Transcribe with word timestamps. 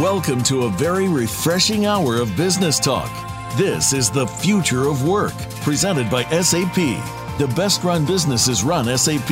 Welcome 0.00 0.42
to 0.44 0.62
a 0.62 0.70
very 0.70 1.08
refreshing 1.08 1.84
hour 1.84 2.16
of 2.16 2.34
business 2.34 2.80
talk. 2.80 3.10
This 3.58 3.92
is 3.92 4.10
the 4.10 4.26
future 4.26 4.88
of 4.88 5.06
work, 5.06 5.34
presented 5.60 6.08
by 6.08 6.22
SAP. 6.40 6.74
The 7.36 7.52
best 7.54 7.84
run 7.84 8.06
businesses 8.06 8.64
run 8.64 8.86
SAP. 8.96 9.28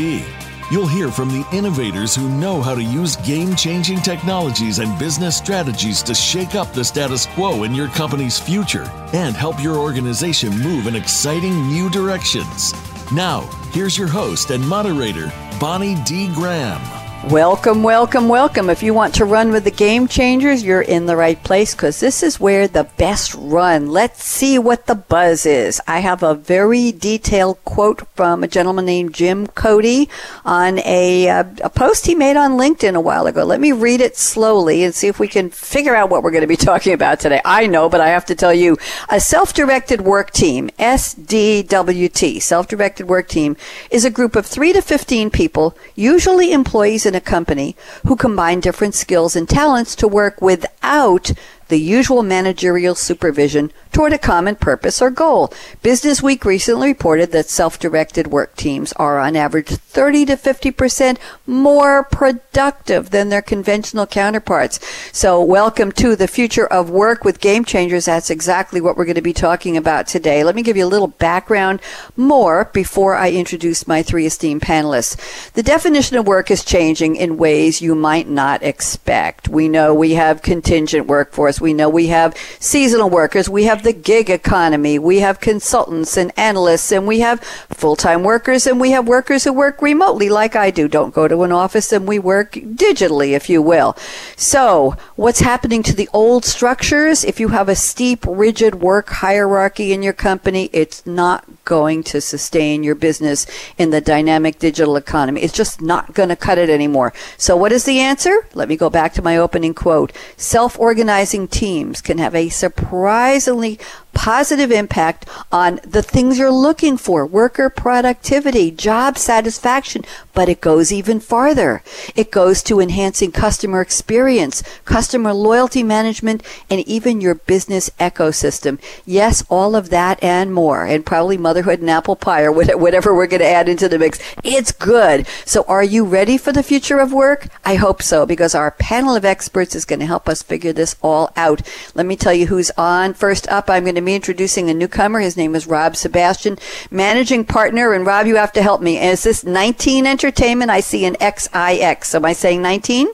You'll 0.70 0.86
hear 0.86 1.10
from 1.10 1.30
the 1.30 1.46
innovators 1.54 2.14
who 2.14 2.28
know 2.28 2.60
how 2.60 2.74
to 2.74 2.82
use 2.82 3.16
game 3.16 3.56
changing 3.56 4.02
technologies 4.02 4.78
and 4.78 4.98
business 4.98 5.38
strategies 5.38 6.02
to 6.02 6.14
shake 6.14 6.54
up 6.54 6.70
the 6.74 6.84
status 6.84 7.24
quo 7.24 7.62
in 7.62 7.74
your 7.74 7.88
company's 7.88 8.38
future 8.38 8.84
and 9.14 9.34
help 9.34 9.62
your 9.62 9.76
organization 9.78 10.50
move 10.58 10.86
in 10.86 10.94
exciting 10.94 11.66
new 11.68 11.88
directions. 11.88 12.74
Now, 13.10 13.40
here's 13.72 13.96
your 13.96 14.08
host 14.08 14.50
and 14.50 14.68
moderator, 14.68 15.32
Bonnie 15.58 15.96
D. 16.04 16.30
Graham. 16.34 16.97
Welcome, 17.24 17.82
welcome, 17.82 18.28
welcome. 18.28 18.70
If 18.70 18.82
you 18.82 18.94
want 18.94 19.16
to 19.16 19.26
run 19.26 19.50
with 19.50 19.64
the 19.64 19.72
game 19.72 20.06
changers, 20.06 20.62
you're 20.62 20.80
in 20.80 21.04
the 21.04 21.16
right 21.16 21.42
place 21.42 21.74
because 21.74 21.98
this 21.98 22.22
is 22.22 22.40
where 22.40 22.68
the 22.68 22.84
best 22.96 23.34
run. 23.34 23.90
Let's 23.90 24.22
see 24.22 24.58
what 24.58 24.86
the 24.86 24.94
buzz 24.94 25.44
is. 25.44 25.78
I 25.86 25.98
have 25.98 26.22
a 26.22 26.34
very 26.34 26.90
detailed 26.92 27.62
quote 27.64 28.06
from 28.14 28.44
a 28.44 28.48
gentleman 28.48 28.86
named 28.86 29.14
Jim 29.14 29.48
Cody 29.48 30.08
on 30.44 30.78
a, 30.78 31.28
uh, 31.28 31.44
a 31.64 31.68
post 31.68 32.06
he 32.06 32.14
made 32.14 32.36
on 32.36 32.52
LinkedIn 32.52 32.94
a 32.94 33.00
while 33.00 33.26
ago. 33.26 33.44
Let 33.44 33.60
me 33.60 33.72
read 33.72 34.00
it 34.00 34.16
slowly 34.16 34.84
and 34.84 34.94
see 34.94 35.08
if 35.08 35.18
we 35.18 35.28
can 35.28 35.50
figure 35.50 35.96
out 35.96 36.10
what 36.10 36.22
we're 36.22 36.30
going 36.30 36.42
to 36.42 36.46
be 36.46 36.56
talking 36.70 36.94
about 36.94 37.20
today. 37.20 37.42
I 37.44 37.66
know, 37.66 37.90
but 37.90 38.00
I 38.00 38.08
have 38.08 38.26
to 38.26 38.36
tell 38.36 38.54
you, 38.54 38.78
a 39.10 39.20
self-directed 39.20 40.00
work 40.02 40.30
team, 40.30 40.70
SDWT, 40.78 42.40
self-directed 42.40 43.08
work 43.08 43.28
team, 43.28 43.56
is 43.90 44.04
a 44.04 44.10
group 44.10 44.36
of 44.36 44.46
three 44.46 44.72
to 44.72 44.80
15 44.80 45.30
people, 45.30 45.76
usually 45.96 46.52
employees 46.52 47.07
in 47.08 47.16
a 47.16 47.20
company 47.20 47.74
who 48.06 48.14
combine 48.14 48.60
different 48.60 48.94
skills 48.94 49.34
and 49.34 49.48
talents 49.48 49.96
to 49.96 50.06
work 50.06 50.40
without 50.40 51.32
the 51.68 51.78
usual 51.78 52.22
managerial 52.22 52.94
supervision 52.94 53.72
toward 53.92 54.12
a 54.12 54.18
common 54.18 54.56
purpose 54.56 55.00
or 55.02 55.10
goal. 55.10 55.52
Business 55.82 56.22
Week 56.22 56.44
recently 56.44 56.88
reported 56.88 57.32
that 57.32 57.48
self-directed 57.48 58.28
work 58.28 58.56
teams 58.56 58.92
are 58.94 59.18
on 59.18 59.36
average 59.36 59.68
30 59.68 60.26
to 60.26 60.36
50% 60.36 61.18
more 61.46 62.04
productive 62.04 63.10
than 63.10 63.28
their 63.28 63.42
conventional 63.42 64.06
counterparts. 64.06 64.80
So 65.12 65.42
welcome 65.42 65.92
to 65.92 66.16
the 66.16 66.28
future 66.28 66.66
of 66.66 66.90
work 66.90 67.24
with 67.24 67.40
game 67.40 67.64
changers. 67.64 68.06
That's 68.06 68.30
exactly 68.30 68.80
what 68.80 68.96
we're 68.96 69.04
going 69.04 69.14
to 69.16 69.22
be 69.22 69.32
talking 69.32 69.76
about 69.76 70.06
today. 70.06 70.44
Let 70.44 70.54
me 70.54 70.62
give 70.62 70.76
you 70.76 70.84
a 70.84 70.86
little 70.86 71.08
background 71.08 71.80
more 72.16 72.70
before 72.72 73.14
I 73.14 73.30
introduce 73.30 73.86
my 73.86 74.02
three 74.02 74.26
esteemed 74.26 74.62
panelists. 74.62 75.52
The 75.52 75.62
definition 75.62 76.16
of 76.16 76.26
work 76.26 76.50
is 76.50 76.64
changing 76.64 77.16
in 77.16 77.36
ways 77.36 77.82
you 77.82 77.94
might 77.94 78.28
not 78.28 78.62
expect. 78.62 79.48
We 79.48 79.68
know 79.68 79.94
we 79.94 80.12
have 80.12 80.42
contingent 80.42 81.06
workforce. 81.06 81.57
We 81.60 81.74
know 81.74 81.88
we 81.88 82.08
have 82.08 82.36
seasonal 82.60 83.10
workers. 83.10 83.48
We 83.48 83.64
have 83.64 83.82
the 83.82 83.92
gig 83.92 84.30
economy, 84.30 84.98
we 84.98 85.20
have 85.20 85.40
consultants 85.40 86.16
and 86.16 86.32
analysts, 86.38 86.92
and 86.92 87.06
we 87.06 87.20
have 87.20 87.40
full 87.40 87.96
time 87.96 88.22
workers, 88.22 88.66
and 88.66 88.80
we 88.80 88.90
have 88.92 89.06
workers 89.06 89.44
who 89.44 89.52
work 89.52 89.82
remotely, 89.82 90.28
like 90.28 90.56
I 90.56 90.70
do. 90.70 90.88
Don't 90.88 91.14
go 91.14 91.28
to 91.28 91.42
an 91.42 91.52
office, 91.52 91.92
and 91.92 92.06
we 92.06 92.18
work 92.18 92.52
digitally, 92.52 93.30
if 93.30 93.48
you 93.48 93.62
will. 93.62 93.96
So, 94.36 94.96
what's 95.16 95.40
happening 95.40 95.82
to 95.84 95.94
the 95.94 96.08
old 96.12 96.44
structures? 96.44 97.24
If 97.24 97.40
you 97.40 97.48
have 97.48 97.68
a 97.68 97.74
steep, 97.74 98.24
rigid 98.26 98.76
work 98.76 99.08
hierarchy 99.08 99.92
in 99.92 100.02
your 100.02 100.12
company, 100.12 100.70
it's 100.72 101.06
not 101.06 101.57
going 101.68 102.02
to 102.02 102.18
sustain 102.18 102.82
your 102.82 102.94
business 102.94 103.46
in 103.76 103.90
the 103.90 104.00
dynamic 104.00 104.58
digital 104.58 104.96
economy. 104.96 105.42
It's 105.42 105.52
just 105.52 105.82
not 105.82 106.14
going 106.14 106.30
to 106.30 106.36
cut 106.36 106.56
it 106.56 106.70
anymore. 106.70 107.12
So, 107.36 107.58
what 107.58 107.72
is 107.72 107.84
the 107.84 108.00
answer? 108.00 108.48
Let 108.54 108.70
me 108.70 108.76
go 108.76 108.88
back 108.88 109.12
to 109.14 109.22
my 109.22 109.36
opening 109.36 109.74
quote. 109.74 110.10
Self 110.38 110.78
organizing 110.78 111.46
teams 111.46 112.00
can 112.00 112.16
have 112.16 112.34
a 112.34 112.48
surprisingly 112.48 113.78
positive 114.12 114.70
impact 114.70 115.28
on 115.52 115.80
the 115.84 116.02
things 116.02 116.38
you're 116.38 116.50
looking 116.50 116.96
for 116.96 117.24
worker 117.24 117.70
productivity, 117.70 118.70
job 118.70 119.16
satisfaction. 119.16 120.04
But 120.34 120.48
it 120.48 120.60
goes 120.60 120.92
even 120.92 121.20
farther. 121.20 121.82
It 122.14 122.30
goes 122.30 122.62
to 122.64 122.80
enhancing 122.80 123.32
customer 123.32 123.80
experience, 123.80 124.62
customer 124.84 125.32
loyalty 125.32 125.82
management, 125.82 126.42
and 126.70 126.80
even 126.86 127.20
your 127.20 127.34
business 127.34 127.90
ecosystem. 127.98 128.80
Yes, 129.04 129.44
all 129.48 129.74
of 129.74 129.90
that 129.90 130.22
and 130.22 130.52
more, 130.52 130.84
and 130.84 131.04
probably 131.04 131.36
motherhood 131.36 131.80
and 131.80 131.90
apple 131.90 132.16
pie 132.16 132.42
or 132.42 132.52
whatever 132.52 133.14
we're 133.14 133.26
going 133.26 133.40
to 133.40 133.46
add 133.46 133.68
into 133.68 133.88
the 133.88 133.98
mix. 133.98 134.18
It's 134.44 134.72
good. 134.72 135.26
So, 135.44 135.64
are 135.68 135.84
you 135.84 136.04
ready 136.04 136.38
for 136.38 136.52
the 136.52 136.62
future 136.62 136.98
of 136.98 137.12
work? 137.12 137.48
I 137.64 137.74
hope 137.74 138.02
so, 138.02 138.26
because 138.26 138.54
our 138.54 138.70
panel 138.70 139.16
of 139.16 139.24
experts 139.24 139.74
is 139.74 139.84
going 139.84 140.00
to 140.00 140.06
help 140.06 140.28
us 140.28 140.42
figure 140.42 140.72
this 140.72 140.96
all 141.02 141.32
out. 141.36 141.62
Let 141.94 142.06
me 142.06 142.16
tell 142.16 142.34
you 142.34 142.46
who's 142.46 142.70
on. 142.76 143.14
First 143.14 143.48
up, 143.48 143.68
I'm 143.68 143.84
going 143.84 143.94
to 143.96 144.00
introducing 144.14 144.70
a 144.70 144.74
newcomer. 144.74 145.20
His 145.20 145.36
name 145.36 145.54
is 145.54 145.66
Rob 145.66 145.96
Sebastian, 145.96 146.58
managing 146.90 147.44
partner. 147.44 147.92
And 147.92 148.06
Rob, 148.06 148.26
you 148.26 148.36
have 148.36 148.52
to 148.52 148.62
help 148.62 148.80
me. 148.80 148.98
Is 148.98 149.22
this 149.22 149.44
19 149.44 150.06
Entertainment? 150.06 150.70
I 150.70 150.80
see 150.80 151.04
an 151.04 151.16
XIX. 151.20 152.14
Am 152.14 152.24
I 152.24 152.32
saying 152.32 152.62
19? 152.62 153.08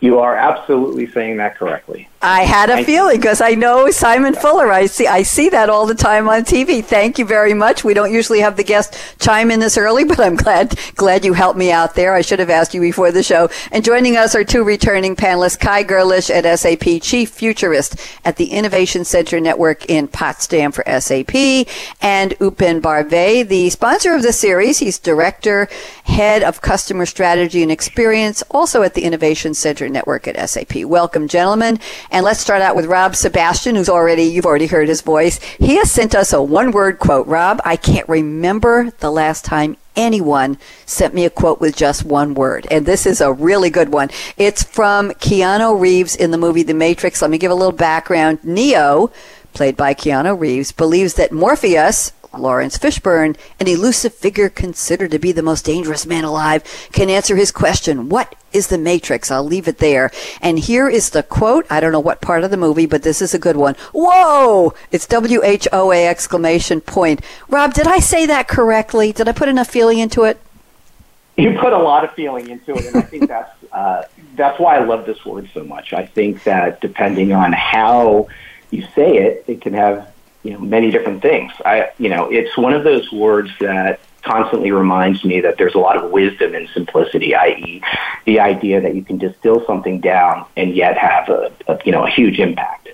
You 0.00 0.20
are 0.20 0.36
absolutely 0.36 1.10
saying 1.10 1.38
that 1.38 1.56
correctly. 1.56 2.08
I 2.20 2.42
had 2.42 2.68
a 2.68 2.82
feeling 2.82 3.20
because 3.20 3.40
I 3.40 3.50
know 3.50 3.92
Simon 3.92 4.34
Fuller. 4.34 4.72
I 4.72 4.86
see 4.86 5.06
I 5.06 5.22
see 5.22 5.50
that 5.50 5.70
all 5.70 5.86
the 5.86 5.94
time 5.94 6.28
on 6.28 6.42
TV. 6.42 6.84
Thank 6.84 7.16
you 7.16 7.24
very 7.24 7.54
much. 7.54 7.84
We 7.84 7.94
don't 7.94 8.12
usually 8.12 8.40
have 8.40 8.56
the 8.56 8.64
guest 8.64 8.98
chime 9.20 9.52
in 9.52 9.60
this 9.60 9.78
early, 9.78 10.02
but 10.08 10.18
I'm 10.18 10.34
glad 10.34 10.76
glad 10.96 11.24
you 11.24 11.32
helped 11.32 11.58
me 11.58 11.70
out 11.70 11.94
there. 11.94 12.14
I 12.14 12.22
should 12.22 12.40
have 12.40 12.50
asked 12.50 12.74
you 12.74 12.80
before 12.80 13.12
the 13.12 13.22
show. 13.22 13.50
And 13.70 13.84
joining 13.84 14.16
us 14.16 14.34
are 14.34 14.42
two 14.42 14.64
returning 14.64 15.14
panelists: 15.14 15.60
Kai 15.60 15.84
Goerlich 15.84 16.28
at 16.28 16.58
SAP, 16.58 17.02
Chief 17.02 17.30
Futurist 17.30 18.00
at 18.24 18.34
the 18.34 18.46
Innovation 18.46 19.04
Center 19.04 19.38
Network 19.38 19.86
in 19.86 20.08
Potsdam 20.08 20.72
for 20.72 20.82
SAP, 20.86 21.68
and 22.02 22.32
Upen 22.40 22.80
Barve, 22.80 23.46
the 23.46 23.70
sponsor 23.70 24.16
of 24.16 24.22
the 24.22 24.32
series. 24.32 24.78
He's 24.80 24.98
Director, 24.98 25.68
Head 26.02 26.42
of 26.42 26.62
Customer 26.62 27.06
Strategy 27.06 27.62
and 27.62 27.70
Experience, 27.70 28.42
also 28.50 28.82
at 28.82 28.94
the 28.94 29.02
Innovation 29.02 29.54
Center 29.54 29.88
Network 29.88 30.26
at 30.26 30.50
SAP. 30.50 30.82
Welcome, 30.84 31.28
gentlemen. 31.28 31.78
And 32.10 32.24
let's 32.24 32.40
start 32.40 32.62
out 32.62 32.76
with 32.76 32.86
Rob 32.86 33.14
Sebastian, 33.14 33.76
who's 33.76 33.88
already, 33.88 34.24
you've 34.24 34.46
already 34.46 34.66
heard 34.66 34.88
his 34.88 35.02
voice. 35.02 35.38
He 35.58 35.76
has 35.76 35.90
sent 35.90 36.14
us 36.14 36.32
a 36.32 36.42
one 36.42 36.70
word 36.70 36.98
quote. 36.98 37.26
Rob, 37.26 37.60
I 37.64 37.76
can't 37.76 38.08
remember 38.08 38.90
the 38.98 39.10
last 39.10 39.44
time 39.44 39.76
anyone 39.94 40.56
sent 40.86 41.12
me 41.12 41.24
a 41.24 41.30
quote 41.30 41.60
with 41.60 41.76
just 41.76 42.04
one 42.04 42.34
word. 42.34 42.66
And 42.70 42.86
this 42.86 43.04
is 43.04 43.20
a 43.20 43.32
really 43.32 43.68
good 43.68 43.90
one. 43.90 44.08
It's 44.36 44.62
from 44.62 45.10
Keanu 45.12 45.78
Reeves 45.78 46.16
in 46.16 46.30
the 46.30 46.38
movie 46.38 46.62
The 46.62 46.74
Matrix. 46.74 47.20
Let 47.20 47.30
me 47.30 47.38
give 47.38 47.50
a 47.50 47.54
little 47.54 47.72
background. 47.72 48.38
Neo, 48.42 49.10
played 49.52 49.76
by 49.76 49.92
Keanu 49.92 50.38
Reeves, 50.38 50.72
believes 50.72 51.14
that 51.14 51.32
Morpheus, 51.32 52.12
Laurence 52.36 52.76
Fishburne, 52.78 53.36
an 53.58 53.68
elusive 53.68 54.14
figure 54.14 54.48
considered 54.48 55.10
to 55.10 55.18
be 55.18 55.32
the 55.32 55.42
most 55.42 55.64
dangerous 55.64 56.06
man 56.06 56.24
alive, 56.24 56.62
can 56.92 57.08
answer 57.08 57.36
his 57.36 57.50
question, 57.50 58.08
What 58.08 58.34
is 58.52 58.68
the 58.68 58.78
Matrix? 58.78 59.30
I'll 59.30 59.44
leave 59.44 59.68
it 59.68 59.78
there. 59.78 60.10
And 60.40 60.58
here 60.58 60.88
is 60.88 61.10
the 61.10 61.22
quote. 61.22 61.66
I 61.70 61.80
don't 61.80 61.92
know 61.92 62.00
what 62.00 62.20
part 62.20 62.44
of 62.44 62.50
the 62.50 62.56
movie, 62.56 62.86
but 62.86 63.02
this 63.02 63.22
is 63.22 63.34
a 63.34 63.38
good 63.38 63.56
one. 63.56 63.74
Whoa! 63.92 64.74
It's 64.90 65.06
W 65.06 65.42
H 65.44 65.66
O 65.72 65.92
A 65.92 66.06
exclamation 66.06 66.80
point. 66.80 67.20
Rob, 67.48 67.74
did 67.74 67.86
I 67.86 67.98
say 67.98 68.26
that 68.26 68.48
correctly? 68.48 69.12
Did 69.12 69.28
I 69.28 69.32
put 69.32 69.48
enough 69.48 69.68
feeling 69.68 69.98
into 69.98 70.24
it? 70.24 70.40
You 71.36 71.56
put 71.60 71.72
a 71.72 71.78
lot 71.78 72.04
of 72.04 72.12
feeling 72.14 72.48
into 72.50 72.74
it, 72.74 72.86
and 72.86 72.96
I 72.96 73.02
think 73.02 73.28
that's 73.28 73.50
uh, 73.72 74.02
that's 74.34 74.58
why 74.58 74.76
I 74.76 74.84
love 74.84 75.06
this 75.06 75.24
word 75.24 75.48
so 75.54 75.64
much. 75.64 75.92
I 75.92 76.06
think 76.06 76.44
that 76.44 76.80
depending 76.80 77.32
on 77.32 77.52
how 77.52 78.28
you 78.70 78.82
say 78.94 79.18
it, 79.18 79.44
it 79.46 79.60
can 79.60 79.74
have 79.74 80.12
you 80.42 80.52
know 80.52 80.58
many 80.58 80.90
different 80.90 81.22
things. 81.22 81.52
I 81.64 81.90
you 81.98 82.08
know 82.08 82.30
it's 82.30 82.56
one 82.56 82.72
of 82.72 82.84
those 82.84 83.10
words 83.12 83.50
that 83.60 84.00
constantly 84.22 84.70
reminds 84.72 85.24
me 85.24 85.40
that 85.40 85.56
there's 85.58 85.74
a 85.74 85.78
lot 85.78 85.96
of 85.96 86.10
wisdom 86.10 86.54
in 86.54 86.68
simplicity, 86.68 87.34
i.e., 87.34 87.82
the 88.26 88.40
idea 88.40 88.80
that 88.80 88.94
you 88.94 89.02
can 89.02 89.16
distill 89.16 89.64
something 89.64 90.00
down 90.00 90.44
and 90.56 90.74
yet 90.74 90.98
have 90.98 91.28
a, 91.28 91.52
a 91.66 91.78
you 91.84 91.92
know 91.92 92.06
a 92.06 92.10
huge 92.10 92.38
impact. 92.38 92.88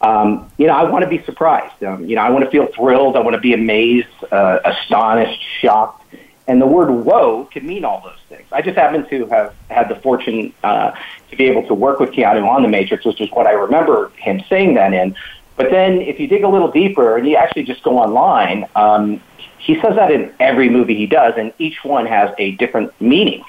Um, 0.00 0.50
you 0.58 0.66
know, 0.66 0.74
I 0.74 0.84
want 0.84 1.02
to 1.04 1.08
be 1.08 1.22
surprised. 1.24 1.82
Um, 1.82 2.04
you 2.04 2.16
know, 2.16 2.22
I 2.22 2.28
want 2.28 2.44
to 2.44 2.50
feel 2.50 2.66
thrilled. 2.66 3.16
I 3.16 3.20
want 3.20 3.34
to 3.34 3.40
be 3.40 3.54
amazed, 3.54 4.08
uh, 4.30 4.58
astonished, 4.64 5.40
shocked. 5.60 6.02
And 6.46 6.60
the 6.60 6.66
word 6.66 6.90
"whoa" 6.90 7.48
can 7.50 7.66
mean 7.66 7.86
all 7.86 8.02
those 8.02 8.18
things. 8.28 8.46
I 8.52 8.60
just 8.60 8.76
happen 8.76 9.08
to 9.08 9.26
have 9.26 9.54
had 9.70 9.88
the 9.88 9.96
fortune 9.96 10.52
uh, 10.62 10.92
to 11.30 11.36
be 11.36 11.44
able 11.44 11.66
to 11.68 11.74
work 11.74 12.00
with 12.00 12.10
Keanu 12.10 12.46
on 12.46 12.62
The 12.62 12.68
Matrix, 12.68 13.06
which 13.06 13.20
is 13.22 13.30
what 13.30 13.46
I 13.46 13.52
remember 13.52 14.10
him 14.16 14.42
saying 14.50 14.74
that 14.74 14.92
in. 14.92 15.16
But 15.56 15.70
then, 15.70 16.00
if 16.00 16.18
you 16.18 16.26
dig 16.26 16.42
a 16.42 16.48
little 16.48 16.70
deeper 16.70 17.16
and 17.16 17.28
you 17.28 17.36
actually 17.36 17.62
just 17.62 17.82
go 17.82 17.98
online, 17.98 18.68
um, 18.74 19.20
he 19.58 19.80
says 19.80 19.94
that 19.96 20.10
in 20.10 20.32
every 20.40 20.68
movie 20.68 20.94
he 20.96 21.06
does, 21.06 21.34
and 21.36 21.52
each 21.58 21.84
one 21.84 22.06
has 22.06 22.34
a 22.38 22.52
different 22.52 22.92
meaning, 23.00 23.44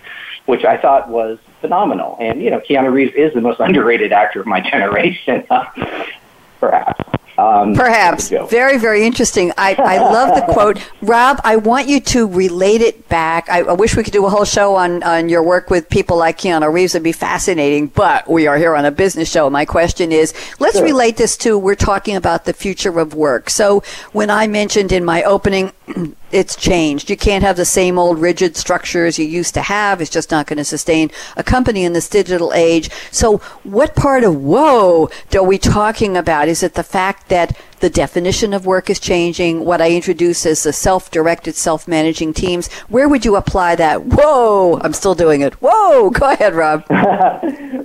which 0.46 0.63
I 0.63 0.78
thought 0.78 1.10
was 1.10 1.40
phenomenal. 1.62 2.18
And 2.19 2.42
you 2.42 2.52
know, 2.52 2.60
Keanu 2.60 2.92
Reeves 2.92 3.13
is 3.16 3.34
the 3.34 3.42
most 3.42 3.60
underrated 3.68 4.12
actor 4.12 4.40
of 4.40 4.48
my 4.48 4.62
generation, 4.69 5.46
perhaps. 6.60 7.25
Um, 7.38 7.76
Perhaps. 7.76 8.30
Very, 8.30 8.78
very 8.78 9.06
interesting. 9.06 9.52
I, 9.58 9.76
I 9.76 9.98
love 9.98 10.36
the 10.36 10.54
quote. 10.54 10.80
Rob, 11.02 11.42
I 11.44 11.58
want 11.58 11.88
you 11.88 12.00
to 12.00 12.28
relate 12.28 12.82
it 12.82 13.10
back. 13.10 13.50
I, 13.50 13.60
I, 13.60 13.74
wish 13.74 13.98
we 13.98 14.04
could 14.04 14.14
do 14.14 14.26
a 14.26 14.30
whole 14.30 14.46
show 14.46 14.76
on, 14.76 15.04
on 15.04 15.28
your 15.28 15.44
work 15.44 15.70
with 15.70 15.90
people 15.90 16.16
like 16.18 16.38
Keanu 16.38 16.72
Reeves. 16.72 16.96
It'd 16.96 17.04
be 17.04 17.12
fascinating, 17.12 17.88
but 17.88 18.30
we 18.30 18.48
are 18.48 18.58
here 18.58 18.74
on 18.76 18.86
a 18.86 18.92
business 18.92 19.30
show. 19.30 19.50
My 19.50 19.66
question 19.66 20.12
is 20.14 20.34
let's 20.60 20.78
sure. 20.78 20.86
relate 20.86 21.18
this 21.18 21.36
to 21.38 21.58
we're 21.58 21.76
talking 21.76 22.16
about 22.16 22.46
the 22.46 22.54
future 22.54 23.00
of 23.00 23.14
work. 23.14 23.50
So 23.50 23.84
when 24.14 24.30
I 24.30 24.48
mentioned 24.48 24.94
in 24.94 25.04
my 25.04 25.24
opening, 25.24 25.74
it's 26.32 26.56
changed. 26.56 27.10
You 27.10 27.18
can't 27.18 27.44
have 27.44 27.58
the 27.58 27.66
same 27.66 27.98
old 27.98 28.20
rigid 28.20 28.56
structures 28.56 29.20
you 29.20 29.26
used 29.26 29.54
to 29.54 29.62
have. 29.62 30.02
It's 30.02 30.10
just 30.10 30.32
not 30.32 30.48
going 30.48 30.58
to 30.58 30.64
sustain 30.64 31.12
a 31.36 31.44
company 31.44 31.84
in 31.84 31.94
this 31.94 32.10
digital 32.10 32.54
age. 32.54 32.90
So, 33.12 33.38
what 33.64 33.96
part 33.96 34.24
of 34.24 34.36
whoa 34.36 35.10
are 35.34 35.44
we 35.44 35.58
talking 35.58 36.18
about? 36.18 36.48
Is 36.48 36.64
it 36.64 36.74
the 36.74 36.84
fact 36.84 37.30
that 37.30 37.58
the 37.80 37.90
definition 37.90 38.54
of 38.54 38.66
work 38.66 38.90
is 38.90 39.00
changing? 39.00 39.66
What 39.66 39.82
I 39.82 39.92
introduce 39.92 40.46
as 40.46 40.64
the 40.64 40.74
self 40.74 41.12
directed, 41.12 41.56
self 41.56 41.88
managing 41.88 42.34
teams. 42.34 42.72
Where 42.90 43.08
would 43.08 43.26
you 43.26 43.36
apply 43.36 43.76
that? 43.76 44.04
Whoa, 44.06 44.80
I'm 44.82 44.94
still 44.94 45.16
doing 45.16 45.42
it. 45.42 45.54
Whoa, 45.62 46.10
go 46.10 46.32
ahead, 46.32 46.56
Rob. 46.56 46.86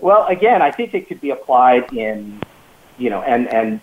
well, 0.01 0.27
again, 0.27 0.63
I 0.63 0.71
think 0.71 0.95
it 0.95 1.09
could 1.09 1.21
be 1.21 1.31
applied 1.31 1.93
in, 1.93 2.41
you 2.99 3.11
know, 3.11 3.23
and, 3.23 3.49
and 3.49 3.81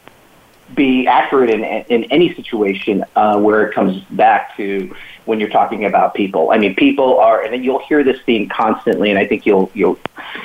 be 0.75 1.07
accurate 1.07 1.49
in, 1.49 1.63
in 1.63 2.03
any 2.05 2.33
situation 2.35 3.03
uh, 3.15 3.39
where 3.39 3.67
it 3.67 3.73
comes 3.73 4.01
back 4.11 4.55
to 4.57 4.93
when 5.25 5.39
you're 5.39 5.49
talking 5.49 5.85
about 5.85 6.13
people. 6.13 6.51
I 6.51 6.57
mean, 6.57 6.75
people 6.75 7.19
are, 7.19 7.43
and 7.43 7.63
you'll 7.63 7.85
hear 7.85 8.03
this 8.03 8.19
theme 8.21 8.49
constantly, 8.49 9.09
and 9.09 9.19
I 9.19 9.27
think 9.27 9.45
you'll 9.45 9.71
you'll 9.73 9.99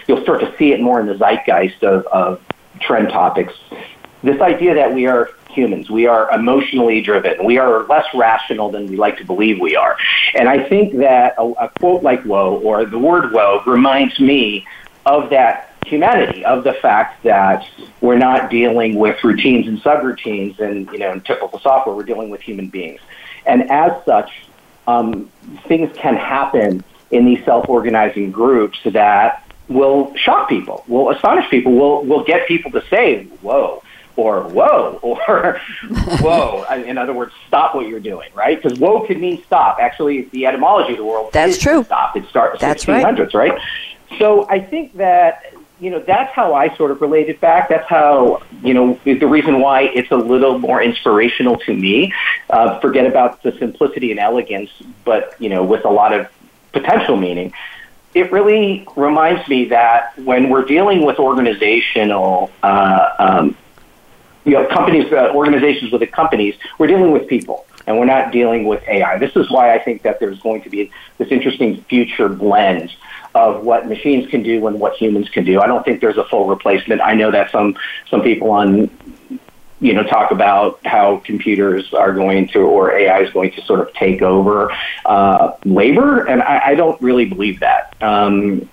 you'll 0.06 0.22
start 0.22 0.40
to 0.40 0.56
see 0.56 0.72
it 0.72 0.80
more 0.80 1.00
in 1.00 1.06
the 1.06 1.16
zeitgeist 1.16 1.82
of, 1.82 2.06
of 2.06 2.40
trend 2.80 3.08
topics. 3.08 3.54
This 4.22 4.40
idea 4.40 4.74
that 4.74 4.94
we 4.94 5.06
are 5.06 5.30
humans, 5.50 5.90
we 5.90 6.06
are 6.06 6.30
emotionally 6.30 7.00
driven, 7.00 7.44
we 7.44 7.58
are 7.58 7.84
less 7.84 8.06
rational 8.14 8.70
than 8.70 8.86
we 8.86 8.96
like 8.96 9.18
to 9.18 9.24
believe 9.24 9.60
we 9.60 9.76
are, 9.76 9.96
and 10.34 10.48
I 10.48 10.68
think 10.68 10.96
that 10.98 11.34
a, 11.38 11.42
a 11.42 11.68
quote 11.80 12.02
like 12.02 12.22
"whoa" 12.22 12.60
or 12.60 12.84
the 12.84 12.98
word 12.98 13.32
"whoa" 13.32 13.62
reminds 13.66 14.18
me 14.20 14.66
of 15.04 15.30
that 15.30 15.71
humanity 15.86 16.44
of 16.44 16.64
the 16.64 16.72
fact 16.74 17.22
that 17.24 17.66
we're 18.00 18.18
not 18.18 18.50
dealing 18.50 18.96
with 18.96 19.22
routines 19.24 19.66
and 19.66 19.80
subroutines 19.82 20.58
and 20.58 20.90
you 20.92 20.98
know 20.98 21.12
in 21.12 21.20
typical 21.20 21.58
software 21.60 21.94
we're 21.94 22.02
dealing 22.02 22.30
with 22.30 22.40
human 22.40 22.68
beings. 22.68 23.00
And 23.46 23.70
as 23.70 23.92
such 24.04 24.30
um, 24.86 25.30
things 25.66 25.90
can 25.96 26.16
happen 26.16 26.84
in 27.10 27.24
these 27.24 27.44
self-organizing 27.44 28.32
groups 28.32 28.78
that 28.84 29.46
will 29.68 30.14
shock 30.16 30.48
people 30.48 30.84
will 30.88 31.10
astonish 31.10 31.48
people 31.50 31.72
will 31.72 32.04
will 32.04 32.24
get 32.24 32.46
people 32.48 32.70
to 32.70 32.84
say 32.88 33.24
whoa 33.42 33.82
or 34.16 34.42
whoa 34.42 34.98
or 35.02 35.60
whoa. 36.20 36.64
In 36.72 36.98
other 36.98 37.12
words 37.12 37.32
stop 37.46 37.74
what 37.74 37.86
you're 37.86 38.00
doing 38.00 38.30
right? 38.34 38.60
Because 38.60 38.78
whoa 38.78 39.06
could 39.06 39.18
mean 39.18 39.42
stop. 39.44 39.78
Actually 39.80 40.22
the 40.32 40.46
etymology 40.46 40.92
of 40.92 40.98
the 40.98 41.04
world 41.04 41.32
that's 41.32 41.58
true. 41.58 41.84
stop. 41.84 42.16
It 42.16 42.28
starts 42.28 42.60
that's 42.60 42.84
1600s 42.84 43.34
right. 43.34 43.52
right. 43.52 43.60
So 44.18 44.46
I 44.48 44.60
think 44.60 44.94
that 44.96 45.51
you 45.82 45.90
know, 45.90 45.98
that's 45.98 46.32
how 46.32 46.54
I 46.54 46.74
sort 46.76 46.92
of 46.92 47.00
relate 47.00 47.28
it 47.28 47.40
back. 47.40 47.68
That's 47.68 47.88
how, 47.88 48.40
you 48.62 48.72
know, 48.72 49.00
the 49.04 49.26
reason 49.26 49.60
why 49.60 49.82
it's 49.82 50.12
a 50.12 50.16
little 50.16 50.60
more 50.60 50.80
inspirational 50.80 51.58
to 51.58 51.74
me. 51.74 52.14
Uh, 52.48 52.78
forget 52.78 53.04
about 53.04 53.42
the 53.42 53.50
simplicity 53.58 54.12
and 54.12 54.20
elegance, 54.20 54.70
but, 55.04 55.34
you 55.40 55.48
know, 55.48 55.64
with 55.64 55.84
a 55.84 55.90
lot 55.90 56.12
of 56.12 56.28
potential 56.70 57.16
meaning. 57.16 57.52
It 58.14 58.30
really 58.30 58.86
reminds 58.94 59.48
me 59.48 59.64
that 59.70 60.16
when 60.20 60.50
we're 60.50 60.64
dealing 60.64 61.04
with 61.04 61.18
organizational, 61.18 62.52
uh, 62.62 63.14
um, 63.18 63.56
you 64.44 64.52
know, 64.52 64.66
companies, 64.66 65.12
uh, 65.12 65.32
organizations 65.34 65.90
with 65.90 66.00
the 66.00 66.06
companies, 66.06 66.54
we're 66.78 66.86
dealing 66.86 67.10
with 67.10 67.26
people 67.26 67.66
and 67.88 67.98
we're 67.98 68.04
not 68.04 68.30
dealing 68.30 68.66
with 68.66 68.86
AI. 68.86 69.18
This 69.18 69.34
is 69.34 69.50
why 69.50 69.74
I 69.74 69.80
think 69.80 70.02
that 70.02 70.20
there's 70.20 70.38
going 70.40 70.62
to 70.62 70.70
be 70.70 70.92
this 71.18 71.32
interesting 71.32 71.82
future 71.88 72.28
blend 72.28 72.92
of 73.34 73.64
what 73.64 73.86
machines 73.86 74.28
can 74.30 74.42
do 74.42 74.66
and 74.66 74.78
what 74.78 74.94
humans 74.94 75.28
can 75.28 75.44
do. 75.44 75.60
I 75.60 75.66
don't 75.66 75.84
think 75.84 76.00
there's 76.00 76.18
a 76.18 76.24
full 76.24 76.46
replacement. 76.46 77.00
I 77.00 77.14
know 77.14 77.30
that 77.30 77.50
some 77.50 77.76
some 78.10 78.22
people 78.22 78.50
on 78.50 78.90
you 79.80 79.92
know 79.92 80.04
talk 80.04 80.30
about 80.30 80.78
how 80.86 81.18
computers 81.24 81.92
are 81.92 82.12
going 82.12 82.48
to 82.48 82.60
or 82.60 82.92
AI 82.92 83.22
is 83.22 83.32
going 83.32 83.52
to 83.52 83.62
sort 83.62 83.80
of 83.80 83.92
take 83.94 84.22
over 84.22 84.72
uh, 85.04 85.52
labor, 85.64 86.26
and 86.26 86.42
I, 86.42 86.60
I 86.66 86.74
don't 86.74 87.00
really 87.02 87.24
believe 87.24 87.60
that. 87.60 87.96
Um, 88.02 88.68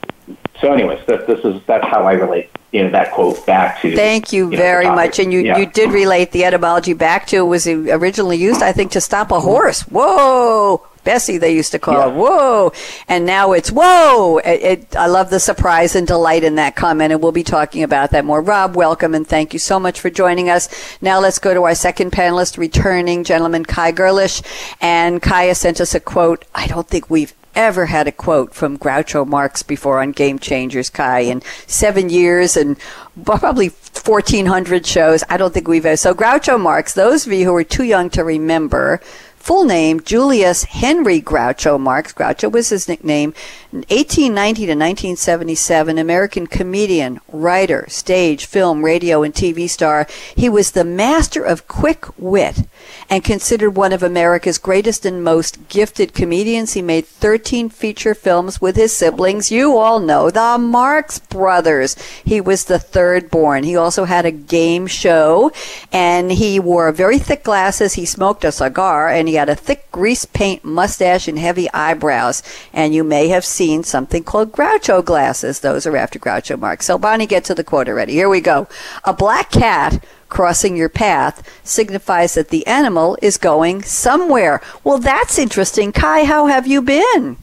so, 0.62 0.73
anyways, 0.73 1.05
this, 1.07 1.25
this 1.25 1.44
is 1.45 1.62
that's 1.65 1.85
how 1.88 2.05
I 2.05 2.13
relate 2.13 2.51
you 2.71 2.83
know 2.83 2.91
that 2.91 3.12
quote 3.12 3.45
back 3.45 3.81
to. 3.81 3.95
Thank 3.95 4.31
you, 4.31 4.51
you 4.51 4.57
very 4.57 4.85
much, 4.85 5.19
and 5.19 5.33
you 5.33 5.39
yeah. 5.39 5.57
you 5.57 5.65
did 5.65 5.91
relate 5.91 6.31
the 6.31 6.45
etymology 6.45 6.94
back 6.94 7.27
to 7.27 7.38
it 7.38 7.47
was 7.47 7.67
originally 7.67 8.38
used, 8.38 8.62
I 8.62 8.71
think, 8.71 8.91
to 8.91 9.01
stop 9.01 9.31
a 9.31 9.39
horse. 9.39 9.81
Whoa! 9.81 10.85
Bessie, 11.04 11.38
they 11.38 11.54
used 11.54 11.72
to 11.72 11.80
call 11.80 11.96
yeah. 11.96 12.10
it. 12.10 12.16
Whoa. 12.16 12.72
And 13.07 13.25
now 13.25 13.54
it's 13.54 13.72
whoa. 13.72 14.38
It, 14.40 14.62
it, 14.62 14.96
I 14.96 15.07
love 15.07 15.30
the 15.30 15.40
surprise 15.40 15.96
and 15.96 16.06
delight 16.07 16.44
in 16.44 16.56
that 16.56 16.75
comment, 16.75 17.12
and 17.13 17.22
we'll 17.22 17.31
be 17.31 17.44
talking 17.44 17.84
about 17.84 18.12
that 18.12 18.25
more. 18.25 18.42
Rob, 18.42 18.75
welcome, 18.75 19.13
and 19.13 19.28
thank 19.28 19.54
you 19.54 19.60
so 19.60 19.80
much 19.80 20.00
for 20.00 20.10
joining 20.10 20.50
us. 20.50 20.69
Now 21.01 21.19
let's 21.19 21.40
go 21.40 21.54
to 21.54 21.63
our 21.63 21.75
second 21.75 22.12
panelist, 22.12 22.57
returning 22.57 23.24
gentleman 23.24 23.66
Kai 23.66 23.92
Goerlich. 23.92 24.44
And 24.81 25.22
Kai 25.22 25.51
sent 25.54 25.81
us 25.81 25.96
a 25.96 26.00
quote. 26.00 26.46
I 26.54 26.68
don't 26.68 26.88
think 26.88 27.10
we've 27.10 27.34
ever 27.56 27.88
had 27.88 28.07
a 28.07 28.12
quote 28.12 28.54
from 28.54 28.78
Groucho 28.78 29.28
Marx 29.28 29.63
before 29.63 30.01
on 30.01 30.12
Game 30.12 30.40
Changers, 30.40 30.90
Kai, 30.90 31.22
in 31.22 31.42
seven 31.68 32.10
years 32.10 32.56
and 32.56 32.78
probably 33.25 33.68
1,400 33.68 34.86
shows. 34.86 35.24
I 35.30 35.38
don't 35.38 35.54
think 35.54 35.68
we've 35.68 35.86
ever. 35.86 35.98
So, 35.98 36.13
Groucho 36.13 36.60
Marx, 36.60 36.94
those 36.94 37.28
of 37.28 37.34
you 37.34 37.46
who 37.46 37.56
are 37.56 37.63
too 37.63 37.84
young 37.84 38.10
to 38.12 38.24
remember, 38.24 39.01
full 39.39 39.63
name 39.63 40.01
Julius 40.01 40.65
Henry 40.65 41.21
Groucho 41.21 41.80
Marx. 41.80 42.13
Groucho 42.13 42.51
was 42.51 42.69
his 42.69 42.88
nickname. 42.88 43.33
1890 43.71 44.65
to 44.65 44.71
1977, 44.74 45.97
American 45.97 46.45
comedian, 46.47 47.19
writer, 47.31 47.86
stage, 47.88 48.45
film, 48.45 48.83
radio, 48.83 49.24
and 49.24 49.33
TV 49.33 49.69
star. 49.69 50.07
He 50.36 50.50
was 50.50 50.71
the 50.71 50.83
master 50.83 51.44
of 51.44 51.68
quick 51.68 52.06
wit 52.18 52.68
and 53.09 53.24
considered 53.24 53.71
one 53.71 53.94
of 53.94 54.03
America's 54.03 54.57
greatest 54.57 55.06
and 55.06 55.24
most 55.24 55.68
gifted 55.68 56.13
comedians. 56.13 56.74
He 56.74 56.81
made 56.81 57.06
13 57.06 57.69
feature 57.69 58.13
films 58.13 58.62
with 58.62 58.75
his 58.75 58.95
siblings. 58.95 59.51
You 59.51 59.77
all 59.77 60.00
know 60.00 60.30
the 60.30 60.57
Marx 60.57 61.19
Brothers. 61.19 61.95
He 62.24 62.41
was 62.41 62.65
the 62.65 62.80
third 62.80 63.30
born. 63.30 63.63
He 63.63 63.75
also 63.75 64.06
had 64.06 64.25
a 64.25 64.31
game 64.31 64.88
show 64.88 65.51
and 65.91 66.31
he 66.31 66.59
wore 66.59 66.91
very 66.91 67.19
thick 67.19 67.44
glasses. 67.44 67.94
He 67.94 68.06
smoked 68.06 68.44
a 68.44 68.51
cigar 68.51 69.09
and 69.09 69.27
he 69.27 69.36
had 69.36 69.50
a 69.50 69.56
thick 69.56 69.91
grease 69.91 70.25
paint 70.25 70.63
mustache 70.63 71.27
and 71.27 71.39
heavy 71.39 71.69
eyebrows. 71.71 72.44
And 72.74 72.94
you 72.94 73.03
may 73.03 73.30
have 73.30 73.45
seen 73.45 73.83
something 73.83 74.24
called 74.24 74.51
Groucho 74.51 75.03
glasses. 75.03 75.60
Those 75.60 75.86
are 75.86 75.98
after 75.98 76.19
Groucho 76.19 76.60
Marx. 76.60 76.86
So 76.86 76.98
Bonnie, 76.98 77.25
get 77.25 77.43
to 77.46 77.55
the 77.55 77.63
quote 77.63 77.89
already. 77.89 78.13
Here 78.13 78.29
we 78.29 78.41
go. 78.41 78.67
A 79.03 79.13
black 79.13 79.51
cat 79.51 80.03
crossing 80.29 80.75
your 80.75 80.89
path 80.89 81.48
signifies 81.63 82.36
that 82.36 82.50
the 82.50 82.65
animal 82.67 83.17
is 83.21 83.38
going 83.38 83.83
somewhere. 83.83 84.62
Well, 84.83 85.00
that's 85.00 85.38
interesting. 85.38 85.91
Kai, 85.91 86.25
how 86.25 86.48
have 86.48 86.67
you 86.67 86.81
been? 86.81 87.38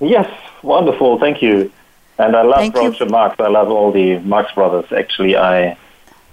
Yes, 0.00 0.30
wonderful. 0.62 1.18
Thank 1.18 1.42
you. 1.42 1.70
And 2.18 2.36
I 2.36 2.42
love 2.42 2.58
Thank 2.58 2.74
Groucho 2.74 3.10
Marx. 3.10 3.36
I 3.38 3.48
love 3.48 3.70
all 3.70 3.92
the 3.92 4.18
Marx 4.20 4.52
brothers. 4.52 4.90
Actually, 4.92 5.36
I, 5.36 5.76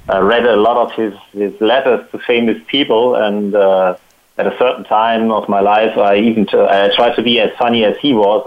I 0.07 0.19
read 0.19 0.45
a 0.45 0.55
lot 0.55 0.77
of 0.77 0.91
his, 0.93 1.13
his 1.31 1.59
letters 1.61 2.09
to 2.11 2.19
famous 2.19 2.61
people 2.67 3.15
and 3.15 3.55
uh, 3.55 3.97
at 4.39 4.47
a 4.47 4.57
certain 4.57 4.85
time 4.85 5.31
of 5.31 5.49
my 5.49 5.59
life, 5.59 5.97
I 5.97 6.15
even 6.15 6.45
t- 6.45 6.57
I 6.57 6.89
tried 6.95 7.15
to 7.17 7.21
be 7.21 7.41
as 7.41 7.51
funny 7.57 7.83
as 7.83 7.97
he 7.97 8.13
was. 8.13 8.41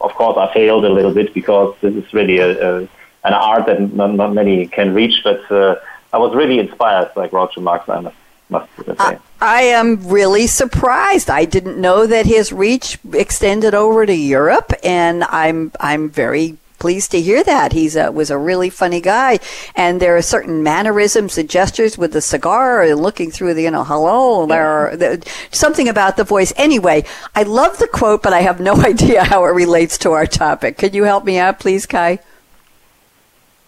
of 0.00 0.12
course, 0.14 0.36
I 0.36 0.52
failed 0.52 0.84
a 0.84 0.90
little 0.90 1.14
bit 1.14 1.32
because 1.32 1.72
this 1.80 1.94
is 1.94 2.12
really 2.12 2.38
a, 2.38 2.50
a, 2.50 2.80
an 3.22 3.32
art 3.32 3.66
that 3.66 3.80
not, 3.94 4.12
not, 4.14 4.34
many 4.34 4.66
can 4.66 4.92
reach. 4.92 5.22
But 5.22 5.40
uh, 5.52 5.76
I 6.12 6.18
was 6.18 6.34
really 6.34 6.58
inspired 6.58 7.12
by 7.14 7.28
Groucho 7.28 7.62
Marx. 7.62 7.88
I 7.88 8.00
must, 8.00 8.16
must 8.50 8.68
say. 8.76 8.94
I, 8.98 9.18
I 9.40 9.62
am 9.62 10.08
really 10.08 10.46
surprised. 10.46 11.30
I 11.30 11.44
didn't 11.44 11.80
know 11.80 12.06
that 12.06 12.26
his 12.26 12.52
reach 12.52 12.98
extended 13.12 13.74
over 13.74 14.04
to 14.06 14.14
Europe, 14.14 14.72
and 14.82 15.24
I'm 15.24 15.72
I'm 15.78 16.10
very 16.10 16.56
pleased 16.80 17.12
to 17.12 17.20
hear 17.20 17.44
that. 17.44 17.72
He's 17.72 17.94
a, 17.94 18.10
was 18.10 18.30
a 18.30 18.38
really 18.38 18.70
funny 18.70 19.00
guy, 19.00 19.38
and 19.76 20.00
there 20.00 20.16
are 20.16 20.22
certain 20.22 20.64
mannerisms 20.64 21.38
and 21.38 21.48
gestures 21.48 21.96
with 21.96 22.12
the 22.12 22.20
cigar 22.20 22.82
and 22.82 22.98
looking 22.98 23.30
through 23.30 23.54
the 23.54 23.62
you 23.62 23.70
know 23.70 23.84
hello 23.84 24.46
there 24.46 24.96
the, 24.96 25.24
something 25.52 25.88
about 25.88 26.16
the 26.16 26.24
voice. 26.24 26.52
Anyway, 26.56 27.04
I 27.36 27.44
love 27.44 27.78
the 27.78 27.86
quote, 27.86 28.22
but 28.22 28.32
I 28.32 28.40
have 28.40 28.58
no 28.58 28.74
idea 28.84 29.22
how 29.22 29.44
it 29.44 29.50
relates 29.50 29.96
to 29.98 30.12
our 30.12 30.26
topic. 30.26 30.76
Could 30.76 30.94
you 30.94 31.04
help 31.04 31.24
me 31.24 31.38
out, 31.38 31.60
please, 31.60 31.86
Kai? 31.86 32.18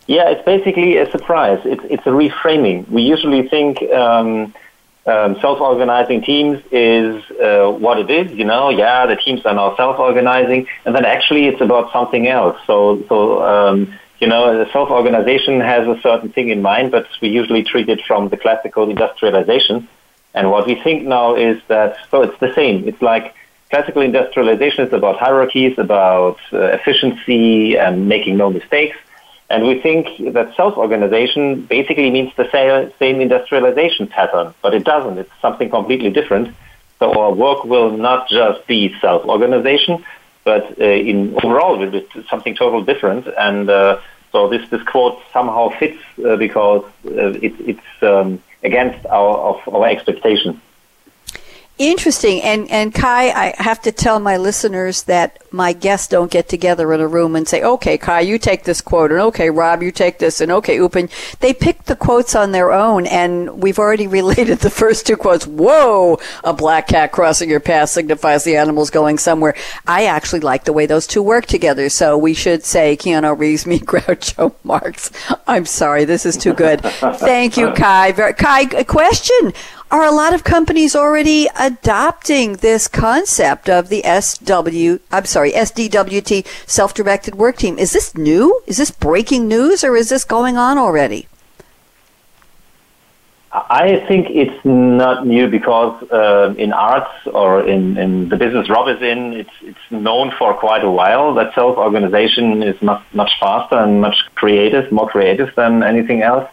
Yeah, 0.07 0.31
it's 0.31 0.45
basically 0.45 0.97
a 0.97 1.11
surprise. 1.11 1.61
It's 1.65 1.85
it's 1.85 2.07
a 2.07 2.11
reframing. 2.11 2.89
We 2.89 3.03
usually 3.03 3.49
think. 3.49 3.83
Um, 3.93 4.55
um, 5.05 5.37
self-organizing 5.41 6.23
teams 6.23 6.63
is 6.71 7.29
uh, 7.33 7.73
what 7.73 7.99
it 7.99 8.09
is. 8.09 8.31
You 8.33 8.45
know, 8.45 8.69
yeah, 8.71 9.05
the 9.07 9.17
teams 9.17 9.45
are 9.45 9.53
now 9.55 9.75
self-organizing, 9.75 10.69
and 10.85 10.95
then 10.95 11.05
actually 11.05 11.47
it's 11.47 11.61
about 11.61 11.93
something 11.93 12.29
else. 12.29 12.57
So, 12.69 13.03
so 13.09 13.43
um, 13.43 13.93
you 14.21 14.29
know, 14.29 14.65
self-organization 14.73 15.61
has 15.61 15.89
a 15.89 16.01
certain 16.01 16.31
thing 16.31 16.51
in 16.51 16.63
mind, 16.63 16.93
but 16.93 17.09
we 17.21 17.29
usually 17.29 17.65
treat 17.65 17.89
it 17.89 18.01
from 18.07 18.29
the 18.29 18.37
classical 18.37 18.89
industrialization. 18.89 19.89
And 20.35 20.53
what 20.53 20.67
we 20.69 20.77
think 20.77 21.03
now 21.03 21.35
is 21.35 21.61
that, 21.67 21.97
so 22.11 22.23
it's 22.23 22.39
the 22.39 22.55
same. 22.55 22.87
It's 22.87 23.03
like 23.03 23.35
classical 23.71 24.03
industrialization 24.03 24.87
is 24.87 24.93
about 24.93 25.19
hierarchies, 25.19 25.77
about 25.77 26.39
uh, 26.53 26.59
efficiency 26.79 27.77
and 27.77 28.09
making 28.09 28.37
no 28.37 28.49
mistakes. 28.51 28.97
And 29.53 29.67
we 29.67 29.79
think 29.87 30.33
that 30.33 30.57
self-organization 30.57 31.67
basically 31.67 32.11
means 32.11 32.33
the 32.37 32.49
same 32.99 33.21
industrialization 33.21 34.07
pattern, 34.07 34.55
but 34.63 34.73
it 34.73 34.85
doesn't. 34.85 35.19
It's 35.19 35.37
something 35.43 35.69
completely 35.69 36.09
different. 36.09 36.57
So 36.99 37.13
our 37.21 37.33
work 37.33 37.61
will 37.65 37.91
not 38.09 38.21
just 38.29 38.67
be 38.67 38.81
self-organization, 39.03 39.95
but 40.45 40.65
uh, 40.81 40.85
in 41.11 41.35
overall 41.45 41.77
will 41.79 41.91
be 41.91 42.03
something 42.31 42.55
totally 42.55 42.85
different. 42.85 43.27
And 43.39 43.69
uh, 43.69 44.01
so 44.33 44.49
this, 44.49 44.67
this 44.71 44.83
quote 44.85 45.21
somehow 45.35 45.69
fits 45.79 46.03
uh, 46.25 46.37
because 46.37 46.85
uh, 47.05 47.47
it, 47.47 47.53
it's 47.73 47.91
um, 48.01 48.43
against 48.63 49.05
our, 49.07 49.37
of 49.37 49.75
our 49.75 49.87
expectations. 49.87 50.57
Interesting. 51.83 52.41
And 52.43 52.71
and 52.71 52.95
Kai, 52.95 53.31
I 53.31 53.55
have 53.59 53.83
to 53.83 53.91
tell 53.91 54.21
my 54.21 54.37
listeners 54.37 55.03
that 55.05 55.43
my 55.51 55.73
guests 55.73 56.07
don't 56.07 56.31
get 56.31 56.49
together 56.49 56.93
in 56.93 57.01
a 57.01 57.09
room 57.09 57.35
and 57.35 57.49
say, 57.49 57.61
"Okay, 57.61 57.99
Kai, 57.99 58.21
you 58.21 58.39
take 58.39 58.63
this 58.63 58.81
quote," 58.81 59.11
and 59.11 59.21
"Okay, 59.21 59.51
Rob, 59.51 59.83
you 59.83 59.91
take 59.91 60.19
this," 60.19 60.41
and 60.41 60.53
"Okay, 60.53 60.77
Upen." 60.79 61.11
They 61.41 61.53
pick 61.53 61.87
the 61.87 61.97
quotes 61.97 62.37
on 62.37 62.53
their 62.53 62.71
own, 62.71 63.07
and 63.07 63.61
we've 63.61 63.81
already 63.81 64.07
related 64.21 64.61
the 64.61 64.71
first 64.71 65.07
two 65.07 65.17
quotes. 65.17 65.45
Whoa! 65.45 66.21
A 66.45 66.53
black 66.53 66.87
cat 66.87 67.11
crossing 67.11 67.51
your 67.51 67.59
path 67.59 67.89
signifies 67.89 68.45
the 68.45 68.57
animal's 68.57 68.91
going 68.91 69.19
somewhere. 69.19 69.57
I 69.85 70.05
actually 70.05 70.41
like 70.41 70.65
the 70.65 70.73
way 70.73 70.87
those 70.87 71.09
two 71.09 71.23
work 71.23 71.47
together. 71.47 71.89
So 71.89 72.17
we 72.17 72.33
should 72.33 72.65
say 72.65 72.97
Keanu 72.97 73.37
Reeves, 73.37 73.67
me, 73.67 73.79
Groucho 73.81 74.55
Marx. 74.63 75.11
I'm 75.49 75.67
sorry, 75.67 76.05
this 76.05 76.25
is 76.27 76.37
too 76.37 76.55
good. 76.55 76.81
Thank 76.83 77.57
you, 77.57 77.73
Kai. 77.75 78.13
Kai, 78.13 78.61
a 78.77 78.85
question 78.85 79.53
are 79.93 80.05
a 80.05 80.11
lot 80.11 80.33
of 80.33 80.43
companies 80.43 80.97
already 80.97 81.47
adopting 81.61 82.55
this 82.57 82.89
concept 82.89 83.69
of 83.69 83.91
the 83.91 84.01
SW, 84.03 85.05
I'm 85.15 85.27
sorry, 85.27 85.53
SDWT 85.53 86.47
self-directed 86.67 87.35
work 87.35 87.59
team? 87.59 87.79
Is 87.79 87.93
this 87.93 88.17
new? 88.17 88.63
Is 88.67 88.79
this 88.79 88.91
breaking 88.91 89.49
news 89.49 89.85
or 89.85 89.95
is 89.95 90.09
this 90.09 90.25
going 90.25 90.57
on 90.57 90.79
already? 90.79 91.29
I 93.53 94.03
think 94.09 94.31
it's 94.31 94.65
not 94.65 95.27
new 95.27 95.47
because 95.47 96.03
uh, 96.11 96.55
in 96.57 96.73
arts 96.73 97.13
or 97.27 97.69
in, 97.69 97.99
in 97.99 98.31
the 98.31 98.37
business 98.39 98.71
Rob 98.71 98.89
is 98.89 99.03
in, 99.03 99.35
it's, 99.35 99.51
it's 99.61 99.91
known 99.91 100.33
for 100.39 100.55
quite 100.55 100.83
a 100.83 100.91
while 100.91 101.35
that 101.35 101.55
self-organization 101.55 102.63
is 102.63 102.81
much, 102.81 103.03
much 103.13 103.33
faster 103.39 103.77
and 103.77 104.01
much 104.01 104.17
creative, 104.37 104.91
more 104.91 105.07
creative 105.07 105.55
than 105.55 105.83
anything 105.83 106.23
else. 106.23 106.49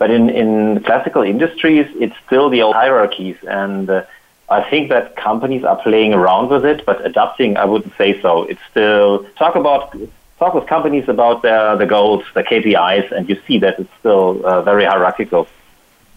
But 0.00 0.10
in, 0.10 0.30
in 0.30 0.82
classical 0.82 1.20
industries, 1.20 1.86
it's 2.00 2.16
still 2.26 2.48
the 2.48 2.62
old 2.62 2.74
hierarchies. 2.74 3.36
And 3.42 3.90
uh, 3.90 4.04
I 4.48 4.62
think 4.70 4.88
that 4.88 5.14
companies 5.14 5.62
are 5.62 5.76
playing 5.76 6.14
around 6.14 6.48
with 6.48 6.64
it, 6.64 6.86
but 6.86 7.04
adapting, 7.04 7.58
I 7.58 7.66
wouldn't 7.66 7.94
say 7.98 8.18
so. 8.22 8.44
It's 8.44 8.62
still, 8.70 9.26
talk 9.36 9.56
about, 9.56 9.94
talk 10.38 10.54
with 10.54 10.66
companies 10.66 11.06
about 11.06 11.42
their, 11.42 11.76
the 11.76 11.84
goals, 11.84 12.24
the 12.32 12.42
KPIs, 12.42 13.12
and 13.12 13.28
you 13.28 13.38
see 13.46 13.58
that 13.58 13.78
it's 13.78 13.92
still 13.98 14.40
uh, 14.46 14.62
very 14.62 14.86
hierarchical. 14.86 15.46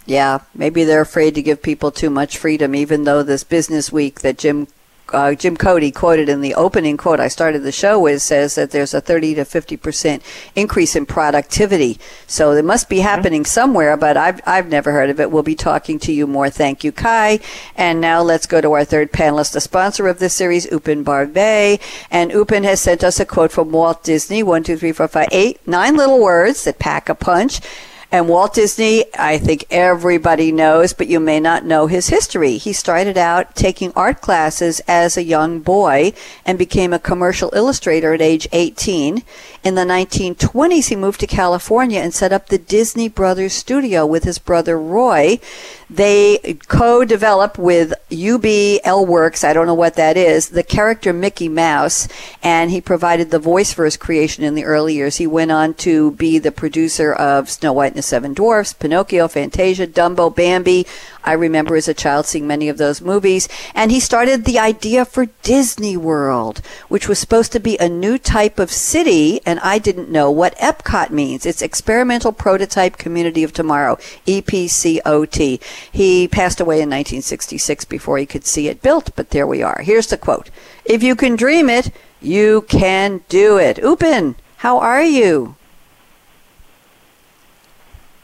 Yeah, 0.06 0.40
maybe 0.56 0.86
they're 0.86 1.02
afraid 1.02 1.36
to 1.36 1.42
give 1.42 1.62
people 1.62 1.92
too 1.92 2.10
much 2.10 2.38
freedom, 2.38 2.74
even 2.76 3.04
though 3.04 3.22
this 3.22 3.44
business 3.44 3.92
week 3.92 4.22
that 4.22 4.38
Jim 4.38 4.70
uh, 5.14 5.36
Jim 5.36 5.56
Cody 5.56 5.92
quoted 5.92 6.30
in 6.30 6.42
the 6.42 6.56
opening 6.56 6.98
quote 6.98 7.20
I 7.20 7.28
started 7.28 7.64
the 7.64 7.72
show 7.72 8.00
with 8.00 8.22
says 8.22 8.56
that 8.56 8.72
there's 8.72 8.94
a 8.94 9.02
30 9.02 9.36
to 9.36 9.46
50 9.46 9.78
percent 9.78 10.24
increase 10.56 10.96
in 10.96 11.06
productivity. 11.06 12.00
So 12.28 12.52
it 12.52 12.66
must 12.66 12.90
be 12.90 13.00
happening 13.00 13.46
somewhere, 13.46 13.96
but 13.98 14.18
I've 14.18 14.42
I've 14.46 14.68
never 14.70 14.92
heard 14.92 15.10
of 15.10 15.20
it. 15.20 15.32
We'll 15.32 15.44
be 15.44 15.56
talking 15.56 16.00
to 16.00 16.12
you 16.12 16.28
more. 16.28 16.50
Thank 16.50 16.84
you, 16.84 16.92
Kai. 16.92 17.40
And 17.76 18.02
now 18.02 18.22
let's 18.22 18.48
go 18.48 18.62
to 18.62 18.74
our 18.74 18.86
third 18.86 19.12
panelist, 19.12 19.54
the 19.54 19.62
sponsor 19.62 20.08
of 20.08 20.20
this 20.20 20.34
series, 20.34 20.68
Upen 20.68 21.04
Barve. 21.04 21.80
And 22.10 22.32
Upen 22.32 22.64
has 22.64 22.82
sent 22.82 23.04
us 23.04 23.20
a 23.20 23.26
quote 23.26 23.52
from 23.52 23.72
Walt 23.72 24.04
Disney. 24.04 24.44
One, 24.44 24.64
two, 24.64 24.78
three, 24.78 24.92
four, 24.92 25.08
five, 25.08 25.30
eight, 25.32 25.66
nine 25.68 25.96
little 25.96 26.20
words 26.20 26.64
that 26.66 26.80
pack 26.80 27.10
a 27.10 27.16
punch. 27.16 27.62
And 28.14 28.30
Walt 28.30 28.54
Disney, 28.54 29.06
I 29.18 29.40
think 29.40 29.66
everybody 29.72 30.52
knows, 30.52 30.94
but 30.94 31.08
you 31.08 31.20
may 31.20 31.40
not 31.40 31.66
know 31.66 31.88
his 31.88 32.10
history. 32.10 32.58
He 32.58 32.72
started 32.72 33.18
out 33.18 33.56
taking 33.56 33.92
art 33.96 34.22
classes 34.22 34.82
as 34.88 35.18
a 35.18 35.24
young 35.24 35.62
boy 35.62 36.14
and 36.46 36.60
became 36.60 36.94
a 36.94 37.00
commercial 37.00 37.52
illustrator 37.56 38.14
at 38.14 38.22
age 38.22 38.48
18. 38.52 39.24
In 39.64 39.74
the 39.74 39.82
1920s, 39.82 40.90
he 40.90 40.96
moved 40.96 41.22
to 41.22 41.26
California 41.26 42.02
and 42.02 42.14
set 42.14 42.32
up 42.32 42.50
the 42.50 42.60
Disney 42.60 43.10
Brothers 43.10 43.54
studio 43.54 44.06
with 44.06 44.26
his 44.26 44.38
brother 44.38 44.80
Roy. 44.80 45.40
They 45.94 46.58
co-developed 46.68 47.60
with 47.60 47.94
Ub 48.12 48.44
Iwerks, 48.44 49.44
I 49.44 49.54
don't 49.54 49.68
know 49.68 49.76
what 49.76 49.94
that 49.94 50.18
is, 50.18 50.50
the 50.50 50.64
character 50.64 51.14
Mickey 51.14 51.48
Mouse, 51.48 52.08
and 52.42 52.72
he 52.72 52.82
provided 52.82 53.30
the 53.30 53.38
voice 53.38 53.72
for 53.72 53.86
his 53.86 53.96
creation 53.96 54.44
in 54.44 54.56
the 54.56 54.66
early 54.66 54.96
years. 54.96 55.18
He 55.18 55.28
went 55.28 55.52
on 55.52 55.76
to 55.76 56.12
be 56.14 56.40
the 56.40 56.52
producer 56.52 57.14
of 57.14 57.48
Snow 57.48 57.74
White 57.74 57.92
and 57.92 58.00
the 58.00 58.02
Seven 58.02 58.34
Dwarfs, 58.34 58.74
Pinocchio, 58.74 59.28
Fantasia, 59.28 59.86
Dumbo, 59.86 60.36
Bambi, 60.36 60.88
I 61.24 61.34
remember 61.34 61.76
as 61.76 61.88
a 61.88 61.94
child 61.94 62.26
seeing 62.26 62.48
many 62.48 62.68
of 62.70 62.78
those 62.78 63.02
movies. 63.02 63.48
And 63.74 63.92
he 63.92 64.00
started 64.00 64.44
the 64.44 64.60
idea 64.60 65.06
for 65.06 65.28
Disney 65.42 65.96
World, 65.96 66.62
which 66.90 67.08
was 67.08 67.20
supposed 67.20 67.52
to 67.54 67.60
be 67.60 67.78
a 67.78 67.88
new 67.88 68.18
type 68.18 68.60
of 68.60 68.72
city. 68.72 69.40
And 69.46 69.60
I 69.62 69.80
didn't 69.80 70.10
know 70.10 70.30
what 70.30 70.58
Epcot 70.58 71.12
means. 71.12 71.46
It's 71.46 71.62
Experimental 71.62 72.34
Prototype 72.34 72.98
Community 72.98 73.44
of 73.44 73.54
Tomorrow, 73.54 73.98
EPCOT. 74.28 75.62
He 75.92 76.28
passed 76.28 76.60
away 76.60 76.76
in 76.76 76.90
1966 76.90 77.86
before 77.86 78.18
he 78.18 78.26
could 78.26 78.46
see 78.46 78.68
it 78.68 78.82
built, 78.82 79.12
but 79.16 79.30
there 79.30 79.48
we 79.48 79.62
are. 79.62 79.82
Here's 79.82 80.08
the 80.08 80.18
quote. 80.18 80.50
If 80.86 81.04
you 81.04 81.16
can 81.16 81.36
dream 81.36 81.70
it, 81.70 81.92
you 82.22 82.66
can 82.68 83.22
do 83.30 83.58
it. 83.58 83.78
Upen, 83.78 84.36
how 84.58 84.80
are 84.80 85.04
you? 85.04 85.56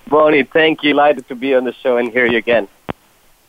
Bonnie, 0.07 0.43
thank 0.43 0.83
you. 0.83 0.91
Delighted 0.91 1.27
to 1.27 1.35
be 1.35 1.53
on 1.53 1.65
the 1.65 1.73
show 1.73 1.97
and 1.97 2.11
hear 2.11 2.25
you 2.25 2.37
again. 2.37 2.67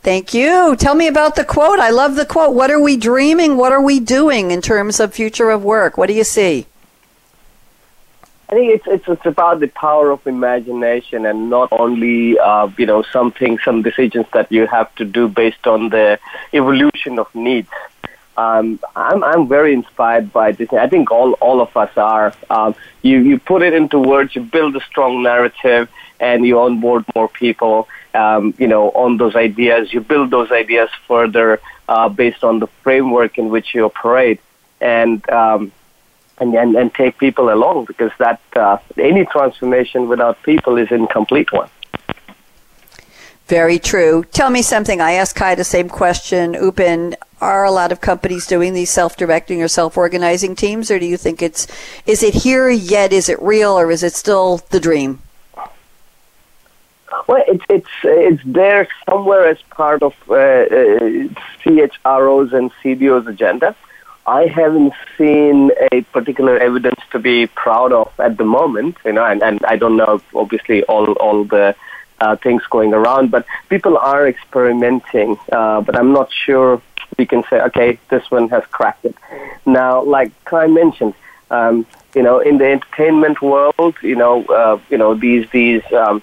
Thank 0.02 0.32
you. 0.32 0.76
Tell 0.76 0.94
me 0.94 1.06
about 1.06 1.36
the 1.36 1.44
quote. 1.44 1.78
I 1.78 1.90
love 1.90 2.16
the 2.16 2.24
quote. 2.24 2.54
What 2.54 2.70
are 2.70 2.80
we 2.80 2.96
dreaming? 2.96 3.56
What 3.56 3.72
are 3.72 3.82
we 3.82 4.00
doing 4.00 4.50
in 4.50 4.62
terms 4.62 4.98
of 4.98 5.12
future 5.12 5.50
of 5.50 5.62
work? 5.62 5.98
What 5.98 6.06
do 6.06 6.14
you 6.14 6.24
see? 6.24 6.66
I 8.50 8.54
think 8.54 8.74
it's 8.74 8.86
it's, 8.86 9.08
it's 9.08 9.26
about 9.26 9.60
the 9.60 9.68
power 9.68 10.10
of 10.10 10.26
imagination 10.26 11.24
and 11.24 11.50
not 11.50 11.68
only 11.70 12.38
uh, 12.38 12.68
you 12.76 12.86
know 12.86 13.02
something 13.12 13.58
some 13.58 13.82
decisions 13.82 14.26
that 14.32 14.50
you 14.50 14.66
have 14.66 14.92
to 14.96 15.04
do 15.04 15.28
based 15.28 15.66
on 15.66 15.90
the 15.90 16.18
evolution 16.52 17.18
of 17.18 17.32
needs. 17.34 17.70
Um, 18.36 18.80
I'm 18.96 19.22
I'm 19.22 19.46
very 19.46 19.72
inspired 19.72 20.32
by 20.32 20.52
this. 20.52 20.72
I 20.72 20.88
think 20.88 21.12
all 21.12 21.32
all 21.34 21.60
of 21.60 21.76
us 21.76 21.96
are. 21.96 22.34
Um, 22.48 22.74
you 23.02 23.18
you 23.20 23.38
put 23.38 23.62
it 23.62 23.72
into 23.72 23.98
words, 24.00 24.34
you 24.34 24.42
build 24.42 24.74
a 24.74 24.80
strong 24.80 25.22
narrative, 25.22 25.88
and 26.18 26.44
you 26.44 26.58
onboard 26.58 27.04
more 27.14 27.28
people 27.28 27.88
um, 28.14 28.54
you 28.58 28.66
know, 28.66 28.90
on 28.90 29.16
those 29.16 29.36
ideas. 29.36 29.92
You 29.92 30.00
build 30.00 30.30
those 30.30 30.50
ideas 30.50 30.90
further 31.06 31.60
uh, 31.88 32.08
based 32.08 32.44
on 32.44 32.58
the 32.58 32.66
framework 32.82 33.38
in 33.38 33.48
which 33.50 33.74
you 33.74 33.84
operate, 33.84 34.40
and 34.80 35.28
um, 35.30 35.72
and, 36.40 36.54
and 36.54 36.74
and 36.74 36.92
take 36.94 37.18
people 37.18 37.52
along 37.52 37.84
because 37.84 38.10
that 38.18 38.40
uh, 38.56 38.78
any 38.96 39.24
transformation 39.26 40.08
without 40.08 40.42
people 40.42 40.76
is 40.78 40.90
incomplete 40.90 41.52
one. 41.52 41.68
Very 43.46 43.78
true. 43.80 44.24
Tell 44.30 44.48
me 44.48 44.62
something. 44.62 45.00
I 45.00 45.12
asked 45.12 45.34
Kai 45.34 45.56
the 45.56 45.64
same 45.64 45.88
question. 45.88 46.54
Upen, 46.54 47.14
are 47.40 47.64
a 47.64 47.70
lot 47.72 47.90
of 47.90 48.00
companies 48.00 48.46
doing 48.46 48.74
these 48.74 48.90
self-directing 48.90 49.60
or 49.60 49.66
self-organizing 49.66 50.54
teams, 50.54 50.90
or 50.90 50.98
do 50.98 51.06
you 51.06 51.16
think 51.16 51.42
it's 51.42 51.66
is 52.06 52.22
it 52.22 52.34
here 52.34 52.70
yet? 52.70 53.12
Is 53.12 53.28
it 53.28 53.40
real, 53.42 53.72
or 53.72 53.90
is 53.90 54.02
it 54.02 54.12
still 54.12 54.58
the 54.70 54.80
dream? 54.80 55.20
Well, 57.26 57.42
it's 57.48 57.64
it's 57.68 57.88
it's 58.04 58.42
there 58.44 58.86
somewhere 59.08 59.46
as 59.48 59.60
part 59.70 60.02
of 60.02 60.14
uh, 60.28 60.34
uh, 60.34 61.28
CHRO's 61.62 62.52
and 62.52 62.70
CBO's 62.82 63.26
agenda. 63.26 63.74
I 64.26 64.46
haven't 64.46 64.92
seen 65.16 65.70
a 65.92 66.02
particular 66.12 66.58
evidence 66.58 67.00
to 67.12 67.18
be 67.18 67.46
proud 67.46 67.92
of 67.92 68.12
at 68.20 68.36
the 68.36 68.44
moment, 68.44 68.96
you 69.04 69.12
know, 69.12 69.24
and, 69.24 69.42
and 69.42 69.64
I 69.64 69.76
don't 69.76 69.96
know 69.96 70.20
obviously 70.34 70.82
all 70.84 71.12
all 71.14 71.44
the 71.44 71.74
uh, 72.20 72.36
things 72.36 72.62
going 72.70 72.92
around, 72.92 73.30
but 73.30 73.46
people 73.68 73.96
are 73.96 74.28
experimenting. 74.28 75.38
Uh, 75.50 75.80
but 75.80 75.96
I'm 75.96 76.12
not 76.12 76.30
sure 76.32 76.82
we 77.18 77.26
can 77.26 77.42
say, 77.50 77.60
okay, 77.62 77.98
this 78.08 78.30
one 78.30 78.48
has 78.50 78.64
cracked 78.66 79.04
it. 79.04 79.16
Now, 79.66 80.02
like 80.02 80.32
Kai 80.44 80.66
mentioned, 80.66 81.14
um, 81.50 81.86
you 82.14 82.22
know, 82.22 82.40
in 82.40 82.58
the 82.58 82.66
entertainment 82.66 83.40
world, 83.40 83.94
you 84.02 84.16
know, 84.16 84.44
uh, 84.44 84.78
you 84.90 84.98
know 84.98 85.14
these 85.14 85.48
these 85.50 85.82
um, 85.92 86.22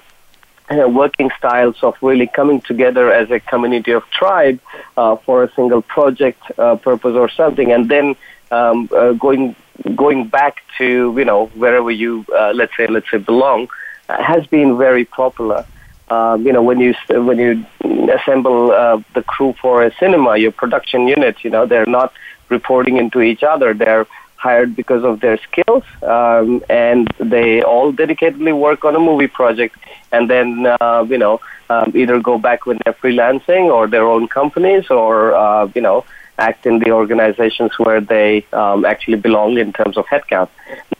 uh, 0.69 0.88
working 0.88 1.29
styles 1.38 1.75
of 1.81 1.95
really 2.01 2.27
coming 2.27 2.62
together 2.62 3.12
as 3.12 3.31
a 3.31 3.39
community 3.39 3.91
of 3.91 4.03
tribe 4.09 4.59
uh, 4.97 5.15
for 5.17 5.43
a 5.43 5.53
single 5.53 5.81
project 5.81 6.41
uh, 6.57 6.75
purpose 6.75 7.15
or 7.15 7.29
something, 7.29 7.71
and 7.71 7.89
then 7.89 8.15
um, 8.51 8.89
uh, 8.95 9.13
going 9.13 9.55
going 9.95 10.27
back 10.27 10.57
to 10.77 11.13
you 11.17 11.25
know 11.25 11.47
wherever 11.47 11.91
you 11.91 12.25
uh, 12.38 12.51
let's 12.53 12.75
say 12.75 12.88
let's 12.88 13.09
say 13.09 13.17
belong 13.17 13.67
uh, 14.09 14.21
has 14.21 14.45
been 14.47 14.77
very 14.77 15.05
popular. 15.05 15.65
Um, 16.09 16.45
you 16.45 16.53
know 16.53 16.63
when 16.63 16.79
you 16.79 16.93
when 17.09 17.38
you 17.38 17.65
assemble 18.12 18.71
uh, 18.71 19.01
the 19.13 19.24
crew 19.24 19.53
for 19.62 19.83
a 19.83 19.93
cinema, 19.95 20.38
your 20.38 20.51
production 20.51 21.07
unit, 21.07 21.43
you 21.43 21.50
know 21.50 21.65
they're 21.65 21.86
not 21.86 22.13
reporting 22.50 22.97
into 22.97 23.21
each 23.21 23.43
other. 23.43 23.74
They're 23.74 24.07
hired 24.38 24.75
because 24.75 25.03
of 25.03 25.20
their 25.20 25.38
skills, 25.38 25.84
um, 26.03 26.63
and 26.70 27.08
they 27.20 27.62
all 27.62 27.91
dedicatedly 27.91 28.58
work 28.58 28.86
on 28.86 28.96
a 28.96 29.00
movie 29.00 29.27
project, 29.27 29.75
and 30.12 30.29
then 30.29 30.67
uh, 30.79 31.06
you 31.10 31.17
know 31.17 31.41
um, 31.70 31.91
either 31.96 32.20
go 32.20 32.38
back 32.38 32.65
when 32.65 32.79
they're 32.84 32.94
freelancing 32.94 33.65
or 33.65 33.88
their 33.88 34.08
own 34.08 34.27
companies, 34.27 34.89
or 34.89 35.36
uh, 35.36 35.70
you 35.75 35.82
know 35.82 36.06
act 36.39 36.65
in 36.65 36.79
the 36.79 36.91
organizations 36.91 37.72
where 37.79 38.00
they 38.00 38.46
um, 38.53 38.86
actually 38.86 39.17
belong 39.17 39.58
in 39.58 39.74
terms 39.74 39.98
of 39.98 40.06
headcount. 40.06 40.50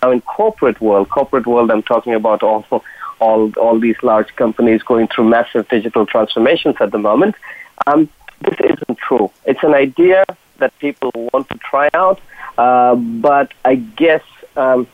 Now, 0.02 0.12
in 0.12 0.22
corporate 0.22 0.82
world, 0.82 1.10
corporate 1.10 1.46
world, 1.46 1.70
I'm 1.72 1.84
talking 1.84 2.14
about 2.14 2.44
all 2.44 2.66
all 3.20 3.52
all 3.58 3.80
these 3.80 3.98
large 4.04 4.36
companies 4.36 4.84
going 4.84 5.08
through 5.08 5.30
massive 5.30 5.68
digital 5.70 6.06
transformations 6.06 6.76
at 6.80 6.92
the 6.92 6.98
moment. 6.98 7.36
Um, 7.86 8.10
this 8.42 8.58
isn't 8.60 8.98
true. 8.98 9.32
It's 9.46 9.64
an 9.64 9.74
idea 9.74 10.26
that 10.60 10.78
people 10.80 11.12
want 11.34 11.50
to 11.50 11.58
try 11.58 11.90
out, 11.94 12.20
uh, 12.58 12.96
but 12.96 13.54
I 13.66 13.76
guess. 13.76 14.24
Um, 14.56 14.88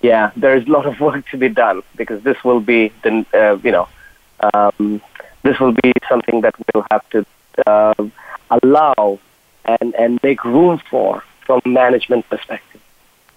yeah, 0.00 0.32
there 0.34 0.56
is 0.56 0.66
a 0.66 0.70
lot 0.70 0.84
of 0.84 0.98
work 1.08 1.28
to 1.28 1.36
be 1.36 1.48
done 1.48 1.82
because 1.96 2.22
this 2.24 2.42
will 2.42 2.60
be 2.60 2.92
the 3.02 3.24
uh, 3.32 3.58
you 3.62 3.70
know 3.70 3.88
um, 4.52 5.00
this 5.42 5.58
will 5.60 5.72
be 5.72 5.92
something 6.08 6.40
that 6.42 6.54
we'll 6.74 6.86
have 6.90 7.08
to 7.10 7.26
uh, 7.66 7.94
allow 8.50 9.18
and, 9.64 9.94
and 9.94 10.22
make 10.22 10.44
room 10.44 10.80
for 10.90 11.22
from 11.40 11.60
management 11.64 12.28
perspective. 12.28 12.80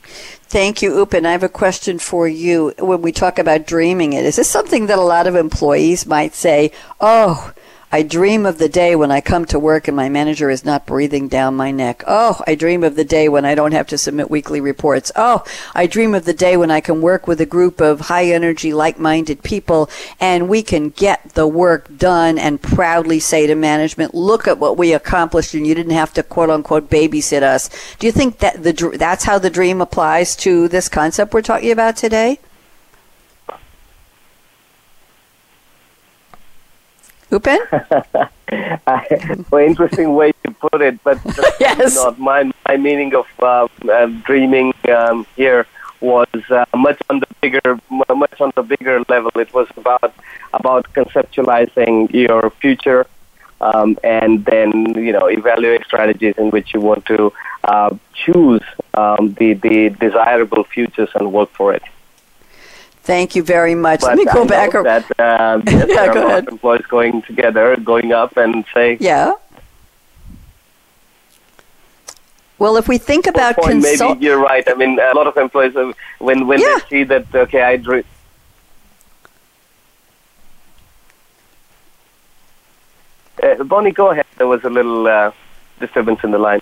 Thank 0.03 0.81
you, 0.81 0.91
Upen. 0.91 1.25
I 1.25 1.31
have 1.31 1.43
a 1.43 1.49
question 1.49 1.97
for 1.97 2.27
you. 2.27 2.73
When 2.77 3.01
we 3.01 3.11
talk 3.11 3.39
about 3.39 3.65
dreaming 3.65 4.13
it, 4.13 4.25
is 4.25 4.35
this 4.35 4.49
something 4.49 4.85
that 4.85 4.99
a 4.99 5.01
lot 5.01 5.25
of 5.25 5.35
employees 5.35 6.05
might 6.05 6.35
say, 6.35 6.71
oh, 7.01 7.51
I 7.95 8.01
dream 8.01 8.45
of 8.45 8.57
the 8.57 8.67
day 8.67 8.93
when 8.93 9.09
I 9.09 9.21
come 9.21 9.45
to 9.45 9.57
work 9.57 9.87
and 9.87 9.95
my 9.95 10.09
manager 10.09 10.49
is 10.49 10.65
not 10.65 10.85
breathing 10.85 11.29
down 11.29 11.55
my 11.55 11.71
neck. 11.71 12.03
Oh, 12.05 12.41
I 12.45 12.53
dream 12.53 12.83
of 12.83 12.97
the 12.97 13.05
day 13.05 13.29
when 13.29 13.45
I 13.45 13.55
don't 13.55 13.71
have 13.71 13.87
to 13.87 13.97
submit 13.97 14.29
weekly 14.29 14.59
reports. 14.59 15.13
Oh, 15.15 15.45
I 15.73 15.87
dream 15.87 16.13
of 16.13 16.25
the 16.25 16.33
day 16.33 16.57
when 16.57 16.69
I 16.69 16.81
can 16.81 17.01
work 17.01 17.25
with 17.25 17.39
a 17.39 17.45
group 17.45 17.79
of 17.79 18.01
high 18.01 18.25
energy, 18.25 18.73
like 18.73 18.99
minded 18.99 19.43
people 19.43 19.89
and 20.19 20.49
we 20.49 20.61
can 20.61 20.89
get 20.89 21.35
the 21.35 21.47
work 21.47 21.87
done 21.97 22.37
and 22.37 22.61
proudly 22.61 23.21
say 23.21 23.47
to 23.47 23.55
management, 23.55 24.13
look 24.13 24.45
at 24.45 24.59
what 24.59 24.75
we 24.75 24.91
accomplished 24.91 25.53
and 25.53 25.65
you 25.65 25.73
didn't 25.73 25.93
have 25.93 26.11
to 26.15 26.23
quote 26.23 26.49
unquote 26.49 26.89
babysit 26.89 27.43
us. 27.43 27.69
Do 27.97 28.07
you 28.07 28.11
think 28.11 28.39
that 28.39 28.61
the, 28.61 28.73
that's 28.99 29.23
how 29.23 29.39
the 29.39 29.49
dream 29.49 29.79
applies 29.79 30.35
to 30.43 30.67
this 30.67 30.89
concept 30.89 31.33
we're 31.33 31.41
talking 31.41 31.71
about 31.71 31.95
today? 31.95 32.39
Upen? 37.35 37.59
well, 39.51 39.61
interesting 39.61 40.15
way 40.15 40.31
to 40.43 40.51
put 40.51 40.81
it, 40.81 41.03
but 41.03 41.19
yes. 41.59 41.95
not 41.95 42.19
my 42.19 42.51
my 42.67 42.77
meaning 42.77 43.13
of 43.15 43.27
uh, 43.39 43.67
uh, 43.89 44.07
dreaming 44.27 44.73
um, 44.97 45.25
here 45.35 45.67
was 46.01 46.27
uh, 46.49 46.65
much 46.75 46.99
on 47.09 47.19
the 47.19 47.27
bigger 47.41 47.79
much 47.89 48.39
on 48.39 48.51
the 48.55 48.63
bigger 48.63 49.03
level. 49.09 49.31
It 49.35 49.53
was 49.53 49.67
about 49.75 50.13
about 50.53 50.83
conceptualizing 50.93 52.13
your 52.13 52.49
future 52.61 53.05
um, 53.61 53.97
and 54.03 54.45
then 54.45 54.93
you 54.95 55.11
know 55.11 55.27
evaluate 55.27 55.83
strategies 55.85 56.35
in 56.37 56.49
which 56.51 56.73
you 56.73 56.79
want 56.79 57.05
to 57.05 57.31
uh, 57.63 57.95
choose 58.13 58.63
um, 58.93 59.33
the 59.39 59.53
the 59.53 59.89
desirable 59.89 60.63
futures 60.63 61.09
and 61.15 61.31
work 61.31 61.49
for 61.51 61.73
it. 61.73 61.83
Thank 63.05 63.35
you 63.35 63.43
very 63.43 63.75
much. 63.75 64.01
But 64.01 64.07
Let 64.07 64.17
me 64.17 64.25
go 64.25 64.43
I 64.43 64.47
back. 64.47 64.71
That, 64.71 65.19
uh, 65.19 65.61
yes, 65.67 65.85
yeah, 65.89 66.13
go 66.13 66.25
ahead. 66.27 66.47
employees 66.47 66.85
going 66.87 67.21
together, 67.21 67.75
going 67.77 68.11
up 68.11 68.35
and 68.35 68.65
say, 68.73 68.97
yeah. 68.99 69.33
Well, 72.57 72.77
if 72.77 72.87
we 72.87 72.97
think 72.97 73.27
about 73.27 73.57
point, 73.57 73.83
consult- 73.83 74.15
maybe 74.17 74.25
you're 74.25 74.39
right. 74.39 74.63
I 74.67 74.73
mean, 74.73 74.97
a 74.99 75.13
lot 75.13 75.27
of 75.27 75.37
employees, 75.37 75.75
uh, 75.75 75.93
when 76.17 76.47
when 76.47 76.59
Yeah. 76.59 76.79
they 76.81 76.89
see 76.89 77.03
that, 77.03 77.25
okay, 77.35 77.61
I 77.61 77.77
dream. 77.77 78.03
Uh, 83.43 83.63
Bonnie, 83.65 83.91
go 83.91 84.09
ahead. 84.11 84.25
There 84.37 84.47
was 84.47 84.63
a 84.63 84.69
little 84.69 85.05
uh, 85.07 85.31
disturbance 85.79 86.21
in 86.23 86.31
the 86.31 86.39
line. 86.39 86.61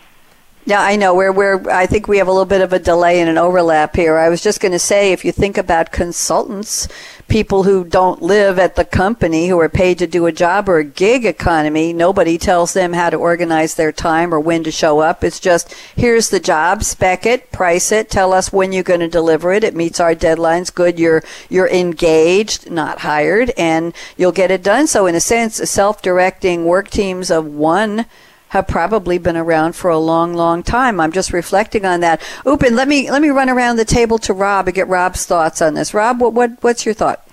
Yeah, 0.66 0.82
I 0.82 0.96
know. 0.96 1.14
We're, 1.14 1.34
we're, 1.34 1.70
I 1.70 1.86
think 1.86 2.08
we 2.08 2.20
have 2.20 2.30
a 2.30 2.32
little 2.32 2.46
bit 2.46 2.62
of 2.62 2.72
a 2.72 2.80
delay 2.80 3.20
and 3.20 3.30
an 3.30 3.38
overlap 3.38 3.98
here. 3.98 4.18
I 4.18 4.30
was 4.30 4.42
just 4.42 4.62
going 4.62 4.72
to 4.72 4.80
say, 4.80 5.12
if 5.12 5.26
you 5.26 5.34
think 5.34 5.58
about 5.58 5.92
consultants, 5.92 6.88
people 7.28 7.64
who 7.64 7.84
don't 7.84 8.22
live 8.22 8.58
at 8.58 8.78
the 8.78 8.86
company, 8.86 9.50
who 9.50 9.60
are 9.60 9.68
paid 9.68 9.98
to 10.00 10.08
do 10.08 10.26
a 10.26 10.32
job 10.32 10.70
or 10.70 10.78
a 10.78 10.86
gig 10.86 11.26
economy, 11.26 11.92
nobody 11.92 12.38
tells 12.38 12.72
them 12.72 12.94
how 12.94 13.10
to 13.10 13.18
organize 13.18 13.76
their 13.76 13.92
time 13.92 14.34
or 14.34 14.40
when 14.40 14.64
to 14.64 14.72
show 14.72 15.00
up. 15.00 15.22
It's 15.22 15.42
just, 15.42 15.74
here's 15.98 16.30
the 16.30 16.40
job, 16.40 16.86
spec 16.86 17.26
it, 17.26 17.52
price 17.52 17.92
it, 17.92 18.10
tell 18.10 18.32
us 18.32 18.54
when 18.54 18.72
you're 18.72 18.84
going 18.84 19.02
to 19.02 19.10
deliver 19.10 19.52
it. 19.52 19.66
It 19.66 19.76
meets 19.76 20.00
our 20.00 20.16
deadlines. 20.16 20.74
Good. 20.74 20.98
You're, 20.98 21.24
you're 21.50 21.70
engaged, 21.70 22.72
not 22.72 23.00
hired, 23.00 23.52
and 23.58 23.94
you'll 24.16 24.32
get 24.32 24.50
it 24.50 24.64
done. 24.64 24.88
So 24.88 25.08
in 25.08 25.16
a 25.16 25.20
sense, 25.20 25.58
self-directing 25.58 26.64
work 26.64 26.90
teams 26.90 27.30
of 27.30 27.46
one 27.46 28.06
have 28.54 28.68
probably 28.68 29.18
been 29.18 29.36
around 29.36 29.76
for 29.76 29.90
a 29.90 29.98
long, 29.98 30.36
long 30.36 30.62
time. 30.62 31.00
I'm 31.00 31.12
just 31.12 31.34
reflecting 31.34 31.86
on 31.86 32.02
that. 32.02 32.22
Upen, 32.46 32.74
let 32.74 32.88
me 32.88 33.10
let 33.10 33.20
me 33.20 33.30
run 33.30 33.50
around 33.50 33.78
the 33.78 33.86
table 33.86 34.20
to 34.20 34.32
Rob 34.32 34.68
and 34.68 34.76
get 34.76 34.88
Rob's 34.88 35.26
thoughts 35.26 35.60
on 35.60 35.74
this. 35.74 35.92
Rob, 35.92 36.22
what, 36.22 36.34
what 36.34 36.52
what's 36.62 36.86
your 36.86 36.94
thought? 36.94 37.28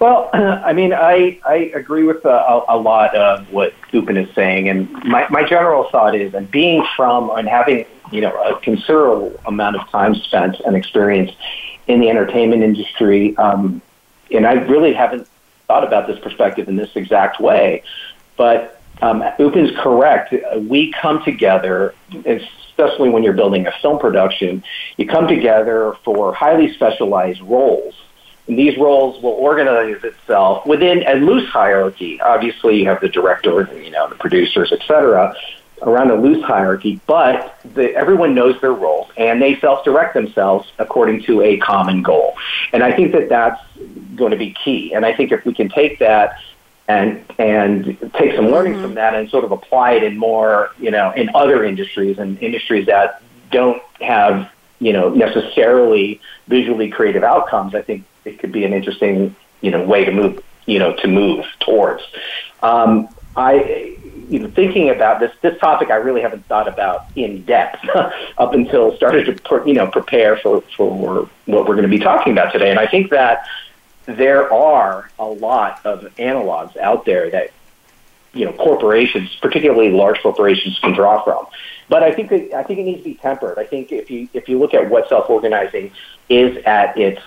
Well, 0.00 0.28
I 0.34 0.74
mean, 0.74 0.92
I, 0.92 1.40
I 1.46 1.72
agree 1.74 2.02
with 2.02 2.26
uh, 2.26 2.28
a, 2.68 2.76
a 2.76 2.78
lot 2.78 3.16
of 3.16 3.50
what 3.50 3.72
Upen 3.90 4.22
is 4.22 4.34
saying, 4.34 4.68
and 4.68 4.92
my, 5.04 5.26
my 5.30 5.48
general 5.48 5.88
thought 5.88 6.14
is, 6.14 6.34
and 6.34 6.50
being 6.50 6.86
from 6.94 7.30
and 7.30 7.48
having 7.48 7.86
you 8.12 8.20
know 8.20 8.36
a 8.42 8.60
considerable 8.60 9.34
amount 9.46 9.76
of 9.76 9.88
time 9.88 10.14
spent 10.14 10.60
and 10.60 10.76
experience 10.76 11.30
in 11.86 12.00
the 12.00 12.10
entertainment 12.10 12.62
industry, 12.62 13.34
um, 13.38 13.80
and 14.30 14.46
I 14.46 14.52
really 14.52 14.92
haven't 14.92 15.26
thought 15.68 15.84
about 15.84 16.06
this 16.06 16.18
perspective 16.18 16.68
in 16.68 16.76
this 16.76 16.94
exact 16.96 17.40
way, 17.40 17.82
but 18.36 18.76
um, 19.02 19.22
Upen's 19.38 19.70
correct. 19.78 20.34
We 20.56 20.92
come 20.92 21.22
together, 21.24 21.94
especially 22.24 23.10
when 23.10 23.22
you're 23.22 23.32
building 23.34 23.66
a 23.66 23.72
film 23.80 23.98
production, 23.98 24.62
you 24.96 25.06
come 25.06 25.26
together 25.26 25.94
for 26.04 26.34
highly 26.34 26.72
specialized 26.74 27.40
roles. 27.42 27.94
And 28.46 28.58
these 28.58 28.76
roles 28.78 29.22
will 29.22 29.30
organize 29.30 30.02
itself 30.02 30.66
within 30.66 31.04
a 31.06 31.14
loose 31.14 31.48
hierarchy. 31.48 32.20
Obviously, 32.20 32.80
you 32.80 32.88
have 32.88 33.00
the 33.00 33.08
director, 33.08 33.68
you 33.80 33.90
know, 33.90 34.08
the 34.08 34.16
producers, 34.16 34.72
etc., 34.72 35.34
around 35.82 36.10
a 36.10 36.14
loose 36.14 36.42
hierarchy, 36.44 37.00
but 37.06 37.58
the, 37.74 37.94
everyone 37.94 38.34
knows 38.34 38.60
their 38.60 38.72
roles 38.72 39.08
and 39.16 39.40
they 39.40 39.58
self-direct 39.60 40.14
themselves 40.14 40.70
according 40.78 41.22
to 41.22 41.40
a 41.40 41.56
common 41.58 42.02
goal. 42.02 42.34
And 42.72 42.82
I 42.82 42.94
think 42.94 43.12
that 43.12 43.28
that's 43.28 43.60
going 44.16 44.32
to 44.32 44.36
be 44.36 44.52
key. 44.52 44.92
And 44.92 45.06
I 45.06 45.14
think 45.14 45.32
if 45.32 45.44
we 45.44 45.54
can 45.54 45.68
take 45.68 45.98
that 46.00 46.34
and 46.90 47.24
and 47.38 48.12
take 48.14 48.34
some 48.34 48.46
learnings 48.46 48.76
mm-hmm. 48.76 48.86
from 48.86 48.94
that 48.94 49.14
and 49.14 49.28
sort 49.30 49.44
of 49.44 49.52
apply 49.52 49.92
it 49.92 50.02
in 50.02 50.16
more 50.16 50.70
you 50.78 50.90
know 50.90 51.12
in 51.12 51.30
other 51.34 51.64
industries 51.64 52.18
and 52.18 52.38
industries 52.42 52.86
that 52.86 53.22
don't 53.50 53.82
have 54.00 54.50
you 54.78 54.92
know 54.92 55.08
necessarily 55.10 56.20
visually 56.48 56.90
creative 56.90 57.22
outcomes. 57.22 57.74
I 57.74 57.82
think 57.82 58.04
it 58.24 58.38
could 58.38 58.52
be 58.52 58.64
an 58.64 58.72
interesting 58.72 59.34
you 59.60 59.70
know 59.70 59.84
way 59.84 60.04
to 60.04 60.12
move 60.12 60.42
you 60.66 60.78
know 60.78 60.94
to 60.96 61.08
move 61.08 61.44
towards. 61.60 62.02
Um, 62.62 63.08
I 63.36 63.96
you 64.28 64.40
know 64.40 64.50
thinking 64.50 64.90
about 64.90 65.20
this 65.20 65.32
this 65.42 65.58
topic 65.60 65.90
I 65.90 65.96
really 65.96 66.22
haven't 66.22 66.44
thought 66.46 66.66
about 66.66 67.06
in 67.14 67.44
depth 67.44 67.88
up 68.38 68.52
until 68.54 68.96
started 68.96 69.24
to 69.26 69.62
you 69.66 69.74
know 69.74 69.86
prepare 69.86 70.36
for 70.38 70.62
for 70.76 71.28
what 71.46 71.66
we're 71.66 71.76
going 71.76 71.90
to 71.90 71.96
be 71.98 72.00
talking 72.00 72.32
about 72.32 72.52
today, 72.52 72.70
and 72.70 72.80
I 72.80 72.86
think 72.86 73.10
that 73.10 73.44
there 74.06 74.52
are 74.52 75.10
a 75.18 75.26
lot 75.26 75.84
of 75.84 76.02
analogs 76.16 76.76
out 76.76 77.04
there 77.04 77.30
that 77.30 77.52
you 78.32 78.44
know 78.44 78.52
corporations, 78.52 79.36
particularly 79.40 79.90
large 79.90 80.20
corporations, 80.20 80.78
can 80.78 80.92
draw 80.92 81.22
from. 81.24 81.46
But 81.88 82.02
I 82.02 82.12
think 82.12 82.30
that, 82.30 82.54
I 82.54 82.62
think 82.62 82.78
it 82.78 82.84
needs 82.84 82.98
to 82.98 83.04
be 83.04 83.14
tempered. 83.14 83.58
I 83.58 83.64
think 83.64 83.92
if 83.92 84.10
you 84.10 84.28
if 84.32 84.48
you 84.48 84.58
look 84.58 84.74
at 84.74 84.88
what 84.88 85.08
self 85.08 85.28
organizing 85.28 85.92
is 86.28 86.62
at 86.64 86.96
its 86.96 87.20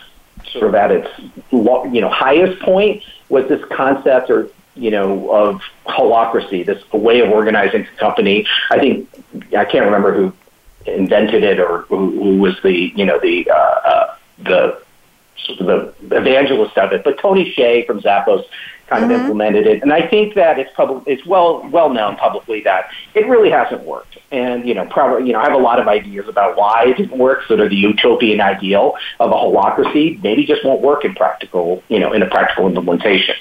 sort 0.52 0.68
of 0.68 0.76
at 0.76 0.92
its 0.92 1.10
you 1.52 2.02
know 2.02 2.10
highest 2.10 2.62
point 2.62 3.04
was 3.30 3.48
this 3.48 3.64
concept 3.66 4.30
or 4.30 4.50
you 4.76 4.92
know 4.92 5.30
of 5.32 5.62
holacracy, 5.86 6.66
this 6.66 6.82
way 6.92 7.20
of 7.20 7.30
organizing 7.30 7.84
the 7.84 7.98
company. 7.98 8.48
I 8.72 8.80
think 8.80 9.10
I 9.56 9.66
can't 9.66 9.86
remember 9.86 10.14
who 10.14 10.34
invented 10.86 11.44
it 11.44 11.60
or 11.60 11.80
who, 11.84 12.12
who 12.12 12.38
was 12.38 12.60
the 12.64 12.92
you 12.96 13.06
know 13.06 13.20
the 13.20 13.50
uh, 13.50 13.54
uh, 13.54 14.16
the 14.40 14.83
sort 15.46 15.60
of 15.60 15.96
the 16.10 16.16
evangelist 16.18 16.78
of 16.78 16.92
it, 16.94 17.04
but 17.04 17.20
Tony 17.20 17.54
Hsieh 17.54 17.86
from 17.86 18.02
Zappos 18.02 18.46
kind 18.88 19.04
mm-hmm. 19.04 19.14
of 19.14 19.22
implemented 19.22 19.68
it, 19.68 19.82
and 19.82 19.94
I 19.94 20.08
think 20.08 20.36
that 20.36 20.60
it's 20.60 20.72
public, 20.76 21.04
it's 21.08 21.26
well 21.26 21.68
well 21.70 21.90
known 21.90 22.16
publicly 22.16 22.62
that 22.62 22.90
it 23.14 23.28
really 23.28 23.50
hasn't 23.50 23.84
worked. 23.84 24.18
And 24.32 24.68
you 24.68 24.74
know, 24.74 24.86
probably 24.86 25.28
you 25.28 25.34
know, 25.34 25.40
I 25.40 25.44
have 25.44 25.54
a 25.54 25.64
lot 25.64 25.80
of 25.80 25.88
ideas 25.88 26.28
about 26.28 26.58
why 26.58 26.86
it 26.88 26.98
didn't 26.98 27.18
work. 27.18 27.46
Sort 27.48 27.60
of 27.60 27.70
the 27.70 27.76
utopian 27.76 28.42
ideal 28.42 28.96
of 29.20 29.32
a 29.32 29.34
holacracy 29.34 30.22
maybe 30.22 30.46
just 30.46 30.66
won't 30.66 30.82
work 30.82 31.06
in 31.06 31.16
practical, 31.16 31.84
you 31.88 32.00
know, 32.00 32.12
in 32.14 32.22
a 32.22 32.30
practical 32.30 32.68
implementation. 32.68 33.36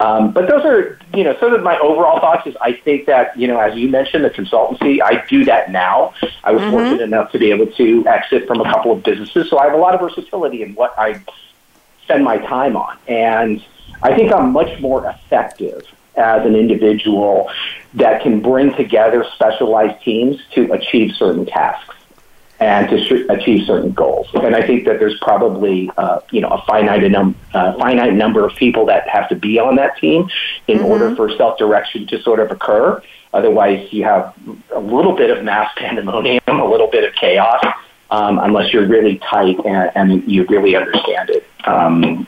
Um, 0.00 0.32
but 0.32 0.48
those 0.48 0.64
are, 0.64 0.98
you 1.14 1.24
know, 1.24 1.36
sort 1.38 1.54
of 1.54 1.62
my 1.62 1.78
overall 1.78 2.20
thoughts. 2.20 2.46
Is 2.46 2.56
I 2.60 2.72
think 2.72 3.06
that 3.06 3.36
you 3.36 3.46
know, 3.46 3.58
as 3.58 3.76
you 3.76 3.88
mentioned, 3.88 4.24
the 4.24 4.30
consultancy, 4.30 5.00
I 5.02 5.24
do 5.28 5.44
that 5.44 5.70
now. 5.70 6.14
I 6.44 6.52
was 6.52 6.62
mm-hmm. 6.62 6.70
fortunate 6.70 7.02
enough 7.02 7.32
to 7.32 7.38
be 7.38 7.50
able 7.50 7.66
to 7.66 8.06
exit 8.06 8.46
from 8.46 8.60
a 8.60 8.64
couple 8.64 8.92
of 8.92 9.02
businesses, 9.02 9.48
so 9.48 9.58
I 9.58 9.64
have 9.64 9.74
a 9.74 9.78
lot 9.78 9.94
of 9.94 10.00
versatility 10.00 10.62
in 10.62 10.74
what 10.74 10.98
I 10.98 11.22
spend 12.08 12.24
my 12.24 12.38
time 12.38 12.74
on. 12.74 12.96
And 13.06 13.62
I 14.02 14.16
think 14.16 14.32
I'm 14.32 14.50
much 14.50 14.80
more 14.80 15.06
effective 15.06 15.86
as 16.16 16.44
an 16.46 16.56
individual 16.56 17.50
that 17.94 18.22
can 18.22 18.40
bring 18.40 18.74
together 18.74 19.26
specialized 19.34 20.02
teams 20.02 20.40
to 20.52 20.72
achieve 20.72 21.14
certain 21.14 21.44
tasks 21.44 21.94
and 22.60 22.88
to 22.88 23.04
sh- 23.04 23.26
achieve 23.28 23.66
certain 23.66 23.92
goals. 23.92 24.26
And 24.34 24.56
I 24.56 24.66
think 24.66 24.86
that 24.86 24.98
there's 24.98 25.18
probably 25.20 25.90
uh, 25.98 26.20
you 26.30 26.40
know 26.40 26.48
a 26.48 26.62
finite 26.66 27.08
num- 27.10 27.36
uh, 27.52 27.74
finite 27.74 28.14
number 28.14 28.44
of 28.44 28.56
people 28.56 28.86
that 28.86 29.06
have 29.08 29.28
to 29.28 29.36
be 29.36 29.58
on 29.58 29.76
that 29.76 29.98
team 29.98 30.28
in 30.66 30.78
mm-hmm. 30.78 30.86
order 30.86 31.14
for 31.14 31.30
self 31.36 31.58
direction 31.58 32.06
to 32.08 32.22
sort 32.22 32.40
of 32.40 32.50
occur. 32.50 33.02
Otherwise, 33.34 33.92
you 33.92 34.02
have 34.04 34.34
a 34.74 34.80
little 34.80 35.14
bit 35.14 35.30
of 35.30 35.44
mass 35.44 35.70
pandemonium, 35.76 36.40
a 36.48 36.68
little 36.68 36.88
bit 36.90 37.04
of 37.04 37.14
chaos, 37.14 37.62
um, 38.10 38.38
unless 38.38 38.72
you're 38.72 38.86
really 38.86 39.18
tight 39.18 39.58
and, 39.64 39.90
and 39.94 40.30
you 40.30 40.44
really 40.46 40.74
understand 40.76 41.30
it. 41.30 41.46
Um, 41.64 42.26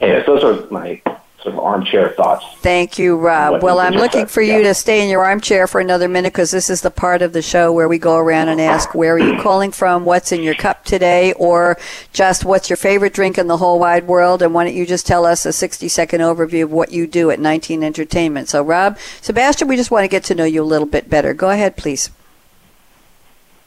those 0.00 0.42
are 0.44 0.66
my 0.70 1.00
sort 1.46 1.54
of 1.54 1.58
armchair 1.60 2.08
thoughts. 2.10 2.44
Thank 2.58 2.98
you, 2.98 3.16
Rob. 3.16 3.62
Well, 3.62 3.78
I'm 3.78 3.94
looking 3.94 4.26
for 4.26 4.42
you 4.42 4.58
yeah. 4.58 4.68
to 4.68 4.74
stay 4.74 5.02
in 5.02 5.08
your 5.08 5.24
armchair 5.24 5.68
for 5.68 5.80
another 5.80 6.08
minute 6.08 6.32
because 6.32 6.50
this 6.50 6.68
is 6.68 6.80
the 6.80 6.90
part 6.90 7.22
of 7.22 7.32
the 7.32 7.42
show 7.42 7.72
where 7.72 7.88
we 7.88 7.98
go 7.98 8.16
around 8.16 8.48
and 8.48 8.60
ask 8.60 8.94
where 8.94 9.14
are 9.14 9.18
you 9.18 9.40
calling 9.42 9.70
from, 9.70 10.04
what's 10.04 10.32
in 10.32 10.42
your 10.42 10.54
cup 10.54 10.84
today, 10.84 11.32
or 11.34 11.78
just 12.12 12.44
what's 12.44 12.68
your 12.68 12.76
favorite 12.76 13.14
drink 13.14 13.38
in 13.38 13.46
the 13.46 13.58
whole 13.58 13.78
wide 13.78 14.08
world. 14.08 14.42
And 14.42 14.52
why 14.54 14.64
don't 14.64 14.74
you 14.74 14.86
just 14.86 15.06
tell 15.06 15.24
us 15.24 15.46
a 15.46 15.52
60 15.52 15.88
second 15.88 16.20
overview 16.20 16.64
of 16.64 16.72
what 16.72 16.90
you 16.90 17.06
do 17.06 17.30
at 17.30 17.38
19 17.38 17.84
Entertainment? 17.84 18.48
So, 18.48 18.62
Rob, 18.62 18.98
Sebastian, 19.20 19.68
we 19.68 19.76
just 19.76 19.92
want 19.92 20.02
to 20.04 20.08
get 20.08 20.24
to 20.24 20.34
know 20.34 20.44
you 20.44 20.62
a 20.62 20.64
little 20.64 20.88
bit 20.88 21.08
better. 21.08 21.32
Go 21.32 21.50
ahead, 21.50 21.76
please. 21.76 22.10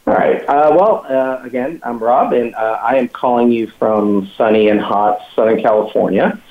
All 0.10 0.16
right. 0.16 0.44
Uh, 0.50 0.76
well, 0.76 1.06
uh, 1.08 1.44
again, 1.44 1.80
I'm 1.84 2.00
Rob, 2.00 2.34
and 2.34 2.56
uh, 2.56 2.80
I 2.82 2.96
am 2.96 3.10
calling 3.10 3.52
you 3.52 3.68
from 3.68 4.28
sunny 4.36 4.70
and 4.70 4.82
hot 4.82 5.20
Southern 5.36 5.62
California. 5.62 6.42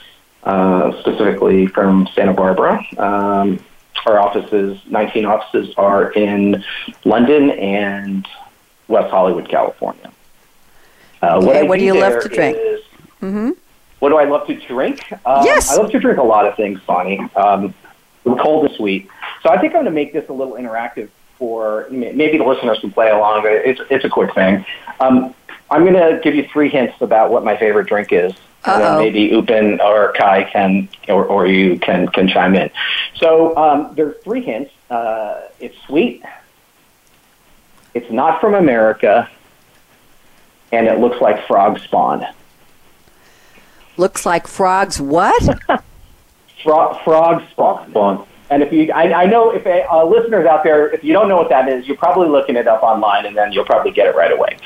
Uh, 0.45 0.99
specifically 1.01 1.67
from 1.67 2.09
Santa 2.15 2.33
Barbara. 2.33 2.81
Um, 2.97 3.59
our 4.07 4.21
offices, 4.21 4.81
19 4.87 5.27
offices, 5.27 5.75
are 5.77 6.13
in 6.13 6.65
London 7.05 7.51
and 7.51 8.27
West 8.87 9.11
Hollywood, 9.11 9.49
California. 9.49 10.13
Uh, 11.21 11.39
okay, 11.39 11.47
what, 11.47 11.69
what 11.69 11.79
do 11.81 11.85
you 11.85 11.99
love 11.99 12.23
to 12.23 12.29
drink? 12.29 12.57
Is, 12.57 12.81
mm-hmm. 13.21 13.51
What 13.99 14.11
do 14.11 14.17
I 14.19 14.25
love 14.25 14.47
to 14.47 14.55
drink? 14.55 15.13
Um, 15.27 15.45
yes. 15.45 15.71
I 15.71 15.83
love 15.83 15.91
to 15.91 15.99
drink 15.99 16.19
a 16.19 16.23
lot 16.23 16.47
of 16.47 16.55
things, 16.55 16.81
Bonnie. 16.87 17.19
Um, 17.35 17.75
cold 18.25 18.67
and 18.67 18.75
sweet. 18.77 19.11
So 19.43 19.51
I 19.51 19.61
think 19.61 19.75
I'm 19.75 19.83
going 19.83 19.87
to 19.87 19.91
make 19.91 20.13
this 20.13 20.29
a 20.29 20.33
little 20.33 20.55
interactive 20.55 21.11
for 21.39 21.87
maybe 21.91 22.37
the 22.37 22.45
listeners 22.45 22.79
can 22.81 22.91
play 22.91 23.11
along. 23.11 23.43
It's, 23.47 23.81
it's 23.91 24.05
a 24.05 24.09
quick 24.09 24.35
thing. 24.35 24.65
Um, 25.01 25.35
I'm 25.71 25.83
going 25.83 25.95
to 25.95 26.21
give 26.23 26.35
you 26.35 26.49
three 26.53 26.69
hints 26.69 27.01
about 27.01 27.31
what 27.31 27.45
my 27.45 27.57
favorite 27.57 27.87
drink 27.87 28.13
is. 28.13 28.33
And 28.65 28.83
then 28.83 28.99
maybe 28.99 29.31
Upen 29.31 29.81
or 29.81 30.13
Kai 30.13 30.45
can, 30.45 30.89
or, 31.09 31.25
or 31.25 31.47
you 31.47 31.79
can, 31.79 32.09
can 32.09 32.29
chime 32.29 32.55
in. 32.55 32.71
So 33.17 33.57
um, 33.57 33.95
there 33.95 34.09
are 34.09 34.17
three 34.25 34.43
hints. 34.43 34.73
Uh, 34.91 35.43
it's 35.61 35.77
sweet. 35.87 36.23
It's 37.95 38.11
not 38.11 38.41
from 38.41 38.55
America, 38.55 39.31
and 40.73 40.87
it 40.87 40.99
looks 40.99 41.21
like 41.21 41.47
frog 41.47 41.79
spawn. 41.79 42.27
Looks 43.97 44.27
like 44.27 44.47
frogs. 44.47 45.01
What? 45.01 45.43
Fro- 46.63 46.95
frog 47.05 47.43
spawn. 47.51 48.27
And 48.51 48.63
if 48.63 48.73
you, 48.73 48.91
I, 48.93 49.13
I 49.13 49.27
know 49.27 49.51
if 49.51 49.67
a, 49.67 49.91
uh, 49.91 50.05
listeners 50.05 50.47
out 50.47 50.65
there, 50.65 50.89
if 50.89 51.05
you 51.05 51.13
don't 51.13 51.29
know 51.29 51.37
what 51.37 51.51
that 51.51 51.69
is, 51.69 51.87
you're 51.87 51.97
probably 51.97 52.29
looking 52.29 52.57
it 52.57 52.67
up 52.67 52.83
online, 52.83 53.27
and 53.27 53.37
then 53.37 53.53
you'll 53.53 53.67
probably 53.67 53.91
get 53.91 54.07
it 54.07 54.15
right 54.15 54.33
away. 54.33 54.57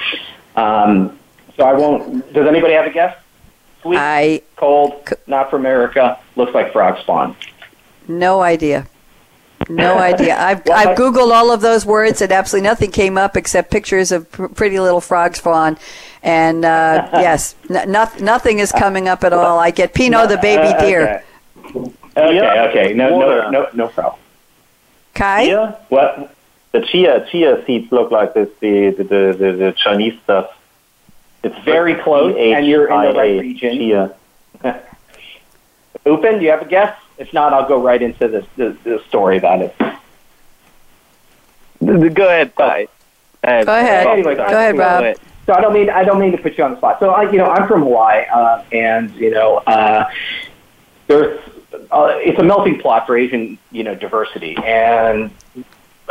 Um, 0.55 1.18
so 1.57 1.64
I 1.64 1.73
won't. 1.73 2.33
Does 2.33 2.47
anybody 2.47 2.75
have 2.75 2.87
a 2.87 2.90
guess? 2.90 3.16
Sweet, 3.83 3.99
I, 3.99 4.42
cold, 4.57 5.09
not 5.27 5.51
for 5.51 5.57
America. 5.57 6.18
Looks 6.37 6.55
like 6.55 6.73
frog 6.73 7.01
spawn. 7.01 7.37
No 8.07 8.40
idea. 8.40 8.87
No 9.68 9.99
idea. 9.99 10.37
I've, 10.38 10.64
well, 10.66 10.88
I've 10.88 10.97
Googled 10.97 11.33
all 11.33 11.51
of 11.51 11.61
those 11.61 11.85
words 11.85 12.23
and 12.23 12.31
absolutely 12.31 12.68
nothing 12.68 12.90
came 12.90 13.18
up 13.18 13.37
except 13.37 13.71
pictures 13.71 14.12
of 14.12 14.31
pr- 14.31 14.47
pretty 14.47 14.79
little 14.79 15.01
frog 15.01 15.35
spawn. 15.35 15.79
And 16.23 16.64
uh, 16.64 17.09
yes, 17.12 17.57
n- 17.68 17.90
nothing 17.90 18.61
is 18.61 18.71
coming 18.71 19.09
up 19.09 19.25
at 19.25 19.33
all. 19.33 19.59
I 19.59 19.73
get 19.73 19.95
Pinot 19.95 20.29
the 20.29 20.38
baby 20.38 20.79
deer. 20.81 21.25
Okay, 22.16 22.38
okay. 22.38 22.68
okay. 22.68 22.94
No, 22.94 23.18
no, 23.18 23.51
no, 23.51 23.68
no 23.72 23.88
problem. 23.88 24.20
Kai? 25.14 25.46
Chia? 25.46 25.79
What? 25.88 26.35
The 26.72 26.81
chia 26.81 27.27
chia 27.31 27.64
seeds 27.66 27.92
look 27.92 28.11
like 28.11 28.35
this. 28.35 28.48
The 28.61 28.90
the 28.90 29.05
the, 29.05 29.37
the, 29.38 29.53
the 29.53 29.75
Chinese 29.77 30.18
stuff. 30.25 30.57
It's 31.42 31.59
very 31.64 31.96
close, 31.96 32.37
and 32.38 32.66
you're 32.66 32.87
in 32.88 33.12
the 33.12 33.18
right 33.18 33.40
region. 33.40 33.77
Chia. 33.77 34.14
Upen, 36.07 36.38
do 36.38 36.44
you 36.44 36.51
have 36.51 36.62
a 36.62 36.66
guess? 36.66 36.96
If 37.18 37.33
not, 37.33 37.53
I'll 37.53 37.68
go 37.68 37.83
right 37.83 38.01
into 38.01 38.27
this 38.29 38.46
the, 38.57 38.77
the 38.85 39.03
story 39.09 39.37
about 39.38 39.62
it. 39.62 39.75
Go 41.85 42.27
ahead, 42.27 42.55
bye. 42.55 42.88
Go 43.42 43.51
ahead. 43.51 44.07
Anyway, 44.07 44.37
go 44.37 44.44
ahead, 44.44 44.79
Rob. 44.79 45.16
So 45.46 45.53
I 45.55 45.61
don't 45.61 45.72
mean 45.72 45.90
I 45.90 46.05
don't 46.05 46.20
mean 46.20 46.33
to 46.33 46.38
put 46.38 46.57
you 46.57 46.64
on 46.64 46.72
the 46.72 46.77
spot. 46.79 47.01
So 47.01 47.11
I, 47.11 47.31
you 47.31 47.38
know, 47.38 47.46
I'm 47.46 47.66
from 47.66 47.83
Hawaii, 47.83 48.25
uh, 48.33 48.64
and 48.70 49.11
you 49.16 49.31
know, 49.31 49.57
uh, 49.66 50.09
there's 51.09 51.40
uh, 51.90 52.14
it's 52.18 52.38
a 52.38 52.42
melting 52.42 52.80
pot 52.80 53.06
for 53.06 53.16
Asian, 53.16 53.58
you 53.70 53.85
know, 53.85 53.94
diversity, 53.94 54.56
and 54.56 55.30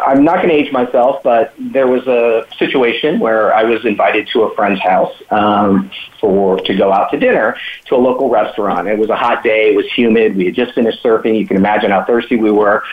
I'm 0.03 0.23
not 0.23 0.37
going 0.37 0.49
to 0.49 0.55
age 0.55 0.71
myself, 0.71 1.21
but 1.23 1.53
there 1.59 1.87
was 1.87 2.07
a 2.07 2.45
situation 2.57 3.19
where 3.19 3.53
I 3.53 3.63
was 3.63 3.85
invited 3.85 4.27
to 4.29 4.43
a 4.43 4.55
friend's 4.55 4.81
house 4.81 5.13
um, 5.29 5.91
for 6.19 6.59
to 6.61 6.75
go 6.75 6.91
out 6.91 7.11
to 7.11 7.19
dinner 7.19 7.57
to 7.85 7.95
a 7.95 7.97
local 7.97 8.29
restaurant. 8.29 8.87
It 8.87 8.97
was 8.97 9.09
a 9.09 9.15
hot 9.15 9.43
day. 9.43 9.71
It 9.71 9.75
was 9.75 9.85
humid. 9.91 10.35
We 10.35 10.45
had 10.45 10.55
just 10.55 10.73
finished 10.73 11.03
surfing. 11.03 11.37
You 11.37 11.47
can 11.47 11.57
imagine 11.57 11.91
how 11.91 12.03
thirsty 12.03 12.37
we 12.37 12.51
were. 12.51 12.83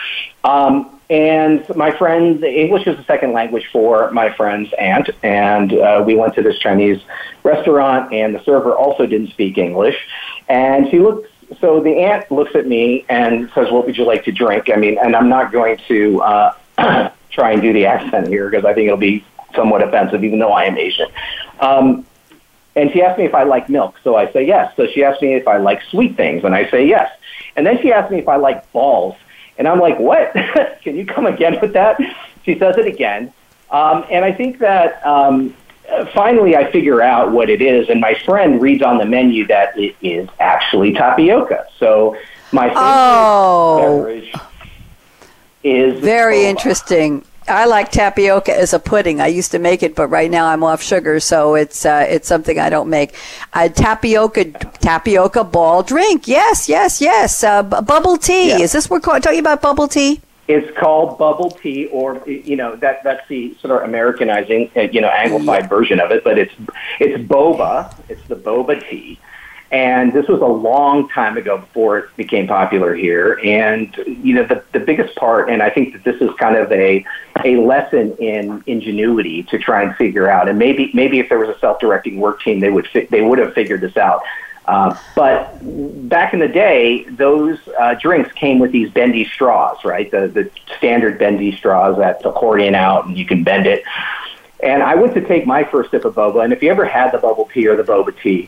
Um, 0.43 0.99
and 1.09 1.65
my 1.75 1.89
friend, 1.97 2.43
English 2.43 2.85
was 2.85 2.99
a 2.99 3.03
second 3.05 3.33
language 3.33 3.67
for 3.71 4.11
my 4.11 4.31
friend's 4.35 4.71
aunt, 4.73 5.09
and 5.23 5.73
uh, 5.73 6.03
we 6.05 6.15
went 6.15 6.35
to 6.35 6.43
this 6.43 6.59
Chinese 6.59 7.01
restaurant, 7.41 8.13
and 8.13 8.35
the 8.35 8.43
server 8.43 8.75
also 8.75 9.07
didn't 9.07 9.31
speak 9.31 9.57
English, 9.57 9.97
and 10.47 10.87
she 10.91 10.99
looked 10.99 11.27
so 11.59 11.81
the 11.81 11.91
aunt 11.91 12.29
looks 12.31 12.55
at 12.55 12.67
me 12.67 13.05
and 13.09 13.49
says, 13.53 13.71
"What 13.71 13.85
would 13.85 13.97
you 13.97 14.05
like 14.05 14.23
to 14.25 14.31
drink?" 14.31 14.69
I 14.69 14.75
mean, 14.75 14.97
and 15.01 15.15
I'm 15.15 15.29
not 15.29 15.51
going 15.51 15.77
to 15.87 16.21
uh, 16.21 16.53
try 17.31 17.51
and 17.51 17.61
do 17.61 17.73
the 17.73 17.85
accent 17.85 18.27
here 18.27 18.49
because 18.49 18.65
I 18.65 18.73
think 18.73 18.87
it'll 18.87 18.97
be 18.97 19.23
somewhat 19.55 19.81
offensive, 19.81 20.23
even 20.23 20.39
though 20.39 20.51
I 20.51 20.65
am 20.65 20.77
Asian. 20.77 21.07
Um, 21.59 22.05
and 22.75 22.91
she 22.91 23.01
asked 23.01 23.17
me 23.17 23.25
if 23.25 23.33
I 23.33 23.43
like 23.43 23.67
milk, 23.67 23.95
so 24.03 24.15
I 24.15 24.31
say 24.31 24.45
yes. 24.45 24.73
So 24.75 24.87
she 24.87 25.03
asked 25.03 25.21
me 25.21 25.33
if 25.33 25.47
I 25.47 25.57
like 25.57 25.81
sweet 25.89 26.15
things, 26.15 26.43
and 26.43 26.53
I 26.53 26.69
say 26.69 26.87
yes. 26.87 27.11
And 27.55 27.65
then 27.65 27.81
she 27.81 27.91
asked 27.91 28.11
me 28.11 28.19
if 28.19 28.27
I 28.27 28.37
like 28.37 28.71
balls, 28.71 29.15
and 29.57 29.67
I'm 29.67 29.79
like, 29.79 29.99
what? 29.99 30.33
Can 30.83 30.95
you 30.95 31.05
come 31.05 31.25
again 31.25 31.57
with 31.61 31.73
that? 31.73 31.99
She 32.43 32.57
says 32.57 32.77
it 32.77 32.85
again, 32.85 33.33
um, 33.71 34.05
and 34.09 34.23
I 34.23 34.31
think 34.31 34.59
that 34.59 35.05
um, 35.05 35.55
finally 36.13 36.55
I 36.55 36.71
figure 36.71 37.01
out 37.01 37.31
what 37.31 37.49
it 37.49 37.61
is, 37.61 37.89
and 37.89 37.99
my 37.99 38.15
friend 38.25 38.61
reads 38.61 38.83
on 38.83 38.97
the 38.97 39.05
menu 39.05 39.47
that 39.47 39.77
it 39.77 39.95
is 40.01 40.27
actually 40.39 40.93
tapioca. 40.93 41.65
So 41.77 42.17
my 42.51 42.67
favorite 42.67 42.81
oh. 42.81 43.77
beverage 43.81 44.33
is 45.63 45.99
very 45.99 46.45
interesting. 46.45 47.25
I 47.47 47.65
like 47.65 47.91
tapioca 47.91 48.55
as 48.55 48.73
a 48.73 48.79
pudding. 48.79 49.19
I 49.19 49.27
used 49.27 49.51
to 49.51 49.59
make 49.59 49.81
it, 49.81 49.95
but 49.95 50.07
right 50.07 50.29
now 50.29 50.47
I'm 50.47 50.63
off 50.63 50.81
sugar, 50.81 51.19
so 51.19 51.55
it's 51.55 51.85
uh, 51.85 52.05
it's 52.07 52.27
something 52.27 52.59
I 52.59 52.69
don't 52.69 52.89
make. 52.89 53.15
A 53.53 53.69
tapioca 53.69 54.45
tapioca 54.45 55.43
ball 55.43 55.81
drink. 55.81 56.27
Yes, 56.27 56.69
yes, 56.69 57.01
yes. 57.01 57.43
Uh, 57.43 57.63
b- 57.63 57.81
bubble 57.81 58.17
tea. 58.17 58.49
Yeah. 58.49 58.59
Is 58.59 58.71
this 58.71 58.89
we're 58.89 58.99
talking 58.99 59.39
about 59.39 59.61
bubble 59.61 59.87
tea? 59.87 60.21
It's 60.55 60.69
called 60.79 61.19
bubble 61.19 61.51
tea, 61.51 61.81
or 61.97 62.07
you 62.27 62.55
know 62.55 62.75
that 62.77 63.03
that's 63.03 63.25
the 63.27 63.55
sort 63.61 63.71
of 63.75 63.87
Americanizing, 63.87 64.71
uh, 64.75 64.81
you 64.95 64.99
know, 64.99 65.11
anglified 65.25 65.69
version 65.69 65.99
of 65.99 66.09
it. 66.09 66.23
But 66.23 66.39
it's 66.39 66.55
it's 66.99 67.23
boba. 67.33 67.93
It's 68.09 68.25
the 68.27 68.35
boba 68.35 68.75
tea, 68.89 69.19
And 69.71 70.13
this 70.13 70.27
was 70.27 70.41
a 70.41 70.45
long 70.45 71.09
time 71.09 71.37
ago 71.37 71.59
before 71.59 71.99
it 71.99 72.17
became 72.17 72.47
popular 72.47 72.95
here. 72.95 73.39
And, 73.43 73.95
you 74.07 74.33
know, 74.33 74.43
the, 74.43 74.63
the 74.73 74.79
biggest 74.79 75.15
part, 75.15 75.49
and 75.49 75.61
I 75.61 75.69
think 75.69 75.93
that 75.93 76.03
this 76.03 76.19
is 76.21 76.31
kind 76.39 76.55
of 76.55 76.71
a, 76.71 77.05
a 77.45 77.57
lesson 77.57 78.15
in 78.17 78.63
ingenuity 78.65 79.43
to 79.43 79.59
try 79.59 79.83
and 79.83 79.95
figure 79.95 80.27
out. 80.27 80.49
And 80.49 80.57
maybe, 80.57 80.89
maybe 80.95 81.19
if 81.19 81.29
there 81.29 81.37
was 81.37 81.49
a 81.49 81.59
self-directing 81.59 82.19
work 82.19 82.41
team, 82.41 82.61
they 82.61 82.71
would, 82.71 82.87
fi- 82.87 83.05
they 83.11 83.21
would 83.21 83.37
have 83.37 83.53
figured 83.53 83.81
this 83.81 83.95
out. 83.95 84.23
Uh, 84.69 84.95
but 85.15 85.57
back 86.09 86.31
in 86.31 86.39
the 86.39 86.47
day, 86.47 87.03
those 87.05 87.57
uh, 87.79 87.95
drinks 87.95 88.31
came 88.33 88.59
with 88.59 88.71
these 88.71 88.91
bendy 88.91 89.25
straws, 89.25 89.83
right? 89.83 90.11
The, 90.11 90.27
the 90.27 90.51
standard 90.77 91.17
bendy 91.17 91.57
straws 91.57 91.97
that 91.97 92.23
accordion 92.23 92.75
out 92.75 93.07
and 93.07 93.17
you 93.17 93.25
can 93.25 93.43
bend 93.43 93.65
it. 93.65 93.83
And 94.61 94.83
I 94.83 94.93
went 94.93 95.15
to 95.15 95.21
take 95.21 95.47
my 95.47 95.63
first 95.63 95.89
sip 95.89 96.05
of 96.05 96.13
boba, 96.13 96.43
and 96.43 96.53
if 96.53 96.61
you 96.61 96.69
ever 96.69 96.85
had 96.85 97.11
the 97.11 97.17
bubble 97.17 97.49
tea 97.51 97.67
or 97.67 97.75
the 97.75 97.83
boba 97.83 98.15
tea, 98.21 98.47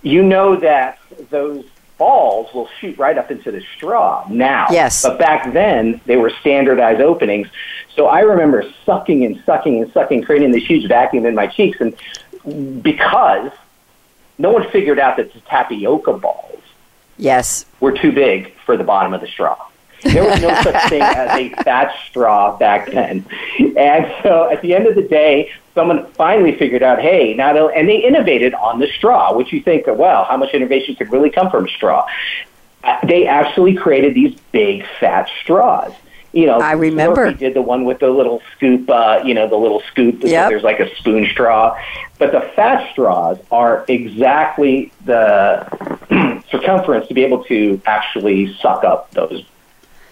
you 0.00 0.22
know 0.22 0.56
that 0.56 1.00
those 1.28 1.66
balls 1.98 2.48
will 2.54 2.70
shoot 2.80 2.96
right 2.96 3.18
up 3.18 3.30
into 3.30 3.50
the 3.50 3.60
straw 3.76 4.24
now. 4.30 4.68
Yes. 4.70 5.02
But 5.02 5.18
back 5.18 5.52
then, 5.52 6.00
they 6.06 6.16
were 6.16 6.30
standardized 6.40 7.02
openings. 7.02 7.48
So 7.94 8.06
I 8.06 8.20
remember 8.20 8.64
sucking 8.86 9.22
and 9.22 9.42
sucking 9.44 9.82
and 9.82 9.92
sucking, 9.92 10.22
creating 10.22 10.52
this 10.52 10.64
huge 10.64 10.88
vacuum 10.88 11.26
in 11.26 11.34
my 11.34 11.46
cheeks. 11.46 11.78
And 11.80 12.82
because 12.82 13.50
no 14.38 14.50
one 14.50 14.68
figured 14.70 14.98
out 14.98 15.16
that 15.16 15.32
the 15.32 15.40
tapioca 15.40 16.12
balls 16.14 16.62
yes. 17.16 17.66
were 17.80 17.92
too 17.92 18.12
big 18.12 18.54
for 18.64 18.76
the 18.76 18.84
bottom 18.84 19.12
of 19.12 19.20
the 19.20 19.26
straw. 19.26 19.56
There 20.02 20.24
was 20.24 20.40
no 20.40 20.54
such 20.62 20.88
thing 20.88 21.02
as 21.02 21.30
a 21.38 21.48
fat 21.64 21.92
straw 22.08 22.56
back 22.56 22.90
then. 22.90 23.24
And 23.76 24.12
so 24.22 24.48
at 24.50 24.62
the 24.62 24.74
end 24.74 24.86
of 24.86 24.94
the 24.94 25.02
day, 25.02 25.50
someone 25.74 26.06
finally 26.12 26.56
figured 26.56 26.82
out, 26.82 27.00
hey, 27.00 27.34
not 27.34 27.56
only, 27.56 27.74
and 27.74 27.88
they 27.88 27.98
innovated 27.98 28.54
on 28.54 28.78
the 28.78 28.86
straw, 28.88 29.34
which 29.36 29.52
you 29.52 29.60
think, 29.60 29.86
well, 29.86 30.24
how 30.24 30.36
much 30.36 30.54
innovation 30.54 30.94
could 30.94 31.12
really 31.12 31.30
come 31.30 31.50
from 31.50 31.66
a 31.66 31.68
straw? 31.68 32.06
Uh, 32.84 33.04
they 33.06 33.26
actually 33.26 33.74
created 33.74 34.14
these 34.14 34.38
big 34.52 34.86
fat 35.00 35.28
straws 35.42 35.92
you 36.38 36.46
know, 36.46 36.58
I 36.58 36.72
remember 36.72 37.30
he 37.30 37.34
did 37.34 37.54
the 37.54 37.62
one 37.62 37.84
with 37.84 37.98
the 37.98 38.10
little 38.10 38.40
scoop, 38.54 38.88
uh, 38.88 39.20
you 39.24 39.34
know, 39.34 39.48
the 39.48 39.56
little 39.56 39.82
scoop. 39.90 40.22
Yep. 40.22 40.44
So 40.44 40.48
there's 40.50 40.62
like 40.62 40.78
a 40.78 40.94
spoon 40.94 41.26
straw, 41.32 41.76
but 42.18 42.30
the 42.30 42.42
fat 42.54 42.92
straws 42.92 43.38
are 43.50 43.84
exactly 43.88 44.92
the 45.04 45.66
circumference 46.50 47.08
to 47.08 47.14
be 47.14 47.24
able 47.24 47.42
to 47.44 47.80
actually 47.86 48.54
suck 48.60 48.84
up 48.84 49.10
those 49.10 49.44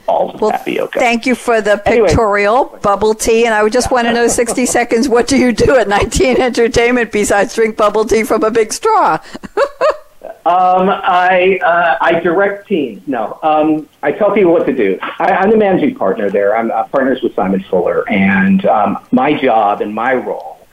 balls 0.05 0.35
of 0.35 0.41
well, 0.41 0.51
tapioca. 0.51 0.99
Thank 0.99 1.27
you 1.27 1.37
for 1.37 1.61
the 1.61 1.77
pictorial 1.77 2.65
anyway. 2.65 2.81
bubble 2.83 3.15
tea, 3.15 3.47
and 3.47 3.55
I 3.55 3.63
would 3.63 3.73
just 3.73 3.93
want 3.93 4.09
to 4.09 4.13
know, 4.13 4.27
sixty 4.27 4.67
seconds, 4.79 5.09
what 5.09 5.29
do 5.29 5.39
you 5.39 5.53
do 5.53 5.77
at 5.77 5.87
19 5.87 6.41
Entertainment 6.41 7.13
besides 7.13 7.55
drink 7.55 7.77
bubble 7.77 8.05
tea 8.05 8.25
from 8.25 8.43
a 8.43 8.51
big 8.51 8.73
straw? 8.73 9.21
Um, 10.45 10.89
I 10.91 11.59
uh, 11.63 11.97
I 12.01 12.21
direct 12.21 12.69
teams. 12.69 13.07
No, 13.07 13.39
um, 13.43 13.89
I 14.03 14.13
tell 14.13 14.33
people 14.33 14.53
what 14.53 14.67
to 14.67 14.73
do. 14.73 14.99
I, 15.03 15.33
I'm 15.41 15.51
the 15.51 15.57
managing 15.57 15.95
partner 15.95 16.31
there. 16.31 16.57
I'm 16.57 16.71
uh, 16.71 16.85
partners 16.85 17.23
with 17.23 17.35
Simon 17.35 17.63
Fuller, 17.65 18.09
and 18.09 18.65
um, 18.67 19.05
my 19.13 19.35
job 19.35 19.81
and 19.81 19.95
my 19.95 20.15
role 20.15 20.67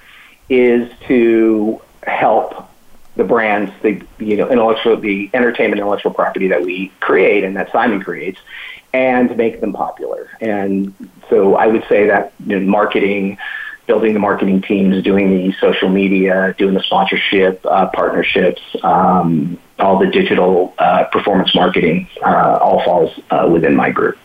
is 0.49 0.91
to 1.07 1.81
help 2.03 2.69
the 3.15 3.23
brands, 3.23 3.71
the 3.81 4.01
you 4.19 4.37
know 4.37 4.49
intellectual, 4.49 4.97
the 4.97 5.29
entertainment 5.33 5.79
intellectual 5.79 6.13
property 6.13 6.47
that 6.47 6.61
we 6.61 6.89
create 6.99 7.43
and 7.43 7.55
that 7.55 7.71
Simon 7.71 8.01
creates, 8.01 8.39
and 8.93 9.35
make 9.37 9.61
them 9.61 9.73
popular. 9.73 10.29
And 10.41 10.93
so 11.29 11.55
I 11.55 11.67
would 11.67 11.85
say 11.87 12.07
that 12.07 12.33
you 12.45 12.59
know, 12.59 12.65
marketing 12.69 13.37
building 13.87 14.13
the 14.13 14.19
marketing 14.19 14.61
teams, 14.61 15.03
doing 15.03 15.29
the 15.29 15.53
social 15.59 15.89
media, 15.89 16.55
doing 16.57 16.73
the 16.73 16.83
sponsorship, 16.83 17.65
uh, 17.65 17.87
partnerships, 17.87 18.61
um, 18.83 19.59
all 19.79 19.99
the 19.99 20.07
digital 20.07 20.73
uh, 20.77 21.03
performance 21.05 21.53
marketing 21.53 22.07
uh, 22.23 22.57
all 22.61 22.83
falls 22.83 23.19
uh, 23.29 23.47
within 23.51 23.75
my 23.75 23.89
group. 23.89 24.17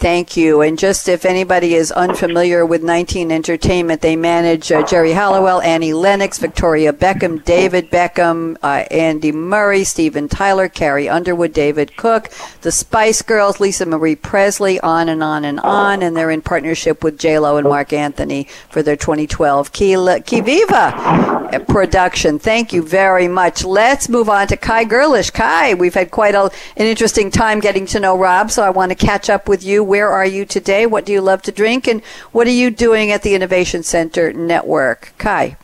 Thank 0.00 0.34
you. 0.34 0.62
And 0.62 0.78
just 0.78 1.10
if 1.10 1.26
anybody 1.26 1.74
is 1.74 1.92
unfamiliar 1.92 2.64
with 2.64 2.82
19 2.82 3.30
Entertainment, 3.30 4.00
they 4.00 4.16
manage 4.16 4.72
uh, 4.72 4.82
Geri 4.86 5.12
Halliwell, 5.12 5.60
Annie 5.60 5.92
Lennox, 5.92 6.38
Victoria 6.38 6.90
Beckham, 6.90 7.44
David 7.44 7.90
Beckham, 7.90 8.56
uh, 8.62 8.86
Andy 8.90 9.30
Murray, 9.30 9.84
Steven 9.84 10.26
Tyler, 10.26 10.70
Carrie 10.70 11.06
Underwood, 11.06 11.52
David 11.52 11.98
Cook, 11.98 12.30
the 12.62 12.72
Spice 12.72 13.20
Girls, 13.20 13.60
Lisa 13.60 13.84
Marie 13.84 14.16
Presley, 14.16 14.80
on 14.80 15.10
and 15.10 15.22
on 15.22 15.44
and 15.44 15.60
on. 15.60 16.02
And 16.02 16.16
they're 16.16 16.30
in 16.30 16.40
partnership 16.40 17.04
with 17.04 17.18
J-Lo 17.18 17.58
and 17.58 17.68
Marc 17.68 17.92
Anthony 17.92 18.44
for 18.70 18.82
their 18.82 18.96
2012 18.96 19.70
Ki, 19.70 20.20
Ki 20.24 20.40
Viva 20.40 21.30
production. 21.58 22.38
Thank 22.38 22.72
you 22.72 22.82
very 22.82 23.28
much. 23.28 23.64
Let's 23.64 24.08
move 24.08 24.28
on 24.28 24.46
to 24.48 24.56
Kai 24.56 24.84
Goerlich. 24.84 25.32
Kai, 25.32 25.74
we've 25.74 25.94
had 25.94 26.10
quite 26.10 26.34
a, 26.34 26.44
an 26.76 26.86
interesting 26.86 27.30
time 27.30 27.60
getting 27.60 27.86
to 27.86 28.00
know 28.00 28.16
Rob, 28.16 28.50
so 28.50 28.62
I 28.62 28.70
want 28.70 28.90
to 28.90 28.96
catch 28.96 29.28
up 29.28 29.48
with 29.48 29.62
you 29.62 29.89
where 29.90 30.08
are 30.08 30.24
you 30.24 30.44
today? 30.46 30.86
What 30.86 31.04
do 31.04 31.12
you 31.12 31.20
love 31.20 31.42
to 31.42 31.50
drink? 31.50 31.88
And 31.88 32.00
what 32.30 32.46
are 32.46 32.58
you 32.62 32.70
doing 32.70 33.10
at 33.10 33.24
the 33.24 33.34
Innovation 33.34 33.82
Center 33.82 34.32
Network? 34.32 35.12
Kai. 35.18 35.56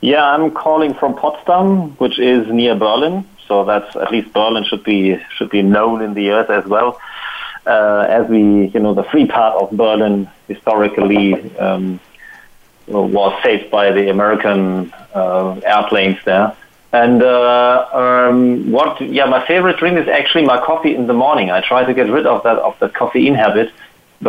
Yeah, 0.00 0.24
I'm 0.24 0.50
calling 0.50 0.92
from 0.92 1.14
Potsdam, 1.14 1.92
which 2.02 2.18
is 2.18 2.48
near 2.48 2.74
Berlin. 2.74 3.24
So 3.46 3.64
that's 3.64 3.94
at 3.94 4.10
least 4.10 4.32
Berlin 4.32 4.64
should 4.64 4.82
be 4.82 5.16
should 5.36 5.50
be 5.50 5.62
known 5.62 6.02
in 6.02 6.14
the 6.14 6.32
US 6.32 6.50
as 6.50 6.64
well. 6.66 7.00
Uh, 7.64 8.04
as 8.08 8.28
we, 8.28 8.66
you 8.74 8.80
know, 8.80 8.94
the 8.94 9.04
free 9.04 9.26
part 9.26 9.54
of 9.62 9.70
Berlin 9.70 10.28
historically 10.48 11.56
um, 11.58 12.00
was 12.88 13.32
saved 13.44 13.70
by 13.70 13.92
the 13.92 14.10
American 14.10 14.92
uh, 15.14 15.60
airplanes 15.64 16.18
there. 16.24 16.56
And 17.02 17.22
uh, 17.22 17.88
um, 18.02 18.70
what? 18.76 18.92
Yeah, 19.18 19.26
my 19.26 19.42
favorite 19.46 19.76
drink 19.80 19.98
is 19.98 20.08
actually 20.08 20.46
my 20.54 20.58
coffee 20.70 20.94
in 20.94 21.06
the 21.06 21.18
morning. 21.24 21.50
I 21.50 21.60
try 21.60 21.84
to 21.84 21.92
get 21.92 22.08
rid 22.16 22.26
of 22.26 22.42
that 22.46 22.58
of 22.68 22.74
the 22.82 22.88
caffeine 22.88 23.34
habit, 23.34 23.68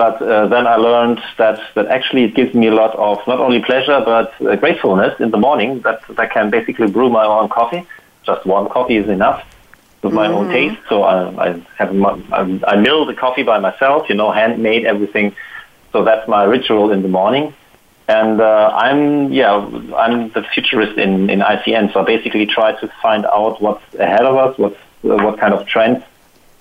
but 0.02 0.16
uh, 0.22 0.48
then 0.54 0.66
I 0.74 0.76
learned 0.76 1.20
that 1.38 1.58
that 1.76 1.88
actually 1.98 2.24
it 2.28 2.34
gives 2.40 2.54
me 2.62 2.68
a 2.68 2.76
lot 2.82 2.94
of 3.08 3.16
not 3.32 3.40
only 3.46 3.62
pleasure 3.70 4.00
but 4.14 4.30
uh, 4.42 4.56
gratefulness 4.64 5.14
in 5.26 5.30
the 5.36 5.42
morning. 5.48 5.70
That, 5.86 5.98
that 6.08 6.20
I 6.20 6.28
can 6.36 6.50
basically 6.50 6.90
brew 6.96 7.10
my 7.10 7.26
own 7.26 7.48
coffee. 7.48 7.84
Just 8.30 8.46
one 8.46 8.68
coffee 8.76 8.98
is 9.04 9.08
enough 9.08 9.40
with 10.02 10.14
my 10.14 10.28
mm-hmm. 10.28 10.38
own 10.38 10.48
taste. 10.58 10.82
So 10.90 10.96
I, 11.04 11.16
I 11.46 11.48
have 11.80 11.96
my, 11.96 12.14
I, 12.40 12.42
I 12.72 12.76
mill 12.88 13.06
the 13.06 13.18
coffee 13.26 13.44
by 13.44 13.60
myself. 13.60 14.10
You 14.10 14.16
know, 14.16 14.30
handmade 14.42 14.84
everything. 14.94 15.28
So 15.94 16.04
that's 16.04 16.28
my 16.28 16.44
ritual 16.44 16.92
in 16.92 17.02
the 17.02 17.14
morning. 17.20 17.54
And 18.08 18.40
uh, 18.40 18.72
I'm 18.74 19.34
yeah 19.34 19.54
I'm 19.98 20.30
the 20.30 20.44
futurist 20.54 20.98
in, 20.98 21.30
in 21.30 21.40
ICN. 21.40 21.92
So 21.92 22.02
I 22.02 22.06
basically 22.06 22.46
try 22.46 22.72
to 22.80 22.88
find 23.02 23.26
out 23.26 23.62
what's 23.62 23.84
ahead 23.96 24.26
of 24.26 24.36
us, 24.38 24.58
what's 24.58 24.78
uh, 25.04 25.18
what 25.26 25.40
kind 25.40 25.54
of 25.54 25.68
trends 25.68 26.04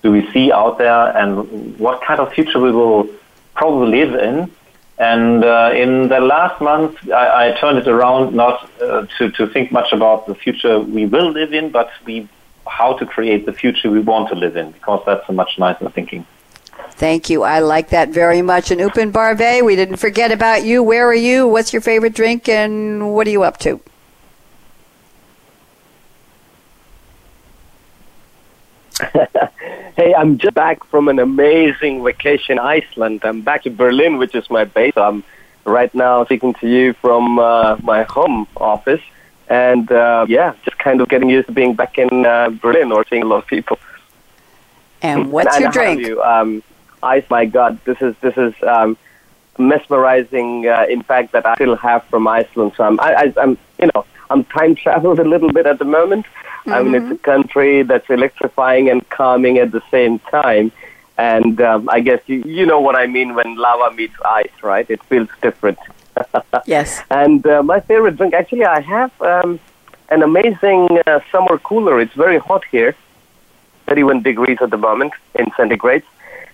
do 0.03 0.11
we 0.11 0.29
see 0.33 0.51
out 0.51 0.79
there, 0.79 1.17
and 1.17 1.79
what 1.79 2.03
kind 2.03 2.21
of 2.21 2.33
future 2.33 2.59
we 2.59 2.73
will 2.73 3.09
probably 3.55 3.99
live 3.99 4.15
in. 4.15 4.51
And 4.99 5.45
uh, 5.45 5.73
in 5.75 6.09
the 6.09 6.21
last 6.21 6.61
month, 6.61 6.97
I, 7.11 7.51
I 7.51 7.61
turned 7.61 7.79
it 7.79 7.87
around 7.87 8.35
not 8.35 8.69
uh, 8.81 9.07
to 9.19 9.31
to 9.31 9.47
think 9.47 9.71
much 9.71 9.93
about 9.93 10.27
the 10.27 10.35
future 10.35 10.81
we 10.81 11.07
will 11.07 11.31
live 11.31 11.53
in, 11.53 11.71
but 11.71 11.91
we 12.05 12.29
how 12.67 12.95
to 12.95 13.07
create 13.07 13.47
the 13.47 13.53
future 13.53 13.89
we 13.89 14.01
want 14.01 14.29
to 14.31 14.35
live 14.35 14.57
in, 14.57 14.73
because 14.73 15.01
that's 15.07 15.29
a 15.29 15.33
much 15.33 15.59
nicer 15.59 15.89
thinking. 15.91 16.27
Thank 16.97 17.29
you. 17.29 17.43
I 17.43 17.59
like 17.59 17.91
that 17.91 18.09
very 18.09 18.41
much. 18.41 18.71
And 18.71 18.81
Upen 18.81 19.13
Barve, 19.13 19.63
we 19.63 19.77
didn't 19.77 19.97
forget 19.97 20.33
about 20.33 20.65
you. 20.65 20.83
Where 20.83 21.07
are 21.07 21.15
you? 21.15 21.47
What's 21.47 21.73
your 21.73 21.83
favorite 21.83 22.15
drink 22.15 22.49
and 22.49 23.13
what 23.13 23.27
are 23.27 23.31
you 23.31 23.43
up 23.43 23.59
to? 23.59 23.81
hey, 29.97 30.15
I'm 30.15 30.39
just 30.39 30.55
back 30.55 30.85
from 30.85 31.09
an 31.09 31.19
amazing 31.19 32.03
vacation, 32.03 32.59
Iceland. 32.59 33.21
I'm 33.25 33.43
back 33.43 33.65
to 33.65 33.71
Berlin, 33.71 34.17
which 34.17 34.35
is 34.35 34.49
my 34.49 34.65
base. 34.65 34.97
I'm 34.97 35.23
right 35.67 35.95
now 35.95 36.25
speaking 36.25 36.55
to 36.55 36.67
you 36.67 36.95
from 36.95 37.39
uh, 37.39 37.77
my 37.83 38.05
home 38.05 38.47
office. 38.57 39.03
And 39.49 39.93
uh, 39.93 40.25
yeah, 40.31 40.55
just 40.65 40.79
kind 40.79 41.03
of 41.03 41.11
getting 41.11 41.29
used 41.29 41.49
to 41.49 41.53
being 41.53 41.75
back 41.75 41.99
in 41.99 42.25
uh, 42.25 42.49
Berlin 42.49 42.91
or 42.91 43.05
seeing 43.07 43.23
a 43.23 43.27
lot 43.27 43.43
of 43.43 43.47
people. 43.47 43.79
And 45.03 45.31
what's 45.33 45.55
and 45.55 45.63
your 45.63 45.73
drink? 45.73 46.01
You, 46.01 46.23
um, 46.23 46.63
ice. 47.03 47.25
My 47.31 47.45
God, 47.45 47.79
this 47.85 48.01
is 48.01 48.15
this 48.21 48.37
is 48.37 48.55
um, 48.63 48.97
mesmerizing 49.59 50.67
uh, 50.67 50.87
impact 50.89 51.33
that 51.33 51.47
I 51.47 51.55
still 51.55 51.77
have 51.77 52.05
from 52.05 52.27
Iceland. 52.29 52.73
So 52.77 52.85
I'm, 52.85 53.01
I, 53.01 53.33
I, 53.37 53.43
am 53.43 53.59
you 53.79 53.91
know, 53.95 54.05
I'm 54.31 54.45
time 54.45 54.75
traveled 54.75 55.19
a 55.27 55.29
little 55.29 55.53
bit 55.53 55.67
at 55.67 55.79
the 55.79 55.85
moment. 55.85 56.27
Mm-hmm. 56.27 56.73
I 56.73 56.83
mean, 56.83 56.95
it's 56.95 57.05
a 57.05 57.15
mm-hmm. 57.15 57.17
country 57.17 57.83
that's 57.83 58.09
electrifying 58.11 58.89
and 58.91 59.09
calming 59.11 59.59
at 59.59 59.73
the 59.73 59.83
same 59.91 60.19
time. 60.19 60.73
And 61.19 61.61
um, 61.61 61.89
I 61.89 62.01
guess 62.01 62.21
you, 62.27 62.43
you 62.45 62.67
know 62.67 62.81
what 62.81 62.95
I 62.95 63.07
mean 63.07 63.35
when 63.35 63.57
lava 63.57 63.95
meets 63.95 64.17
ice, 64.25 64.51
right? 64.63 64.89
It 64.91 65.03
feels 65.05 65.29
different. 65.41 65.79
yes. 66.67 67.03
And 67.11 67.47
uh, 67.47 67.63
my 67.63 67.81
favorite 67.81 68.17
drink, 68.17 68.35
actually, 68.35 68.65
I 68.65 68.81
have 68.81 69.23
um, 69.23 69.59
an 70.11 70.23
amazing 70.23 71.01
uh, 71.07 71.21
summer 71.33 71.59
cooler. 71.59 72.01
It's 72.01 72.13
very 72.13 72.39
hot 72.39 72.65
here, 72.71 72.95
31 73.87 74.23
degrees 74.23 74.59
at 74.61 74.71
the 74.71 74.77
moment 74.77 75.15
in 75.37 75.47
centigrade 75.57 76.03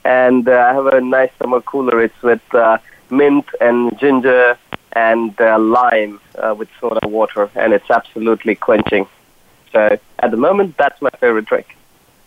and 0.04 0.48
uh, 0.48 0.52
I 0.52 0.72
have 0.74 0.86
a 0.86 1.00
nice 1.00 1.30
summer 1.38 1.60
cooler. 1.60 2.00
It's 2.02 2.22
with 2.22 2.42
uh, 2.54 2.78
mint 3.10 3.46
and 3.60 3.98
ginger 3.98 4.56
and 4.92 5.38
uh, 5.40 5.58
lime 5.58 6.20
uh, 6.36 6.54
with 6.56 6.68
soda 6.80 7.06
water, 7.06 7.50
and 7.54 7.72
it's 7.72 7.90
absolutely 7.90 8.54
quenching. 8.54 9.06
So 9.72 9.98
at 10.18 10.30
the 10.30 10.36
moment, 10.36 10.76
that's 10.76 11.00
my 11.00 11.10
favorite 11.18 11.46
drink. 11.46 11.76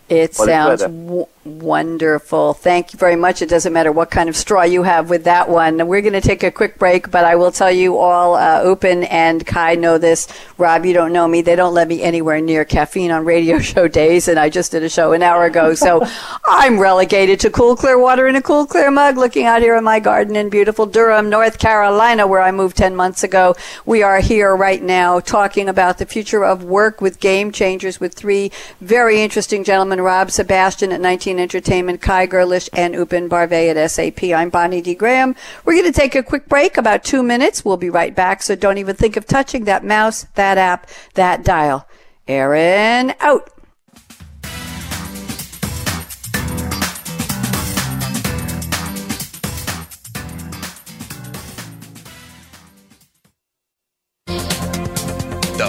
It 0.08 0.34
sounds 0.34 0.82
w- 0.82 1.26
wonderful. 1.46 2.52
Thank 2.54 2.92
you 2.92 2.98
very 2.98 3.16
much. 3.16 3.40
It 3.40 3.48
doesn't 3.48 3.72
matter 3.72 3.92
what 3.92 4.10
kind 4.10 4.28
of 4.28 4.36
straw 4.36 4.62
you 4.62 4.82
have 4.82 5.08
with 5.08 5.24
that 5.24 5.48
one. 5.48 5.86
We're 5.86 6.00
going 6.00 6.12
to 6.12 6.20
take 6.20 6.42
a 6.42 6.50
quick 6.50 6.78
break, 6.78 7.10
but 7.10 7.24
I 7.24 7.36
will 7.36 7.52
tell 7.52 7.70
you 7.70 7.96
all, 7.98 8.34
uh, 8.34 8.62
Upen 8.64 9.06
and 9.10 9.46
Kai 9.46 9.76
know 9.76 9.98
this. 9.98 10.28
Rob, 10.58 10.84
you 10.84 10.92
don't 10.92 11.12
know 11.12 11.28
me. 11.28 11.42
They 11.42 11.56
don't 11.56 11.74
let 11.74 11.88
me 11.88 12.02
anywhere 12.02 12.40
near 12.40 12.64
caffeine 12.64 13.10
on 13.10 13.24
radio 13.24 13.58
show 13.60 13.88
days, 13.88 14.28
and 14.28 14.38
I 14.38 14.50
just 14.50 14.72
did 14.72 14.82
a 14.82 14.88
show 14.88 15.12
an 15.12 15.22
hour 15.22 15.44
ago. 15.44 15.74
So 15.74 16.06
I'm 16.46 16.78
relegated 16.78 17.40
to 17.40 17.50
cool, 17.50 17.76
clear 17.76 17.98
water 17.98 18.26
in 18.26 18.36
a 18.36 18.42
cool, 18.42 18.66
clear 18.66 18.90
mug 18.90 19.16
looking 19.16 19.46
out 19.46 19.62
here 19.62 19.76
in 19.76 19.84
my 19.84 20.00
garden 20.00 20.36
in 20.36 20.50
beautiful 20.50 20.86
Durham, 20.86 21.30
North 21.30 21.58
Carolina, 21.58 22.26
where 22.26 22.42
I 22.42 22.50
moved 22.50 22.76
10 22.76 22.96
months 22.96 23.22
ago. 23.22 23.54
We 23.84 24.02
are 24.02 24.20
here 24.20 24.54
right 24.54 24.82
now 24.82 25.20
talking 25.20 25.68
about 25.68 25.98
the 25.98 26.06
future 26.06 26.44
of 26.44 26.64
work 26.64 27.00
with 27.00 27.20
game 27.20 27.52
changers 27.52 28.00
with 28.00 28.14
three 28.14 28.50
very 28.80 29.22
interesting 29.22 29.64
gentlemen 29.64 30.00
Rob 30.00 30.30
Sebastian 30.30 30.92
at 30.92 31.00
19 31.00 31.35
Entertainment, 31.38 32.00
Kai 32.00 32.26
Goerlich, 32.26 32.68
and 32.72 32.94
Upen 32.94 33.28
Barve 33.28 33.52
at 33.52 33.90
SAP. 33.90 34.24
I'm 34.24 34.50
Bonnie 34.50 34.80
D. 34.80 34.94
Graham. 34.94 35.34
We're 35.64 35.80
going 35.80 35.92
to 35.92 35.98
take 35.98 36.14
a 36.14 36.22
quick 36.22 36.48
break, 36.48 36.76
about 36.76 37.04
two 37.04 37.22
minutes. 37.22 37.64
We'll 37.64 37.76
be 37.76 37.90
right 37.90 38.14
back, 38.14 38.42
so 38.42 38.54
don't 38.54 38.78
even 38.78 38.96
think 38.96 39.16
of 39.16 39.26
touching 39.26 39.64
that 39.64 39.84
mouse, 39.84 40.24
that 40.34 40.58
app, 40.58 40.88
that 41.14 41.44
dial. 41.44 41.88
Aaron, 42.28 43.14
out. 43.20 43.55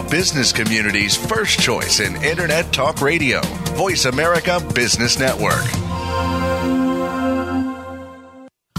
Business 0.09 0.53
community's 0.53 1.17
first 1.17 1.59
choice 1.59 1.99
in 1.99 2.15
Internet 2.23 2.71
Talk 2.71 3.01
Radio. 3.01 3.41
Voice 3.75 4.05
America 4.05 4.65
Business 4.73 5.19
Network. 5.19 5.65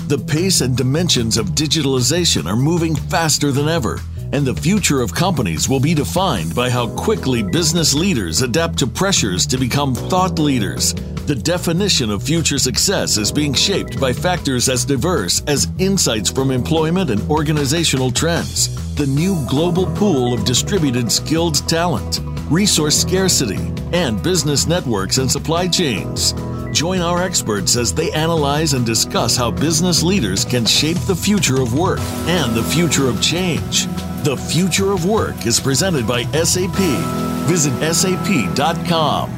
The 0.06 0.24
pace 0.26 0.62
and 0.62 0.74
dimensions 0.74 1.36
of 1.36 1.48
digitalization 1.48 2.46
are 2.46 2.56
moving 2.56 2.94
faster 2.94 3.52
than 3.52 3.68
ever, 3.68 4.00
and 4.32 4.46
the 4.46 4.54
future 4.54 5.02
of 5.02 5.14
companies 5.14 5.68
will 5.68 5.80
be 5.80 5.92
defined 5.92 6.54
by 6.54 6.70
how 6.70 6.88
quickly 6.96 7.42
business 7.42 7.92
leaders 7.92 8.40
adapt 8.40 8.78
to 8.78 8.86
pressures 8.86 9.46
to 9.48 9.58
become 9.58 9.94
thought 9.94 10.38
leaders. 10.38 10.94
The 11.28 11.34
definition 11.34 12.08
of 12.10 12.22
future 12.22 12.58
success 12.58 13.18
is 13.18 13.30
being 13.30 13.52
shaped 13.52 14.00
by 14.00 14.14
factors 14.14 14.70
as 14.70 14.86
diverse 14.86 15.42
as 15.46 15.68
insights 15.76 16.30
from 16.30 16.50
employment 16.50 17.10
and 17.10 17.20
organizational 17.30 18.10
trends, 18.10 18.94
the 18.94 19.06
new 19.06 19.36
global 19.46 19.84
pool 19.94 20.32
of 20.32 20.46
distributed 20.46 21.12
skilled 21.12 21.56
talent, 21.68 22.20
resource 22.48 22.98
scarcity, 22.98 23.58
and 23.92 24.22
business 24.22 24.66
networks 24.66 25.18
and 25.18 25.30
supply 25.30 25.68
chains. 25.68 26.32
Join 26.72 27.02
our 27.02 27.22
experts 27.22 27.76
as 27.76 27.92
they 27.92 28.10
analyze 28.12 28.72
and 28.72 28.86
discuss 28.86 29.36
how 29.36 29.50
business 29.50 30.02
leaders 30.02 30.46
can 30.46 30.64
shape 30.64 31.00
the 31.00 31.14
future 31.14 31.60
of 31.60 31.78
work 31.78 32.00
and 32.26 32.54
the 32.54 32.64
future 32.64 33.06
of 33.06 33.20
change. 33.20 33.84
The 34.24 34.38
Future 34.50 34.92
of 34.92 35.04
Work 35.04 35.46
is 35.46 35.60
presented 35.60 36.06
by 36.06 36.22
SAP. 36.32 36.78
Visit 37.46 37.74
sap.com. 37.92 39.38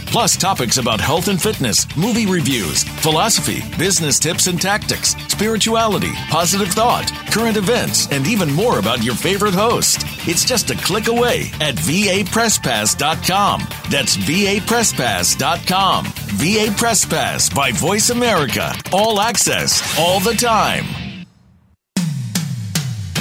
plus 0.11 0.35
topics 0.35 0.77
about 0.77 0.99
health 0.99 1.29
and 1.29 1.41
fitness, 1.41 1.87
movie 1.95 2.25
reviews, 2.25 2.83
philosophy, 2.83 3.63
business 3.77 4.19
tips 4.19 4.47
and 4.47 4.61
tactics, 4.61 5.15
spirituality, 5.29 6.11
positive 6.29 6.67
thought, 6.67 7.09
current 7.31 7.55
events, 7.55 8.11
and 8.11 8.27
even 8.27 8.51
more 8.51 8.79
about 8.79 9.01
your 9.01 9.15
favorite 9.15 9.53
host. 9.53 10.03
It's 10.27 10.43
just 10.43 10.69
a 10.69 10.75
click 10.75 11.07
away 11.07 11.49
at 11.61 11.75
vapresspass.com. 11.75 13.61
That's 13.89 14.17
vapresspass.com. 14.17 16.05
VA 16.05 16.73
Press 16.75 17.05
Pass 17.05 17.49
by 17.49 17.71
Voice 17.71 18.09
America. 18.09 18.73
All 18.91 19.21
access, 19.21 19.97
all 19.97 20.19
the 20.19 20.33
time. 20.33 20.85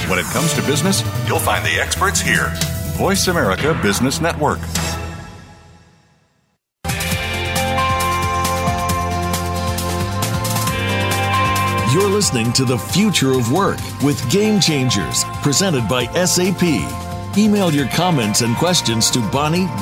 When 0.08 0.18
it 0.18 0.26
comes 0.26 0.52
to 0.54 0.62
business, 0.62 1.02
you'll 1.28 1.38
find 1.38 1.64
the 1.64 1.80
experts 1.80 2.20
here. 2.20 2.52
Voice 2.96 3.28
America 3.28 3.78
Business 3.80 4.20
Network. 4.20 4.58
Listening 12.20 12.52
to 12.52 12.66
The 12.66 12.76
Future 12.76 13.30
of 13.30 13.50
Work 13.50 13.78
with 14.02 14.30
Game 14.30 14.60
Changers, 14.60 15.24
presented 15.40 15.88
by 15.88 16.04
SAP. 16.26 16.62
Email 17.38 17.72
your 17.72 17.88
comments 17.88 18.42
and 18.42 18.54
questions 18.56 19.10
to 19.12 19.20
bonnie.d.graham 19.30 19.80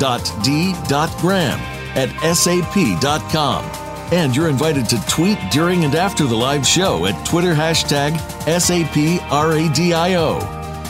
at 1.96 2.36
sap.com. 2.36 3.64
And 4.12 4.36
you're 4.36 4.48
invited 4.48 4.88
to 4.90 5.04
tweet 5.08 5.36
during 5.50 5.84
and 5.84 5.96
after 5.96 6.26
the 6.26 6.36
live 6.36 6.64
show 6.64 7.06
at 7.06 7.26
Twitter 7.26 7.54
hashtag 7.54 8.16
SAPRADIO. 8.46 10.38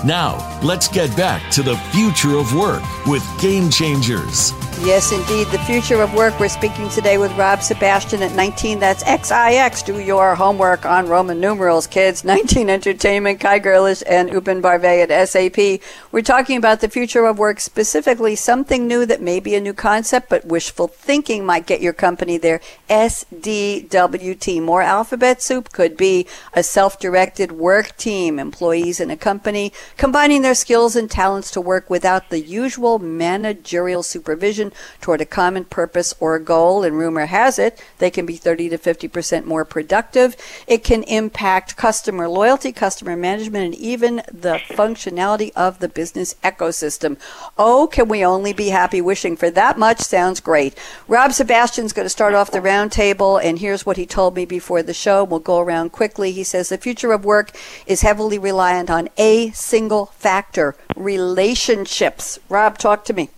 Now, 0.04 0.60
let's 0.62 0.88
get 0.88 1.16
back 1.16 1.50
to 1.52 1.62
the 1.62 1.78
future 1.78 2.36
of 2.36 2.54
work 2.54 2.82
with 3.06 3.24
Game 3.40 3.70
Changers. 3.70 4.52
Yes, 4.82 5.10
indeed. 5.10 5.48
The 5.48 5.58
future 5.58 6.00
of 6.00 6.14
work. 6.14 6.38
We're 6.38 6.48
speaking 6.48 6.88
today 6.88 7.18
with 7.18 7.36
Rob 7.36 7.62
Sebastian 7.62 8.22
at 8.22 8.34
19. 8.36 8.78
That's 8.78 9.02
XIX. 9.04 9.82
Do 9.82 9.98
your 9.98 10.36
homework 10.36 10.86
on 10.86 11.08
Roman 11.08 11.40
numerals, 11.40 11.88
kids. 11.88 12.22
19 12.22 12.70
Entertainment, 12.70 13.40
Kai 13.40 13.58
Goerlich, 13.58 14.04
and 14.06 14.30
Upen 14.30 14.62
Barve 14.62 14.84
at 14.84 15.28
SAP. 15.28 15.80
We're 16.12 16.22
talking 16.22 16.56
about 16.56 16.80
the 16.80 16.88
future 16.88 17.26
of 17.26 17.38
work, 17.38 17.58
specifically 17.58 18.36
something 18.36 18.86
new 18.86 19.04
that 19.04 19.20
may 19.20 19.40
be 19.40 19.56
a 19.56 19.60
new 19.60 19.74
concept, 19.74 20.28
but 20.28 20.44
wishful 20.44 20.86
thinking 20.86 21.44
might 21.44 21.66
get 21.66 21.80
your 21.80 21.92
company 21.92 22.38
there. 22.38 22.60
SDWT. 22.88 24.62
More 24.62 24.82
alphabet 24.82 25.42
soup 25.42 25.72
could 25.72 25.96
be 25.96 26.26
a 26.54 26.62
self 26.62 27.00
directed 27.00 27.52
work 27.52 27.96
team, 27.96 28.38
employees 28.38 29.00
in 29.00 29.10
a 29.10 29.16
company 29.16 29.72
combining 29.96 30.42
their 30.42 30.54
skills 30.54 30.94
and 30.94 31.10
talents 31.10 31.50
to 31.50 31.60
work 31.60 31.90
without 31.90 32.30
the 32.30 32.40
usual 32.40 33.00
managerial 33.00 34.04
supervision 34.04 34.67
toward 35.00 35.20
a 35.20 35.26
common 35.26 35.64
purpose 35.64 36.14
or 36.20 36.34
a 36.34 36.42
goal. 36.42 36.82
And 36.82 36.98
rumor 36.98 37.26
has 37.26 37.58
it, 37.58 37.82
they 37.98 38.10
can 38.10 38.26
be 38.26 38.36
30 38.36 38.70
to 38.70 38.78
50% 38.78 39.44
more 39.44 39.64
productive. 39.64 40.36
It 40.66 40.84
can 40.84 41.02
impact 41.04 41.76
customer 41.76 42.28
loyalty, 42.28 42.72
customer 42.72 43.16
management, 43.16 43.64
and 43.64 43.74
even 43.74 44.16
the 44.32 44.60
functionality 44.68 45.52
of 45.54 45.78
the 45.78 45.88
business 45.88 46.34
ecosystem. 46.44 47.18
Oh, 47.56 47.86
can 47.86 48.08
we 48.08 48.24
only 48.24 48.52
be 48.52 48.68
happy 48.68 49.00
wishing 49.00 49.36
for 49.36 49.50
that 49.50 49.78
much? 49.78 50.00
Sounds 50.00 50.40
great. 50.40 50.78
Rob 51.06 51.32
Sebastian's 51.32 51.92
going 51.92 52.06
to 52.06 52.10
start 52.10 52.34
off 52.34 52.50
the 52.50 52.58
roundtable, 52.60 53.42
and 53.42 53.58
here's 53.58 53.86
what 53.86 53.96
he 53.96 54.06
told 54.06 54.36
me 54.36 54.44
before 54.44 54.82
the 54.82 54.94
show. 54.94 55.24
We'll 55.24 55.40
go 55.40 55.58
around 55.60 55.90
quickly. 55.92 56.32
He 56.32 56.44
says 56.44 56.68
the 56.68 56.78
future 56.78 57.12
of 57.12 57.24
work 57.24 57.52
is 57.86 58.02
heavily 58.02 58.38
reliant 58.38 58.90
on 58.90 59.08
a 59.16 59.50
single 59.50 60.06
factor 60.06 60.74
relationships. 60.96 62.38
Rob, 62.48 62.78
talk 62.78 63.04
to 63.06 63.12
me. 63.12 63.30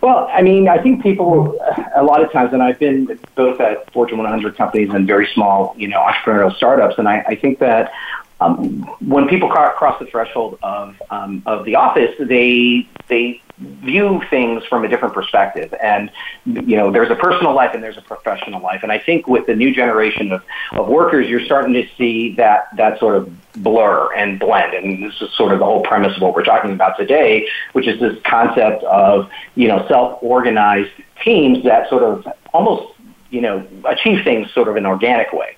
Well, 0.00 0.28
I 0.32 0.42
mean, 0.42 0.68
I 0.68 0.80
think 0.80 1.02
people, 1.02 1.58
a 1.94 2.02
lot 2.02 2.22
of 2.22 2.30
times, 2.30 2.52
and 2.52 2.62
I've 2.62 2.78
been 2.78 3.18
both 3.34 3.60
at 3.60 3.92
Fortune 3.92 4.18
100 4.18 4.56
companies 4.56 4.90
and 4.90 5.06
very 5.06 5.28
small, 5.34 5.74
you 5.76 5.88
know, 5.88 6.00
entrepreneurial 6.00 6.54
startups, 6.56 6.98
and 6.98 7.08
I, 7.08 7.24
I 7.26 7.34
think 7.34 7.58
that 7.58 7.92
um, 8.40 8.82
when 9.00 9.28
people 9.28 9.48
cross 9.48 9.98
the 9.98 10.06
threshold 10.06 10.58
of 10.62 10.94
um, 11.10 11.42
of 11.46 11.64
the 11.64 11.74
office, 11.74 12.14
they 12.20 12.88
they 13.08 13.42
view 13.60 14.22
things 14.30 14.64
from 14.64 14.84
a 14.84 14.88
different 14.88 15.14
perspective. 15.14 15.74
And, 15.82 16.10
you 16.44 16.76
know, 16.76 16.92
there's 16.92 17.10
a 17.10 17.16
personal 17.16 17.54
life 17.54 17.74
and 17.74 17.82
there's 17.82 17.96
a 17.96 18.02
professional 18.02 18.60
life. 18.62 18.82
And 18.82 18.92
I 18.92 18.98
think 18.98 19.26
with 19.26 19.46
the 19.46 19.54
new 19.54 19.74
generation 19.74 20.30
of, 20.32 20.42
of 20.72 20.88
workers, 20.88 21.28
you're 21.28 21.44
starting 21.44 21.72
to 21.74 21.86
see 21.96 22.34
that, 22.36 22.68
that 22.76 22.98
sort 23.00 23.16
of 23.16 23.32
blur 23.54 24.14
and 24.14 24.38
blend. 24.38 24.74
And 24.74 25.02
this 25.02 25.20
is 25.20 25.32
sort 25.34 25.52
of 25.52 25.58
the 25.58 25.64
whole 25.64 25.82
premise 25.82 26.14
of 26.16 26.22
what 26.22 26.34
we're 26.34 26.44
talking 26.44 26.72
about 26.72 26.96
today, 26.96 27.48
which 27.72 27.88
is 27.88 27.98
this 28.00 28.16
concept 28.24 28.84
of, 28.84 29.28
you 29.56 29.66
know, 29.66 29.84
self-organized 29.88 30.92
teams 31.24 31.64
that 31.64 31.88
sort 31.88 32.04
of 32.04 32.26
almost, 32.52 32.94
you 33.30 33.40
know, 33.40 33.66
achieve 33.84 34.22
things 34.24 34.52
sort 34.52 34.68
of 34.68 34.76
in 34.76 34.84
an 34.84 34.90
organic 34.90 35.32
way. 35.32 35.56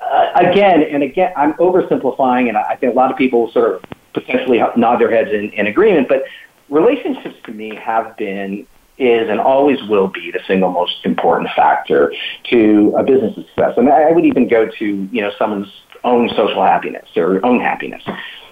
Uh, 0.00 0.32
again 0.34 0.82
and 0.82 1.02
again, 1.02 1.32
I'm 1.36 1.52
oversimplifying, 1.54 2.48
and 2.48 2.56
I 2.56 2.74
think 2.74 2.92
a 2.92 2.96
lot 2.96 3.12
of 3.12 3.16
people 3.16 3.52
sort 3.52 3.74
of 3.74 3.84
potentially 4.12 4.60
nod 4.76 4.96
their 4.96 5.10
heads 5.10 5.30
in, 5.30 5.50
in 5.50 5.68
agreement, 5.68 6.08
but 6.08 6.24
relationships 6.70 7.36
to 7.44 7.52
me 7.52 7.74
have 7.74 8.16
been 8.16 8.66
is 8.98 9.30
and 9.30 9.40
always 9.40 9.82
will 9.88 10.08
be 10.08 10.30
the 10.30 10.40
single 10.46 10.70
most 10.70 11.04
important 11.04 11.48
factor 11.56 12.12
to 12.44 12.94
a 12.98 13.02
business 13.02 13.34
success. 13.34 13.72
And 13.76 13.88
I 13.88 14.12
would 14.12 14.26
even 14.26 14.46
go 14.46 14.68
to, 14.78 15.08
you 15.10 15.22
know, 15.22 15.30
someone's 15.38 15.72
own 16.04 16.28
social 16.30 16.62
happiness 16.62 17.08
or 17.16 17.44
own 17.44 17.60
happiness. 17.60 18.02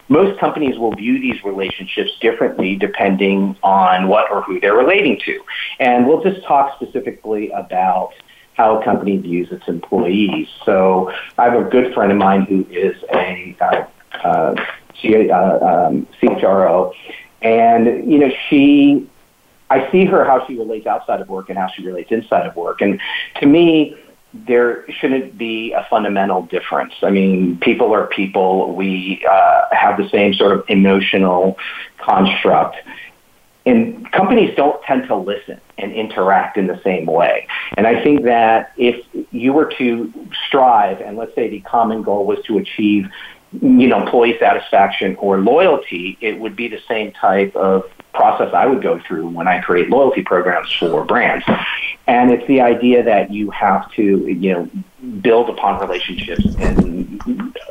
Most 0.09 0.41
companies 0.41 0.79
will 0.79 0.95
view 0.95 1.21
these 1.21 1.45
relationships 1.45 2.11
differently 2.21 2.77
depending 2.77 3.57
on 3.63 4.09
what 4.09 4.31
or 4.31 4.43
who 4.43 4.59
they're 4.59 4.77
relating 4.77 5.21
to. 5.27 5.39
And 5.81 6.07
we'll 6.07 6.23
just 6.23 6.45
talk 6.47 6.81
specifically 6.81 7.51
about 7.51 8.13
how 8.55 8.81
a 8.81 8.85
company 8.85 9.19
views 9.19 9.49
its 9.53 9.69
employees. 9.69 10.49
So 10.65 11.13
I 11.37 11.45
have 11.45 11.55
a 11.55 11.69
good 11.69 11.93
friend 11.93 12.11
of 12.11 12.17
mine 12.17 12.43
who 12.43 12.67
is 12.71 12.97
a 13.13 13.55
uh, 13.61 13.85
uh, 14.25 14.55
CHRO, 15.03 16.93
and 17.43 18.11
you 18.11 18.19
know 18.19 18.31
she, 18.49 19.09
I 19.71 19.91
see 19.91 20.05
her 20.05 20.25
how 20.25 20.47
she 20.47 20.57
relates 20.57 20.87
outside 20.87 21.21
of 21.21 21.29
work 21.29 21.49
and 21.49 21.59
how 21.59 21.69
she 21.69 21.85
relates 21.85 22.11
inside 22.11 22.47
of 22.47 22.57
work, 22.57 22.81
and 22.81 23.01
to 23.41 23.47
me 23.47 23.97
there 24.33 24.85
shouldn't 24.91 25.39
be 25.39 25.73
a 25.73 25.87
fundamental 25.89 26.43
difference. 26.43 26.93
I 27.03 27.11
mean, 27.11 27.59
people 27.61 27.95
are 27.95 28.07
people. 28.07 28.75
We 28.75 29.25
uh, 29.29 29.63
have 29.73 29.97
the 29.97 30.09
same 30.11 30.35
sort 30.35 30.53
of 30.53 30.65
emotional 30.69 31.57
construct. 31.99 32.77
And 33.65 34.11
companies 34.13 34.55
don't 34.57 34.83
tend 34.83 35.09
to 35.09 35.17
listen 35.17 35.61
and 35.77 35.93
interact 35.93 36.57
in 36.57 36.67
the 36.67 36.81
same 36.83 37.07
way. 37.07 37.47
And 37.77 37.87
I 37.87 38.03
think 38.03 38.23
that 38.25 38.73
if 38.77 39.05
you 39.31 39.53
were 39.53 39.71
to 39.79 40.13
strive, 40.47 41.01
and 41.01 41.17
let's 41.17 41.35
say 41.35 41.49
the 41.49 41.61
common 41.61 42.03
goal 42.03 42.25
was 42.25 42.39
to 42.47 42.59
achieve 42.59 43.09
you 43.53 43.89
know, 43.89 44.03
employee 44.03 44.37
satisfaction 44.39 45.17
or 45.17 45.39
loyalty, 45.39 46.19
it 46.21 46.39
would 46.39 46.55
be 46.55 46.69
the 46.69 46.81
same 46.87 47.13
type 47.13 47.55
of 47.57 47.91
process 48.13 48.53
I 48.53 48.67
would 48.67 48.83
go 48.83 48.99
through 49.07 49.29
when 49.29 49.47
I 49.47 49.61
create 49.61 49.91
loyalty 49.91 50.23
programs 50.23 50.73
for 50.73 51.05
brands. 51.05 51.45
And 52.07 52.31
it's 52.31 52.47
the 52.47 52.61
idea 52.61 53.03
that 53.05 53.33
you 53.33 53.51
have 53.51 53.91
to, 53.93 54.03
you 54.03 54.53
know, 54.53 54.71
build 55.21 55.51
upon 55.51 55.81
relationships 55.81 56.45
in 56.57 57.21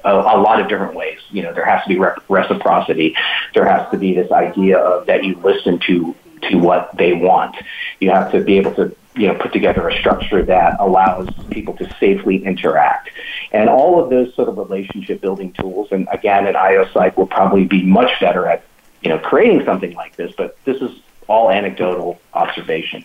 a, 0.03 0.13
a 0.13 0.37
lot 0.39 0.61
of 0.61 0.69
different 0.69 0.95
ways. 0.95 1.19
You 1.31 1.43
know, 1.43 1.53
there 1.53 1.65
has 1.65 1.83
to 1.83 1.89
be 1.89 1.99
reciprocity. 2.29 3.15
There 3.53 3.67
has 3.67 3.89
to 3.91 3.97
be 3.97 4.13
this 4.13 4.31
idea 4.31 4.77
of 4.77 5.05
that 5.07 5.23
you 5.23 5.35
listen 5.39 5.79
to 5.87 6.15
to 6.43 6.57
what 6.57 6.95
they 6.97 7.13
want. 7.13 7.55
You 7.99 8.11
have 8.11 8.31
to 8.31 8.41
be 8.41 8.57
able 8.57 8.73
to 8.75 8.95
you 9.17 9.27
know, 9.27 9.33
put 9.33 9.51
together 9.51 9.87
a 9.89 9.99
structure 9.99 10.43
that 10.43 10.77
allows 10.79 11.29
people 11.49 11.75
to 11.75 11.91
safely 11.99 12.45
interact. 12.45 13.09
And 13.51 13.67
all 13.67 14.01
of 14.01 14.09
those 14.09 14.33
sort 14.35 14.47
of 14.47 14.57
relationship 14.57 15.21
building 15.21 15.53
tools, 15.53 15.87
and 15.91 16.07
again, 16.11 16.45
at 16.45 16.55
IOPsych 16.55 17.17
will 17.17 17.25
probably 17.27 17.65
be 17.65 17.83
much 17.83 18.11
better 18.19 18.45
at, 18.47 18.63
you 19.01 19.09
know, 19.09 19.17
creating 19.17 19.65
something 19.65 19.93
like 19.95 20.15
this, 20.15 20.31
but 20.37 20.57
this 20.65 20.81
is 20.81 20.91
all 21.27 21.49
anecdotal 21.49 22.19
observation. 22.33 23.03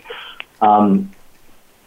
Um, 0.60 1.10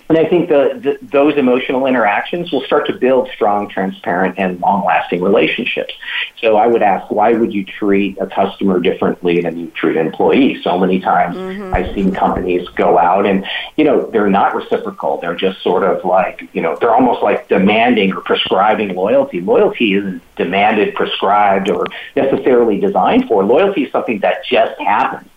and 0.07 0.17
I 0.17 0.25
think 0.25 0.49
the, 0.49 0.79
the, 0.81 1.07
those 1.07 1.35
emotional 1.35 1.87
interactions 1.87 2.51
will 2.51 2.61
start 2.61 2.85
to 2.87 2.93
build 2.93 3.29
strong, 3.33 3.69
transparent, 3.69 4.35
and 4.37 4.59
long-lasting 4.59 5.21
relationships. 5.21 5.93
So 6.39 6.57
I 6.57 6.67
would 6.67 6.83
ask, 6.83 7.09
why 7.11 7.33
would 7.33 7.53
you 7.53 7.65
treat 7.65 8.17
a 8.19 8.27
customer 8.27 8.79
differently 8.79 9.41
than 9.41 9.57
you 9.57 9.67
treat 9.71 9.97
an 9.97 10.05
employee? 10.05 10.61
So 10.61 10.77
many 10.77 10.99
times 10.99 11.35
mm-hmm. 11.35 11.73
I've 11.73 11.93
seen 11.95 12.13
companies 12.13 12.67
go 12.69 12.99
out 12.99 13.25
and, 13.25 13.45
you 13.77 13.83
know, 13.83 14.09
they're 14.11 14.29
not 14.29 14.53
reciprocal. 14.53 15.17
They're 15.17 15.35
just 15.35 15.63
sort 15.63 15.83
of 15.83 16.05
like, 16.05 16.47
you 16.53 16.61
know, 16.61 16.75
they're 16.75 16.93
almost 16.93 17.23
like 17.23 17.47
demanding 17.47 18.13
or 18.13 18.21
prescribing 18.21 18.93
loyalty. 18.95 19.41
Loyalty 19.41 19.93
isn't 19.95 20.21
demanded, 20.35 20.93
prescribed, 20.93 21.69
or 21.69 21.87
necessarily 22.15 22.79
designed 22.79 23.27
for. 23.27 23.43
Loyalty 23.43 23.85
is 23.85 23.91
something 23.91 24.19
that 24.19 24.45
just 24.45 24.79
happens. 24.79 25.29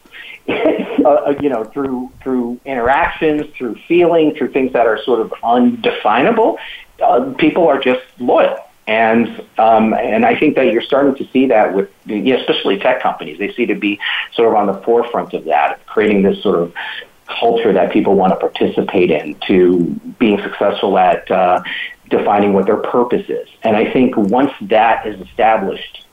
Uh, 1.05 1.11
uh, 1.11 1.34
you 1.40 1.49
know, 1.49 1.62
through 1.62 2.11
through 2.22 2.61
interactions, 2.64 3.46
through 3.57 3.76
feeling, 3.86 4.34
through 4.34 4.51
things 4.51 4.72
that 4.72 4.84
are 4.84 5.01
sort 5.05 5.20
of 5.20 5.32
undefinable, 5.44 6.59
uh, 7.01 7.32
people 7.38 7.68
are 7.68 7.78
just 7.78 8.03
loyal. 8.18 8.59
And 8.88 9.40
um, 9.59 9.94
and 9.94 10.26
I 10.26 10.36
think 10.38 10.57
that 10.57 10.72
you're 10.72 10.82
starting 10.82 11.14
to 11.14 11.32
see 11.32 11.46
that 11.46 11.72
with, 11.72 11.88
know, 12.07 12.40
especially 12.40 12.78
tech 12.78 13.01
companies. 13.01 13.38
They 13.38 13.53
seem 13.53 13.68
to 13.68 13.76
be 13.76 14.01
sort 14.32 14.49
of 14.49 14.55
on 14.55 14.66
the 14.66 14.82
forefront 14.82 15.34
of 15.34 15.44
that, 15.44 15.86
creating 15.86 16.22
this 16.22 16.42
sort 16.42 16.59
of 16.59 16.74
culture 17.26 17.72
that 17.72 17.92
people 17.92 18.16
want 18.16 18.32
to 18.32 18.36
participate 18.36 19.12
in, 19.12 19.36
to 19.46 19.84
being 20.18 20.42
successful 20.42 20.99
at 20.99 21.30
uh, 21.30 21.62
defining 22.11 22.55
what 22.55 22.66
their 22.66 22.78
purpose 22.78 23.28
is. 23.28 23.49
And 23.62 23.76
I 23.76 23.92
think 23.92 24.16
once 24.16 24.53
that 24.62 25.07
is 25.07 25.20
established 25.20 26.08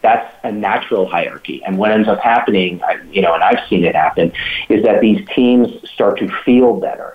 that's 0.00 0.32
a 0.44 0.52
natural 0.52 1.08
hierarchy. 1.08 1.62
And 1.64 1.76
what 1.76 1.90
ends 1.90 2.08
up 2.08 2.20
happening, 2.20 2.80
you 3.10 3.20
know, 3.20 3.34
and 3.34 3.42
I've 3.42 3.66
seen 3.68 3.84
it 3.84 3.94
happen, 3.94 4.32
is 4.68 4.84
that 4.84 5.00
these 5.00 5.26
teams 5.34 5.88
start 5.90 6.18
to 6.18 6.28
feel 6.44 6.78
better. 6.78 7.12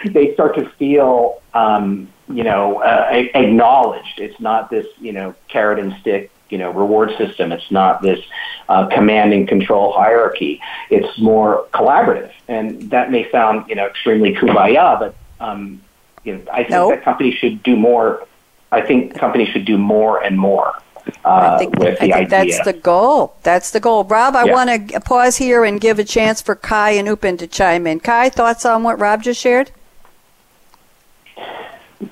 they 0.06 0.34
start 0.34 0.56
to 0.56 0.68
feel, 0.70 1.40
um, 1.54 2.08
you 2.28 2.42
know, 2.42 2.82
uh, 2.82 3.08
acknowledged. 3.34 4.18
It's 4.18 4.40
not 4.40 4.70
this, 4.70 4.86
you 4.98 5.12
know, 5.12 5.34
carrot 5.46 5.78
and 5.78 5.94
stick, 6.00 6.32
you 6.50 6.58
know, 6.58 6.72
reward 6.72 7.16
system. 7.16 7.52
It's 7.52 7.70
not 7.70 8.02
this 8.02 8.20
uh, 8.68 8.86
command 8.86 9.32
and 9.32 9.46
control 9.46 9.92
hierarchy. 9.92 10.60
It's 10.90 11.18
more 11.18 11.66
collaborative. 11.72 12.32
And 12.48 12.90
that 12.90 13.12
may 13.12 13.30
sound, 13.30 13.68
you 13.68 13.76
know, 13.76 13.86
extremely 13.86 14.34
kumbaya, 14.34 14.98
but 14.98 15.14
um, 15.38 15.80
you 16.24 16.36
know, 16.36 16.42
I 16.52 16.64
think 16.64 16.90
that 16.90 17.04
companies 17.04 17.34
should 17.34 17.62
do 17.62 17.76
more. 17.76 18.26
I 18.72 18.80
think 18.80 19.14
companies 19.14 19.48
should 19.50 19.64
do 19.64 19.78
more 19.78 20.20
and 20.20 20.36
more 20.36 20.74
uh, 21.24 21.54
I 21.54 21.58
think, 21.58 21.78
with 21.78 21.98
the 21.98 22.14
I 22.14 22.24
think 22.24 22.32
idea. 22.32 22.52
That's 22.52 22.64
the 22.64 22.72
goal. 22.72 23.34
That's 23.42 23.70
the 23.70 23.80
goal. 23.80 24.04
Rob, 24.04 24.36
I 24.36 24.44
yeah. 24.44 24.52
want 24.52 24.90
to 24.90 25.00
pause 25.00 25.36
here 25.36 25.64
and 25.64 25.80
give 25.80 25.98
a 25.98 26.04
chance 26.04 26.40
for 26.42 26.54
Kai 26.54 26.90
and 26.92 27.08
Upen 27.08 27.38
to 27.38 27.46
chime 27.46 27.86
in. 27.86 28.00
Kai, 28.00 28.28
thoughts 28.30 28.64
on 28.64 28.82
what 28.82 28.98
Rob 28.98 29.22
just 29.22 29.40
shared? 29.40 29.70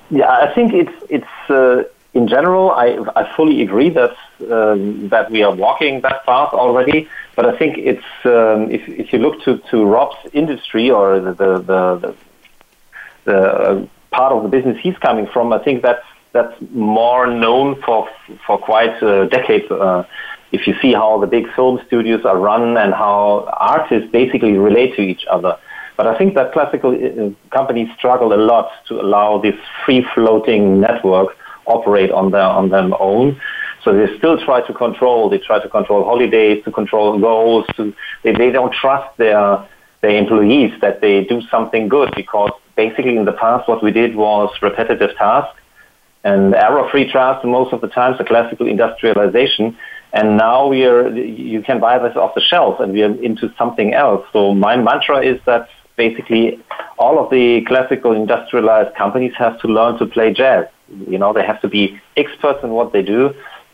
Yeah, 0.09 0.29
I 0.29 0.53
think 0.53 0.73
it's 0.73 0.97
it's 1.09 1.49
uh, 1.49 1.83
in 2.13 2.27
general. 2.27 2.71
I 2.71 2.97
I 3.15 3.35
fully 3.35 3.61
agree 3.61 3.89
that 3.89 4.15
um, 4.51 5.09
that 5.09 5.29
we 5.29 5.43
are 5.43 5.53
walking 5.53 6.01
that 6.01 6.25
path 6.25 6.53
already. 6.53 7.07
But 7.35 7.45
I 7.45 7.57
think 7.57 7.77
it's 7.77 8.05
um, 8.23 8.71
if 8.71 8.87
if 8.87 9.13
you 9.13 9.19
look 9.19 9.43
to, 9.43 9.57
to 9.69 9.85
Rob's 9.85 10.17
industry 10.33 10.89
or 10.89 11.19
the 11.19 11.33
the 11.33 11.57
the, 11.57 11.95
the, 11.97 12.15
the 13.25 13.37
uh, 13.37 13.87
part 14.11 14.31
of 14.31 14.43
the 14.43 14.49
business 14.49 14.77
he's 14.81 14.97
coming 14.97 15.27
from, 15.27 15.51
I 15.51 15.59
think 15.59 15.81
that's 15.81 16.05
that's 16.35 16.55
more 16.71 17.25
known 17.27 17.81
for 17.85 18.07
for 18.45 18.57
quite 18.57 19.01
a 19.01 19.27
decade. 19.37 19.71
Uh, 19.71 20.03
if 20.51 20.67
you 20.67 20.73
see 20.81 20.93
how 20.93 21.19
the 21.23 21.27
big 21.27 21.45
film 21.55 21.79
studios 21.87 22.23
are 22.25 22.37
run 22.37 22.77
and 22.77 22.93
how 22.93 23.47
artists 23.75 24.07
basically 24.11 24.53
relate 24.69 24.95
to 24.95 25.01
each 25.01 25.25
other. 25.35 25.57
But 25.97 26.07
I 26.07 26.17
think 26.17 26.35
that 26.35 26.51
classical 26.51 26.91
uh, 26.93 27.55
companies 27.57 27.89
struggle 27.97 28.33
a 28.33 28.41
lot 28.51 28.67
to 28.89 28.93
allow 28.99 29.29
this 29.39 29.55
free-floating 29.83 30.81
network 30.81 31.29
operate 31.65 32.11
on 32.11 32.31
their 32.31 32.49
on 32.59 32.69
their 32.69 32.89
own. 33.01 33.27
So 33.83 33.87
they 33.97 34.07
still 34.17 34.37
try 34.47 34.59
to 34.69 34.73
control. 34.73 35.29
They 35.29 35.41
try 35.49 35.59
to 35.65 35.69
control 35.69 36.03
holidays, 36.03 36.63
to 36.65 36.71
control 36.71 37.17
goals. 37.29 37.65
To 37.77 37.93
they, 38.23 38.33
they 38.41 38.51
don't 38.51 38.73
trust 38.73 39.09
their 39.17 39.43
their 40.01 40.15
employees 40.23 40.71
that 40.81 40.95
they 41.03 41.23
do 41.23 41.37
something 41.53 41.87
good 41.87 42.09
because 42.21 42.51
basically 42.75 43.15
in 43.15 43.25
the 43.31 43.37
past 43.43 43.69
what 43.69 43.81
we 43.81 43.91
did 44.01 44.11
was 44.15 44.49
repetitive 44.61 45.11
tasks 45.15 45.59
and 46.25 46.55
error-free 46.55 47.11
trust 47.11 47.45
most 47.45 47.71
of 47.71 47.79
the 47.81 47.87
times 47.87 48.17
a 48.19 48.25
classical 48.25 48.67
industrialization. 48.67 49.77
And 50.11 50.37
now 50.37 50.67
we 50.67 50.83
are, 50.85 51.09
you 51.09 51.61
can 51.61 51.79
buy 51.79 51.99
this 51.99 52.15
off 52.17 52.33
the 52.33 52.41
shelf 52.41 52.79
and 52.79 52.91
we 52.93 53.03
are 53.03 53.15
into 53.27 53.53
something 53.57 53.93
else. 53.93 54.25
So 54.33 54.55
my 54.55 54.75
mantra 54.75 55.19
is 55.23 55.39
that 55.45 55.69
basically 55.97 56.59
all 56.97 57.23
of 57.23 57.29
the 57.29 57.63
classical 57.65 58.11
industrialized 58.13 58.95
companies 58.95 59.33
have 59.37 59.59
to 59.61 59.67
learn 59.67 59.99
to 59.99 60.05
play 60.07 60.33
jazz. 60.33 60.65
You 61.07 61.19
know, 61.19 61.31
they 61.31 61.45
have 61.45 61.61
to 61.61 61.67
be 61.67 62.01
experts 62.17 62.59
in 62.63 62.71
what 62.71 62.91
they 62.91 63.03
do 63.03 63.33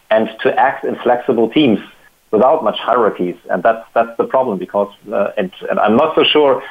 and 0.09 0.29
to 0.43 0.53
act 0.59 0.83
in 0.83 0.95
flexible 0.97 1.49
teams 1.49 1.79
without 2.31 2.63
much 2.63 2.79
hierarchies. 2.79 3.37
And 3.49 3.63
that's, 3.63 3.85
that's 3.93 4.15
the 4.17 4.25
problem 4.25 4.57
because, 4.57 4.93
uh, 5.11 5.31
and, 5.37 5.51
and 5.69 5.79
I'm 5.79 5.95
not 5.95 6.15
so 6.15 6.23
sure 6.23 6.63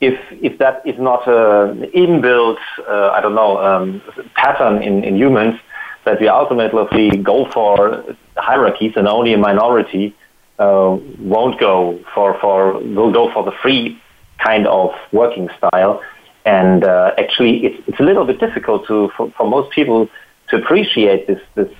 if 0.00 0.18
if 0.30 0.58
that 0.58 0.82
is 0.86 0.98
not 0.98 1.26
an 1.26 1.90
inbuilt, 1.90 2.58
uh, 2.88 3.10
I 3.10 3.20
don't 3.20 3.34
know, 3.34 3.58
um, 3.58 4.02
pattern 4.34 4.82
in, 4.82 5.04
in 5.04 5.16
humans, 5.16 5.58
that 6.04 6.20
we 6.20 6.28
ultimately 6.28 7.10
go 7.16 7.50
for 7.50 8.04
hierarchies 8.36 8.92
and 8.96 9.08
only 9.08 9.32
a 9.34 9.38
minority 9.38 10.14
uh, 10.58 10.96
won't 11.18 11.58
go 11.60 11.98
for, 12.14 12.38
for 12.40 12.78
will 12.80 13.12
go 13.12 13.32
for 13.32 13.44
the 13.44 13.52
free 13.62 14.00
kind 14.38 14.66
of 14.66 14.90
working 15.12 15.48
style. 15.58 16.02
And 16.44 16.84
uh, 16.84 17.12
actually, 17.18 17.66
it's, 17.66 17.88
it's 17.88 18.00
a 18.00 18.02
little 18.02 18.24
bit 18.24 18.40
difficult 18.40 18.86
to 18.86 19.10
for, 19.16 19.30
for 19.32 19.48
most 19.48 19.70
people 19.70 20.08
to 20.48 20.56
appreciate 20.56 21.26
this 21.26 21.40
this 21.54 21.72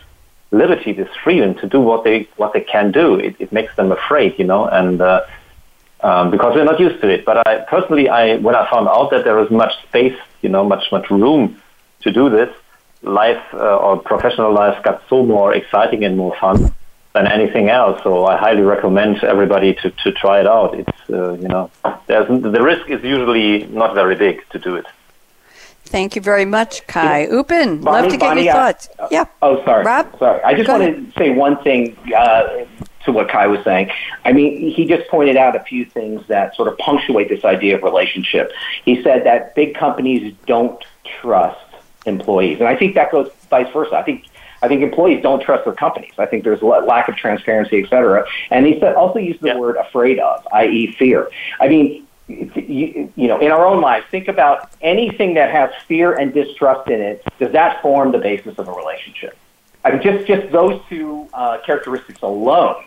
liberty, 0.50 0.92
this 0.92 1.08
freedom 1.22 1.54
to 1.56 1.68
do 1.68 1.80
what 1.80 2.04
they 2.04 2.28
what 2.36 2.52
they 2.52 2.60
can 2.60 2.90
do. 2.90 3.14
It, 3.14 3.36
it 3.38 3.52
makes 3.52 3.74
them 3.76 3.92
afraid, 3.92 4.38
you 4.38 4.44
know, 4.44 4.66
and 4.66 5.00
uh, 5.00 5.22
um, 6.00 6.30
because 6.30 6.54
we're 6.54 6.64
not 6.64 6.80
used 6.80 7.00
to 7.00 7.08
it. 7.08 7.24
But 7.24 7.46
I 7.46 7.58
personally, 7.68 8.08
I 8.08 8.36
when 8.36 8.54
I 8.54 8.68
found 8.70 8.88
out 8.88 9.10
that 9.10 9.24
there 9.24 9.36
was 9.36 9.50
much 9.50 9.72
space, 9.88 10.18
you 10.42 10.48
know, 10.48 10.64
much 10.64 10.90
much 10.92 11.10
room 11.10 11.60
to 12.02 12.10
do 12.10 12.30
this, 12.30 12.54
life 13.02 13.42
uh, 13.54 13.76
or 13.76 13.98
professional 13.98 14.52
life 14.52 14.82
got 14.82 15.02
so 15.08 15.24
more 15.24 15.54
exciting 15.54 16.04
and 16.04 16.16
more 16.16 16.34
fun 16.36 16.72
than 17.14 17.26
anything 17.26 17.68
else. 17.68 18.02
So 18.02 18.26
I 18.26 18.36
highly 18.36 18.62
recommend 18.62 19.24
everybody 19.24 19.74
to, 19.74 19.90
to 19.90 20.12
try 20.12 20.40
it 20.40 20.46
out. 20.46 20.78
It's 20.78 21.10
uh, 21.10 21.32
you 21.32 21.48
know, 21.48 21.70
there's 22.06 22.28
the 22.28 22.62
risk 22.62 22.88
is 22.90 23.02
usually 23.02 23.66
not 23.66 23.94
very 23.94 24.14
big 24.14 24.48
to 24.50 24.58
do 24.58 24.76
it. 24.76 24.86
Thank 25.84 26.16
you 26.16 26.22
very 26.22 26.44
much, 26.44 26.86
Kai. 26.86 27.26
Upen, 27.28 27.82
Bonnie, 27.82 28.02
love 28.02 28.12
to 28.12 28.18
get 28.18 28.20
Bonnie, 28.20 28.44
your 28.44 28.52
thoughts. 28.52 28.90
Uh, 28.98 29.08
yeah. 29.10 29.24
Oh, 29.40 29.64
sorry. 29.64 29.84
Rob? 29.84 30.18
Sorry. 30.18 30.42
I 30.42 30.52
just 30.52 30.68
want 30.68 30.82
to 30.82 31.18
say 31.18 31.30
one 31.30 31.62
thing 31.62 31.96
uh, 32.14 32.66
to 33.08 33.12
what 33.12 33.28
Kai 33.28 33.46
was 33.48 33.62
saying. 33.64 33.90
I 34.24 34.32
mean, 34.32 34.70
he 34.70 34.84
just 34.84 35.08
pointed 35.08 35.36
out 35.36 35.56
a 35.56 35.60
few 35.60 35.84
things 35.84 36.26
that 36.28 36.54
sort 36.54 36.68
of 36.68 36.78
punctuate 36.78 37.28
this 37.28 37.44
idea 37.44 37.76
of 37.76 37.82
relationship. 37.82 38.52
He 38.84 39.02
said 39.02 39.24
that 39.24 39.54
big 39.54 39.74
companies 39.74 40.34
don't 40.46 40.82
trust 41.20 41.58
employees, 42.06 42.60
and 42.60 42.68
I 42.68 42.76
think 42.76 42.94
that 42.94 43.10
goes 43.10 43.30
vice 43.50 43.72
versa. 43.72 43.96
I 43.96 44.02
think 44.02 44.26
I 44.60 44.68
think 44.68 44.82
employees 44.82 45.22
don't 45.22 45.40
trust 45.40 45.64
their 45.64 45.74
companies. 45.74 46.12
I 46.18 46.26
think 46.26 46.44
there's 46.44 46.62
a 46.62 46.66
lack 46.66 47.08
of 47.08 47.16
transparency, 47.16 47.82
et 47.82 47.88
cetera. 47.88 48.26
And 48.50 48.66
he 48.66 48.78
said 48.80 48.94
also 48.94 49.18
used 49.18 49.40
the 49.40 49.48
yeah. 49.48 49.58
word 49.58 49.76
afraid 49.76 50.18
of, 50.18 50.46
i.e., 50.52 50.94
fear. 50.98 51.30
I 51.60 51.68
mean, 51.68 52.06
you, 52.26 53.12
you 53.14 53.28
know, 53.28 53.38
in 53.38 53.52
our 53.52 53.64
own 53.64 53.80
lives, 53.80 54.04
think 54.10 54.28
about 54.28 54.70
anything 54.82 55.34
that 55.34 55.50
has 55.50 55.70
fear 55.86 56.12
and 56.12 56.34
distrust 56.34 56.90
in 56.90 57.00
it. 57.00 57.22
Does 57.38 57.52
that 57.52 57.80
form 57.82 58.12
the 58.12 58.18
basis 58.18 58.58
of 58.58 58.68
a 58.68 58.72
relationship? 58.72 59.38
I 59.84 59.92
mean, 59.92 60.02
just 60.02 60.26
just 60.26 60.50
those 60.50 60.80
two 60.88 61.28
uh, 61.32 61.58
characteristics 61.64 62.20
alone 62.22 62.84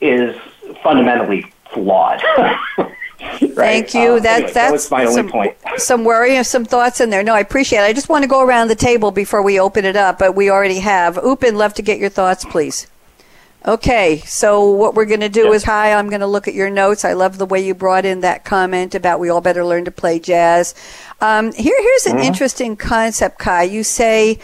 is 0.00 0.36
fundamentally 0.82 1.52
flawed. 1.72 2.22
Right? 3.40 3.54
Thank 3.54 3.94
you. 3.94 4.14
Uh, 4.14 4.20
that, 4.20 4.34
anyway, 4.36 4.52
that's 4.52 4.88
that 4.88 4.96
my 4.96 5.04
some, 5.04 5.28
point. 5.28 5.56
some 5.76 6.04
worry 6.04 6.36
and 6.36 6.46
some 6.46 6.64
thoughts 6.64 7.00
in 7.00 7.10
there. 7.10 7.22
No, 7.22 7.34
I 7.34 7.40
appreciate 7.40 7.80
it. 7.80 7.84
I 7.84 7.92
just 7.92 8.08
want 8.08 8.22
to 8.22 8.28
go 8.28 8.42
around 8.42 8.68
the 8.68 8.74
table 8.74 9.10
before 9.10 9.42
we 9.42 9.60
open 9.60 9.84
it 9.84 9.94
up, 9.94 10.18
but 10.18 10.34
we 10.34 10.50
already 10.50 10.78
have. 10.78 11.16
Upen, 11.16 11.54
love 11.54 11.74
to 11.74 11.82
get 11.82 11.98
your 11.98 12.08
thoughts, 12.08 12.46
please. 12.46 12.86
Okay, 13.66 14.22
so 14.24 14.70
what 14.70 14.94
we're 14.94 15.04
going 15.04 15.20
to 15.20 15.28
do 15.28 15.52
is, 15.52 15.64
hi, 15.64 15.92
I'm 15.92 16.08
going 16.08 16.22
to 16.22 16.26
look 16.26 16.48
at 16.48 16.54
your 16.54 16.70
notes. 16.70 17.04
I 17.04 17.12
love 17.12 17.36
the 17.36 17.44
way 17.44 17.62
you 17.62 17.74
brought 17.74 18.06
in 18.06 18.20
that 18.20 18.42
comment 18.46 18.94
about 18.94 19.20
we 19.20 19.28
all 19.28 19.42
better 19.42 19.66
learn 19.66 19.84
to 19.84 19.90
play 19.90 20.18
jazz. 20.18 20.74
Um, 21.20 21.52
here, 21.52 21.76
here's 21.78 22.06
an 22.06 22.16
mm-hmm. 22.16 22.24
interesting 22.24 22.76
concept, 22.76 23.38
Kai. 23.38 23.64
You 23.64 23.84
say 23.84 24.38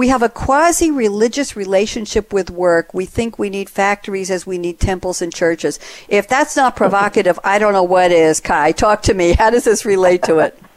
we 0.00 0.08
have 0.08 0.22
a 0.22 0.30
quasi 0.30 0.90
religious 0.90 1.54
relationship 1.54 2.32
with 2.32 2.48
work. 2.48 2.94
We 2.94 3.04
think 3.04 3.38
we 3.38 3.50
need 3.50 3.68
factories 3.68 4.30
as 4.30 4.46
we 4.46 4.56
need 4.56 4.80
temples 4.80 5.20
and 5.20 5.30
churches. 5.30 5.78
If 6.08 6.26
that's 6.26 6.56
not 6.56 6.74
provocative, 6.74 7.38
I 7.44 7.58
don't 7.58 7.74
know 7.74 7.82
what 7.82 8.10
is. 8.10 8.40
Kai, 8.40 8.72
talk 8.72 9.02
to 9.02 9.12
me. 9.12 9.34
How 9.34 9.50
does 9.50 9.64
this 9.64 9.84
relate 9.84 10.22
to 10.24 10.38
it? 10.38 10.58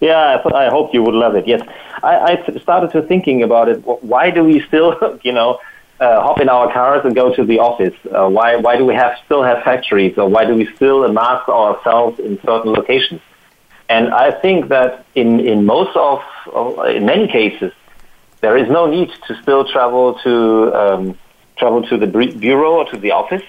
Yeah, 0.00 0.40
I 0.54 0.68
hope 0.68 0.94
you 0.94 1.02
would 1.02 1.16
love 1.16 1.34
it. 1.34 1.48
Yes, 1.48 1.60
I, 2.04 2.38
I 2.46 2.58
started 2.60 2.92
to 2.92 3.02
thinking 3.02 3.42
about 3.42 3.68
it. 3.68 3.78
Why 3.84 4.30
do 4.30 4.44
we 4.44 4.60
still, 4.68 5.18
you 5.24 5.32
know, 5.32 5.58
uh, 5.98 6.22
hop 6.22 6.40
in 6.40 6.48
our 6.48 6.72
cars 6.72 7.04
and 7.04 7.16
go 7.16 7.34
to 7.34 7.44
the 7.44 7.58
office? 7.58 7.96
Uh, 8.06 8.28
why 8.28 8.54
why 8.54 8.76
do 8.76 8.84
we 8.86 8.94
have 8.94 9.18
still 9.24 9.42
have 9.42 9.64
factories, 9.64 10.16
or 10.16 10.28
why 10.28 10.44
do 10.44 10.54
we 10.54 10.66
still 10.76 10.98
mask 11.12 11.48
ourselves 11.48 12.20
in 12.20 12.40
certain 12.42 12.70
locations? 12.72 13.20
And 13.88 14.14
I 14.14 14.30
think 14.30 14.68
that 14.68 15.04
in 15.16 15.40
in 15.40 15.66
most 15.66 15.96
of, 15.96 16.22
of 16.52 16.86
in 16.86 17.04
many 17.04 17.26
cases, 17.26 17.72
there 18.40 18.56
is 18.56 18.68
no 18.68 18.86
need 18.86 19.10
to 19.26 19.40
still 19.42 19.64
travel 19.64 20.18
to 20.20 20.74
um, 20.74 21.18
travel 21.56 21.82
to 21.88 21.96
the 21.96 22.06
bureau 22.06 22.72
or 22.78 22.84
to 22.90 22.96
the 22.96 23.10
office. 23.10 23.42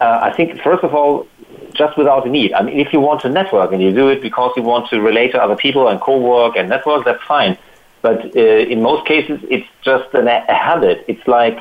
Uh, 0.00 0.20
I 0.22 0.32
think 0.32 0.60
first 0.62 0.82
of 0.82 0.94
all, 0.94 1.26
just 1.74 1.96
without 1.96 2.26
a 2.26 2.30
need. 2.30 2.52
I 2.52 2.62
mean, 2.62 2.80
if 2.80 2.92
you 2.92 3.00
want 3.00 3.20
to 3.22 3.28
network 3.28 3.72
and 3.72 3.82
you 3.82 3.92
do 3.92 4.08
it 4.08 4.20
because 4.20 4.52
you 4.56 4.62
want 4.62 4.88
to 4.90 5.00
relate 5.00 5.32
to 5.32 5.42
other 5.42 5.56
people 5.56 5.88
and 5.88 6.00
co-work 6.00 6.56
and 6.56 6.68
network, 6.68 7.04
that's 7.04 7.22
fine. 7.22 7.56
But 8.00 8.36
uh, 8.36 8.40
in 8.40 8.82
most 8.82 9.06
cases, 9.06 9.40
it's 9.48 9.68
just 9.82 10.12
an, 10.14 10.26
a 10.26 10.54
habit. 10.54 11.04
It's 11.06 11.26
like, 11.28 11.58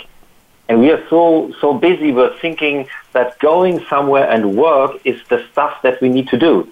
and 0.68 0.80
we 0.80 0.92
are 0.92 1.08
so 1.10 1.54
so 1.62 1.74
busy 1.74 2.12
with 2.12 2.40
thinking 2.40 2.88
that 3.14 3.38
going 3.40 3.86
somewhere 3.90 4.30
and 4.30 4.56
work 4.56 5.00
is 5.06 5.20
the 5.30 5.46
stuff 5.52 5.82
that 5.84 6.02
we 6.02 6.10
need 6.10 6.28
to 6.30 6.38
do 6.38 6.72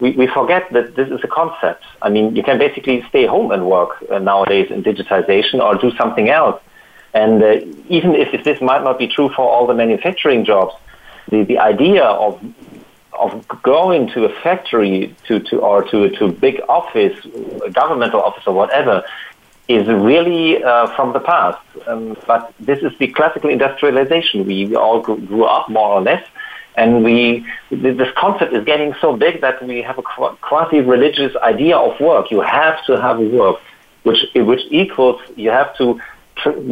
we, 0.00 0.12
we 0.12 0.26
forget 0.28 0.72
that 0.72 0.94
this 0.94 1.08
is 1.08 1.20
a 1.24 1.28
concept. 1.28 1.84
I 2.02 2.08
mean, 2.08 2.36
you 2.36 2.42
can 2.42 2.58
basically 2.58 3.04
stay 3.08 3.26
home 3.26 3.50
and 3.50 3.66
work 3.66 4.04
uh, 4.10 4.18
nowadays 4.18 4.70
in 4.70 4.82
digitization 4.82 5.60
or 5.60 5.74
do 5.74 5.90
something 5.96 6.28
else. 6.28 6.60
And 7.14 7.42
uh, 7.42 7.60
even 7.88 8.14
if, 8.14 8.32
if 8.32 8.44
this 8.44 8.60
might 8.60 8.84
not 8.84 8.98
be 8.98 9.08
true 9.08 9.30
for 9.30 9.48
all 9.48 9.66
the 9.66 9.74
manufacturing 9.74 10.44
jobs, 10.44 10.74
the, 11.30 11.44
the 11.44 11.58
idea 11.58 12.04
of 12.04 12.40
of 13.18 13.46
going 13.62 14.06
to 14.08 14.24
a 14.24 14.40
factory 14.42 15.14
to, 15.26 15.40
to 15.40 15.58
or 15.58 15.82
to, 15.82 16.08
to 16.10 16.26
a 16.26 16.32
big 16.32 16.60
office, 16.68 17.18
a 17.66 17.70
governmental 17.70 18.22
office 18.22 18.44
or 18.46 18.54
whatever, 18.54 19.02
is 19.66 19.86
really 19.88 20.62
uh, 20.62 20.86
from 20.94 21.12
the 21.12 21.20
past. 21.20 21.58
Um, 21.88 22.16
but 22.26 22.54
this 22.60 22.78
is 22.78 22.96
the 22.98 23.08
classical 23.08 23.50
industrialization. 23.50 24.46
We 24.46 24.76
all 24.76 25.00
grew 25.00 25.44
up 25.44 25.68
more 25.68 25.94
or 25.94 26.00
less 26.00 26.24
and 26.78 27.02
we, 27.02 27.44
this 27.70 28.10
concept 28.16 28.52
is 28.54 28.64
getting 28.64 28.94
so 29.00 29.16
big 29.16 29.40
that 29.40 29.60
we 29.66 29.82
have 29.82 29.98
a 29.98 30.02
quasi-religious 30.02 31.34
idea 31.36 31.76
of 31.76 31.98
work. 32.00 32.30
You 32.30 32.40
have 32.40 32.84
to 32.86 33.00
have 33.00 33.18
work, 33.18 33.58
which, 34.04 34.20
which 34.34 34.60
equals 34.70 35.20
you 35.34 35.50
have 35.50 35.76
to, 35.78 36.00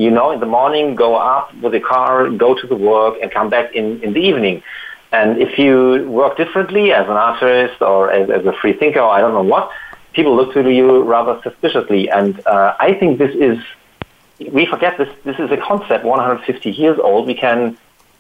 you 0.04 0.12
know, 0.12 0.30
in 0.30 0.38
the 0.38 0.46
morning 0.46 0.94
go 0.94 1.16
up 1.16 1.52
with 1.57 1.72
the 1.72 1.80
car, 1.80 2.30
go 2.30 2.54
to 2.54 2.66
the 2.68 2.76
work, 2.76 3.16
and 3.20 3.32
come 3.32 3.50
back 3.50 3.74
in, 3.74 4.00
in 4.00 4.12
the 4.12 4.20
evening. 4.20 4.62
And 5.11 5.42
if 5.42 5.59
you 5.59 6.09
work 6.09 6.36
differently 6.36 6.92
as 6.92 7.07
an 7.07 7.18
artist 7.30 7.82
or 7.82 8.12
as, 8.12 8.30
as 8.30 8.46
a 8.46 8.52
free 8.61 8.74
thinker 8.74 9.00
or 9.00 9.11
I 9.11 9.20
don't 9.20 9.34
know 9.34 9.42
what, 9.42 9.72
people 10.12 10.36
look 10.36 10.54
to 10.54 10.70
you 10.70 11.02
rather 11.02 11.40
suspiciously. 11.42 12.09
And 12.11 12.46
uh, 12.46 12.76
I 12.78 12.94
think 12.94 13.18
this 13.18 13.34
is, 13.34 13.59
we 14.52 14.66
forget 14.66 14.98
this, 14.98 15.12
this 15.24 15.38
is 15.40 15.50
a 15.50 15.57
concept 15.57 16.04
150 16.04 16.70
years 16.70 16.98
old. 17.00 17.26
We 17.26 17.34
can 17.34 17.76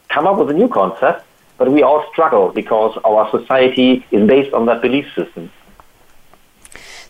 come 0.08 0.26
up 0.26 0.36
with 0.36 0.50
a 0.50 0.54
new 0.54 0.68
concept 0.68 1.24
but 1.58 1.70
we 1.70 1.82
all 1.82 2.04
struggle 2.12 2.50
because 2.50 2.98
our 3.04 3.30
society 3.30 4.04
is 4.10 4.26
based 4.26 4.52
on 4.52 4.66
that 4.66 4.82
belief 4.82 5.06
system. 5.14 5.50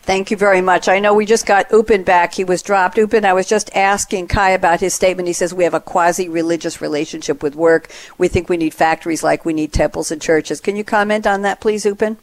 Thank 0.07 0.31
you 0.31 0.37
very 0.37 0.61
much. 0.61 0.89
I 0.89 1.01
know 1.01 1.13
we 1.15 1.27
just 1.27 1.47
got 1.47 1.69
Upen 1.71 2.05
back. 2.05 2.35
He 2.35 2.45
was 2.45 2.63
dropped. 2.63 2.97
Upen, 2.97 3.25
I 3.25 3.33
was 3.33 3.49
just 3.49 3.75
asking 3.75 4.29
Kai 4.29 4.51
about 4.51 4.79
his 4.79 4.95
statement. 4.95 5.27
He 5.27 5.33
says 5.33 5.53
we 5.53 5.65
have 5.65 5.75
a 5.75 5.81
quasi 5.81 6.29
religious 6.29 6.81
relationship 6.81 7.43
with 7.43 7.57
work. 7.57 7.91
We 8.17 8.29
think 8.29 8.49
we 8.49 8.57
need 8.57 8.73
factories 8.73 9.25
like 9.25 9.45
we 9.45 9.53
need 9.53 9.73
temples 9.73 10.13
and 10.13 10.23
churches. 10.23 10.61
Can 10.61 10.77
you 10.77 10.85
comment 10.85 11.27
on 11.27 11.43
that, 11.43 11.61
please, 11.61 11.85
Upen? 11.85 12.19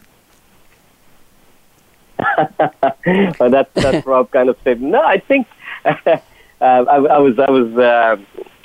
well, 3.38 3.50
that's 3.50 3.70
that's 3.74 4.06
Rob 4.06 4.32
kind 4.32 4.48
of 4.48 4.58
statement. 4.62 4.94
No, 4.94 5.02
I 5.02 5.18
think 5.20 5.46
uh, 5.86 6.20
I, 6.62 6.78
I, 6.96 7.18
was 7.18 7.38
I 7.38 7.52
was 7.52 7.78
uh, 7.78 8.16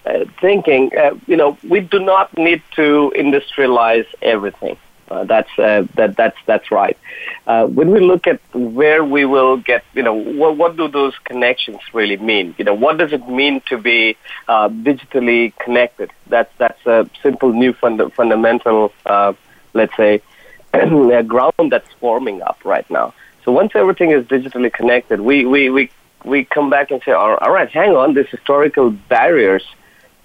uh, 0.08 0.24
thinking, 0.40 0.90
uh, 0.96 1.14
you 1.26 1.36
know, 1.36 1.58
we 1.68 1.80
do 1.80 1.98
not 1.98 2.36
need 2.36 2.62
to 2.76 3.12
industrialize 3.16 4.06
everything. 4.22 4.76
Uh, 5.10 5.24
that's 5.24 5.50
uh, 5.58 5.86
that 5.94 6.16
that's 6.16 6.36
that's 6.46 6.70
right. 6.70 6.96
Uh, 7.46 7.66
when 7.66 7.90
we 7.90 8.00
look 8.00 8.26
at 8.26 8.40
where 8.54 9.02
we 9.02 9.24
will 9.24 9.56
get, 9.56 9.82
you 9.94 10.02
know, 10.02 10.12
what, 10.14 10.56
what 10.56 10.76
do 10.76 10.86
those 10.88 11.14
connections 11.24 11.80
really 11.94 12.18
mean? 12.18 12.54
You 12.58 12.64
know, 12.64 12.74
what 12.74 12.98
does 12.98 13.12
it 13.12 13.26
mean 13.28 13.62
to 13.68 13.78
be 13.78 14.16
digitally 14.48 15.56
connected? 15.58 16.10
That's 16.26 16.52
that's 16.58 16.86
a 16.86 17.08
simple 17.22 17.52
new 17.52 17.72
fund- 17.72 18.12
fundamental, 18.12 18.92
let's 19.72 19.96
say, 19.96 20.20
ground 21.26 21.70
that's 21.70 21.90
forming 22.00 22.42
up 22.42 22.58
right 22.64 22.88
now. 22.90 23.14
So 23.44 23.52
once 23.52 23.72
everything 23.74 24.10
is 24.10 24.26
digitally 24.26 24.70
connected, 24.70 25.20
we 25.20 25.46
we 25.46 25.70
we 25.70 25.90
we 26.24 26.44
come 26.44 26.68
back 26.68 26.90
and 26.90 27.00
say, 27.02 27.12
all 27.12 27.36
right, 27.36 27.70
hang 27.70 27.92
on, 27.96 28.12
these 28.14 28.28
historical 28.28 28.90
barriers 28.90 29.64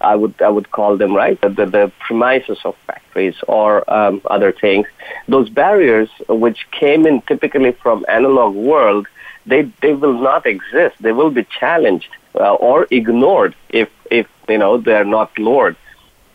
I 0.04 0.16
would 0.16 0.36
I 0.42 0.50
would 0.50 0.72
call 0.72 0.98
them 0.98 1.14
right 1.16 1.40
the, 1.42 1.50
the 1.50 1.92
premises 2.00 2.60
of 2.66 2.76
factories 2.88 3.36
or 3.48 3.70
um, 3.92 4.22
other 4.26 4.52
things. 4.52 4.88
Those 5.28 5.50
barriers, 5.50 6.10
which 6.28 6.70
came 6.72 7.06
in 7.06 7.22
typically 7.22 7.72
from 7.72 8.06
analog 8.08 8.54
world, 8.56 9.08
they 9.46 9.64
they 9.82 9.94
will 9.94 10.20
not 10.20 10.46
exist. 10.46 10.96
They 11.00 11.12
will 11.12 11.32
be 11.32 11.46
challenged 11.60 12.10
uh, 12.36 12.54
or 12.56 12.88
ignored 12.92 13.56
if 13.70 13.90
if 14.12 14.28
you 14.48 14.58
know 14.58 14.78
they're 14.78 15.12
not 15.20 15.38
lowered, 15.38 15.76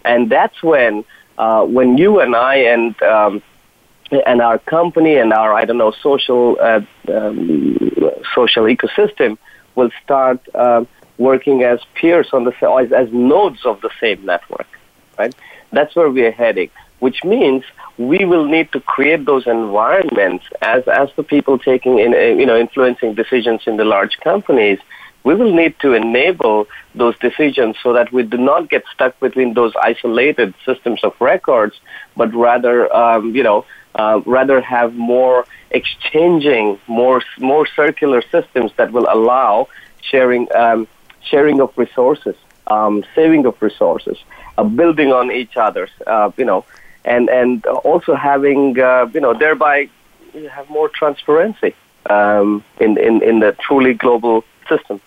and 0.04 0.30
that's 0.30 0.62
when 0.62 1.04
uh, 1.36 1.64
when 1.64 1.98
you 1.98 2.20
and 2.20 2.34
I 2.34 2.56
and 2.56 3.02
um, 3.02 3.42
and 4.26 4.40
our 4.40 4.58
company 4.58 5.16
and 5.16 5.32
our 5.32 5.52
I 5.54 5.64
don't 5.64 5.78
know 5.78 5.92
social 6.02 6.56
uh, 6.60 6.80
um, 7.12 7.78
social 8.34 8.64
ecosystem 8.64 9.38
will 9.74 9.90
start. 10.02 10.40
Uh, 10.54 10.84
working 11.18 11.62
as 11.64 11.80
peers 11.94 12.28
on 12.32 12.44
the 12.44 12.52
as, 12.80 12.92
as 12.92 13.12
nodes 13.12 13.66
of 13.66 13.80
the 13.80 13.90
same 14.00 14.24
network, 14.24 14.68
right? 15.18 15.34
That's 15.72 15.94
where 15.94 16.08
we 16.08 16.24
are 16.24 16.30
heading, 16.30 16.70
which 17.00 17.24
means 17.24 17.64
we 17.98 18.24
will 18.24 18.46
need 18.46 18.72
to 18.72 18.80
create 18.80 19.26
those 19.26 19.46
environments 19.46 20.44
as 20.62 20.86
as 20.86 21.08
the 21.16 21.22
people 21.22 21.58
taking 21.58 21.98
in 21.98 22.12
you 22.12 22.46
know 22.46 22.58
influencing 22.58 23.14
decisions 23.14 23.62
in 23.66 23.76
the 23.76 23.84
large 23.84 24.18
companies. 24.20 24.78
We 25.24 25.34
will 25.34 25.52
need 25.52 25.74
to 25.80 25.92
enable 25.92 26.68
those 26.94 27.18
decisions 27.18 27.76
so 27.82 27.92
that 27.92 28.12
we 28.12 28.22
do 28.22 28.38
not 28.38 28.70
get 28.70 28.84
stuck 28.94 29.18
between 29.20 29.52
those 29.52 29.72
isolated 29.82 30.54
systems 30.64 31.02
of 31.02 31.12
records, 31.20 31.74
but 32.16 32.32
rather, 32.32 32.90
um, 32.94 33.34
you 33.34 33.42
know, 33.42 33.66
uh, 33.96 34.20
rather 34.24 34.60
have 34.60 34.94
more 34.94 35.44
exchanging, 35.70 36.78
more 36.86 37.20
more 37.40 37.66
circular 37.66 38.22
systems 38.22 38.70
that 38.76 38.92
will 38.92 39.08
allow 39.10 39.68
sharing 40.00 40.46
um, 40.54 40.86
sharing 41.30 41.60
of 41.60 41.70
resources, 41.76 42.36
um, 42.66 43.04
saving 43.14 43.46
of 43.46 43.60
resources, 43.60 44.18
uh, 44.56 44.64
building 44.64 45.12
on 45.12 45.30
each 45.30 45.56
other's, 45.56 45.90
uh, 46.06 46.30
you 46.36 46.44
know, 46.44 46.64
and 47.04 47.28
and 47.28 47.64
also 47.66 48.14
having 48.14 48.78
uh, 48.78 49.06
you 49.14 49.20
know 49.20 49.34
thereby 49.34 49.88
have 50.50 50.68
more 50.68 50.88
transparency 50.88 51.74
um, 52.10 52.64
in, 52.80 52.98
in 52.98 53.22
in 53.22 53.40
the 53.40 53.52
truly 53.60 53.94
global 53.94 54.44
system. 54.68 55.00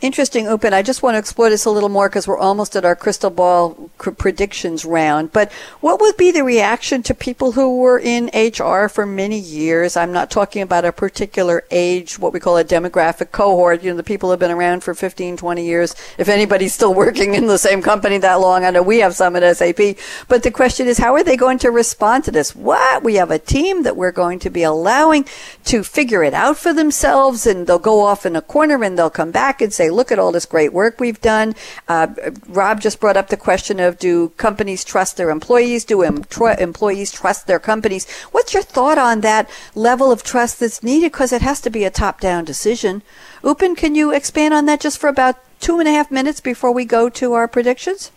Interesting, 0.00 0.44
Upen. 0.44 0.72
I 0.72 0.82
just 0.82 1.02
want 1.02 1.14
to 1.14 1.18
explore 1.18 1.50
this 1.50 1.64
a 1.64 1.70
little 1.70 1.88
more 1.88 2.08
because 2.08 2.28
we're 2.28 2.38
almost 2.38 2.76
at 2.76 2.84
our 2.84 2.94
crystal 2.94 3.30
ball 3.30 3.90
predictions 3.98 4.84
round. 4.84 5.32
But 5.32 5.50
what 5.80 6.00
would 6.00 6.16
be 6.16 6.30
the 6.30 6.44
reaction 6.44 7.02
to 7.02 7.14
people 7.14 7.52
who 7.52 7.78
were 7.78 7.98
in 7.98 8.30
HR 8.32 8.88
for 8.88 9.04
many 9.04 9.40
years? 9.40 9.96
I'm 9.96 10.12
not 10.12 10.30
talking 10.30 10.62
about 10.62 10.84
a 10.84 10.92
particular 10.92 11.64
age, 11.72 12.16
what 12.16 12.32
we 12.32 12.38
call 12.38 12.56
a 12.58 12.64
demographic 12.64 13.32
cohort. 13.32 13.82
You 13.82 13.90
know, 13.90 13.96
the 13.96 14.04
people 14.04 14.30
have 14.30 14.38
been 14.38 14.52
around 14.52 14.84
for 14.84 14.94
15, 14.94 15.36
20 15.36 15.64
years. 15.66 15.96
If 16.16 16.28
anybody's 16.28 16.74
still 16.74 16.94
working 17.08 17.34
in 17.34 17.48
the 17.48 17.58
same 17.58 17.82
company 17.82 18.18
that 18.18 18.34
long, 18.34 18.64
I 18.64 18.70
know 18.70 18.82
we 18.82 18.98
have 18.98 19.16
some 19.16 19.34
at 19.34 19.56
SAP. 19.56 19.96
But 20.28 20.44
the 20.44 20.52
question 20.52 20.86
is, 20.86 20.98
how 20.98 21.14
are 21.14 21.24
they 21.24 21.36
going 21.36 21.58
to 21.58 21.72
respond 21.72 22.22
to 22.24 22.30
this? 22.30 22.54
What? 22.54 23.02
We 23.02 23.16
have 23.16 23.32
a 23.32 23.38
team 23.40 23.82
that 23.82 23.96
we're 23.96 24.12
going 24.12 24.38
to 24.40 24.50
be 24.50 24.62
allowing 24.62 25.26
to 25.64 25.82
figure 25.82 26.22
it 26.22 26.34
out 26.34 26.56
for 26.56 26.72
themselves, 26.72 27.46
and 27.46 27.66
they'll 27.66 27.80
go 27.80 28.02
off 28.02 28.24
in 28.24 28.36
a 28.36 28.42
corner 28.42 28.84
and 28.84 28.96
they'll 28.96 29.10
come 29.10 29.32
back 29.32 29.57
and 29.60 29.72
say, 29.72 29.90
look 29.90 30.10
at 30.10 30.18
all 30.18 30.32
this 30.32 30.46
great 30.46 30.72
work 30.72 31.00
we've 31.00 31.20
done. 31.20 31.54
Uh, 31.88 32.08
Rob 32.48 32.80
just 32.80 33.00
brought 33.00 33.16
up 33.16 33.28
the 33.28 33.36
question 33.36 33.80
of 33.80 33.98
do 33.98 34.30
companies 34.30 34.84
trust 34.84 35.16
their 35.16 35.30
employees? 35.30 35.84
Do 35.84 36.02
em- 36.02 36.24
tr- 36.24 36.50
employees 36.58 37.12
trust 37.12 37.46
their 37.46 37.58
companies? 37.58 38.10
What's 38.32 38.54
your 38.54 38.62
thought 38.62 38.98
on 38.98 39.20
that 39.22 39.48
level 39.74 40.10
of 40.10 40.22
trust 40.22 40.60
that's 40.60 40.82
needed? 40.82 41.12
Because 41.12 41.32
it 41.32 41.42
has 41.42 41.60
to 41.62 41.70
be 41.70 41.84
a 41.84 41.90
top 41.90 42.20
down 42.20 42.44
decision. 42.44 43.02
Upen, 43.42 43.76
can 43.76 43.94
you 43.94 44.12
expand 44.12 44.54
on 44.54 44.66
that 44.66 44.80
just 44.80 44.98
for 44.98 45.08
about 45.08 45.36
two 45.60 45.78
and 45.78 45.88
a 45.88 45.92
half 45.92 46.10
minutes 46.10 46.40
before 46.40 46.72
we 46.72 46.84
go 46.84 47.08
to 47.08 47.32
our 47.32 47.48
predictions? 47.48 48.10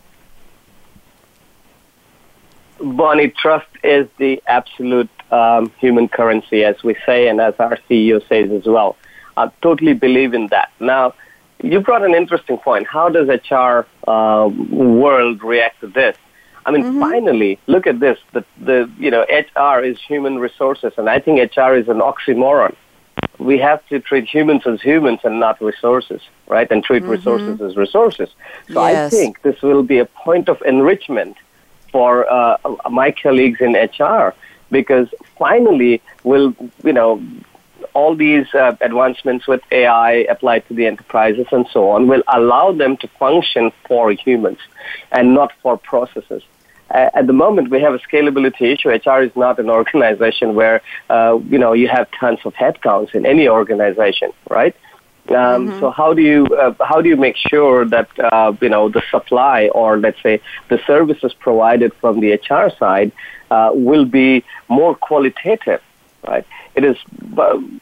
Bonnie, 2.80 3.30
trust 3.30 3.68
is 3.84 4.08
the 4.18 4.42
absolute 4.48 5.10
um, 5.32 5.72
human 5.80 6.08
currency, 6.08 6.64
as 6.64 6.84
we 6.84 6.96
say, 7.06 7.28
and 7.28 7.40
as 7.40 7.54
our 7.60 7.78
CEO 7.90 8.28
says 8.28 8.52
as 8.52 8.66
well. 8.66 8.98
I 9.38 9.52
totally 9.62 9.94
believe 9.94 10.34
in 10.34 10.48
that. 10.48 10.72
Now, 10.80 11.14
you 11.64 11.80
brought 11.80 12.04
an 12.04 12.16
interesting 12.16 12.58
point. 12.58 12.88
How 12.88 13.10
does 13.10 13.28
HR 13.28 13.86
uh, 14.10 14.48
world 14.48 15.44
react 15.44 15.82
to 15.82 15.88
this? 15.88 16.18
I 16.66 16.72
mean, 16.72 16.84
mm-hmm. 16.84 17.00
finally, 17.00 17.60
look 17.68 17.88
at 17.88 18.00
this. 18.00 18.20
The, 18.34 18.46
the, 18.60 18.90
you 18.98 19.10
know, 19.10 19.26
HR 19.30 19.84
is 19.84 20.00
human 20.00 20.40
resources, 20.40 20.94
and 20.98 21.10
I 21.10 21.20
think 21.20 21.40
HR 21.56 21.74
is 21.74 21.88
an 21.88 22.00
oxymoron. 22.00 22.76
We 23.40 23.58
have 23.58 23.86
to 23.88 24.00
treat 24.00 24.28
humans 24.28 24.64
as 24.66 24.82
humans 24.82 25.20
and 25.24 25.40
not 25.40 25.60
resources, 25.62 26.22
right? 26.48 26.70
And 26.72 26.84
treat 26.84 27.04
mm-hmm. 27.04 27.12
resources 27.12 27.62
as 27.62 27.76
resources. 27.76 28.30
So 28.72 28.86
yes. 28.88 29.14
I 29.14 29.16
think 29.16 29.42
this 29.42 29.62
will 29.62 29.84
be 29.84 29.98
a 29.98 30.06
point 30.06 30.50
of 30.50 30.62
enrichment 30.64 31.38
for 31.92 32.32
uh, 32.32 32.58
my 32.90 33.12
colleagues 33.12 33.60
in 33.60 33.74
HR 33.74 34.34
because 34.70 35.10
finally 35.38 36.02
we'll, 36.24 36.56
you 36.84 36.94
know, 36.94 37.22
all 37.94 38.16
these 38.16 38.48
uh, 38.54 38.76
advancements 38.82 39.48
with 39.48 39.62
AI 39.72 40.12
applied 40.30 40.68
to 40.68 40.74
the 40.74 40.86
enterprises 40.86 41.48
and 41.52 41.68
so 41.72 41.90
on 41.92 42.08
will 42.08 42.24
allow 42.28 42.72
them 42.72 42.98
to 42.98 43.08
function 43.08 43.72
for 43.88 44.12
humans 44.12 44.60
and 45.12 45.34
not 45.34 45.52
for 45.62 45.78
processes. 45.78 46.44
Uh, 46.90 47.10
at 47.14 47.26
the 47.28 47.34
moment, 47.34 47.70
we 47.70 47.80
have 47.82 47.94
a 47.94 48.00
scalability 48.00 48.74
issue. 48.74 48.90
HR 48.90 49.22
is 49.22 49.36
not 49.36 49.60
an 49.60 49.70
organization 49.80 50.56
where 50.56 50.82
uh, 51.10 51.40
you 51.50 51.58
know 51.58 51.74
you 51.74 51.88
have 51.88 52.10
tons 52.12 52.40
of 52.46 52.54
headcounts 52.54 53.16
in 53.16 53.26
any 53.26 53.48
organization, 53.48 54.32
right? 54.50 54.76
Um, 55.30 55.36
mm-hmm. 55.36 55.80
So 55.80 55.92
how 55.92 56.14
do 56.14 56.22
you 56.22 56.46
uh, 56.48 56.74
how 56.84 57.02
do 57.02 57.08
you 57.08 57.16
make 57.16 57.38
sure 57.38 57.86
that 57.86 58.10
uh, 58.20 58.54
you 58.60 58.70
know 58.70 58.90
the 58.90 59.04
supply 59.10 59.70
or 59.70 59.98
let's 59.98 60.22
say 60.22 60.42
the 60.68 60.80
services 60.86 61.34
provided 61.34 61.94
from 62.02 62.20
the 62.20 62.34
HR 62.34 62.76
side 62.78 63.12
uh, 63.52 63.72
will 63.74 64.06
be 64.06 64.44
more 64.68 64.96
qualitative, 64.96 65.82
right? 66.28 66.46
It 66.76 66.86
is 66.86 66.98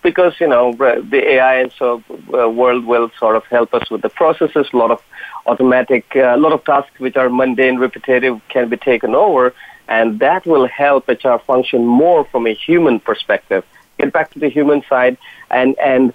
because 0.02 0.34
you 0.40 0.48
know 0.48 0.74
the 0.74 1.22
AI 1.34 1.56
and 1.62 1.72
so 1.78 2.04
uh, 2.34 2.50
world 2.50 2.86
will 2.86 3.12
sort 3.20 3.36
of 3.36 3.44
help 3.46 3.74
us 3.74 3.90
with 3.90 4.02
the 4.02 4.10
processes. 4.10 4.68
A 4.74 4.78
lot 4.78 4.92
of 4.92 5.02
automatic, 5.46 6.06
uh, 6.16 6.36
a 6.36 6.38
lot 6.38 6.54
of 6.54 6.64
tasks 6.64 7.00
which 7.00 7.16
are 7.16 7.30
mundane, 7.30 7.78
repetitive 7.78 8.42
can 8.50 8.70
be 8.70 8.78
taken 8.78 9.14
over, 9.14 9.54
and 9.88 10.20
that 10.20 10.46
will 10.46 10.68
help 10.68 11.08
HR 11.08 11.38
function 11.46 11.86
more 11.86 12.26
from 12.26 12.48
a 12.48 12.54
human 12.54 13.00
perspective. 13.00 13.64
Get 13.98 14.12
back 14.12 14.32
to 14.32 14.40
the 14.40 14.50
human 14.50 14.84
side, 14.90 15.18
and 15.52 15.78
and 15.80 16.14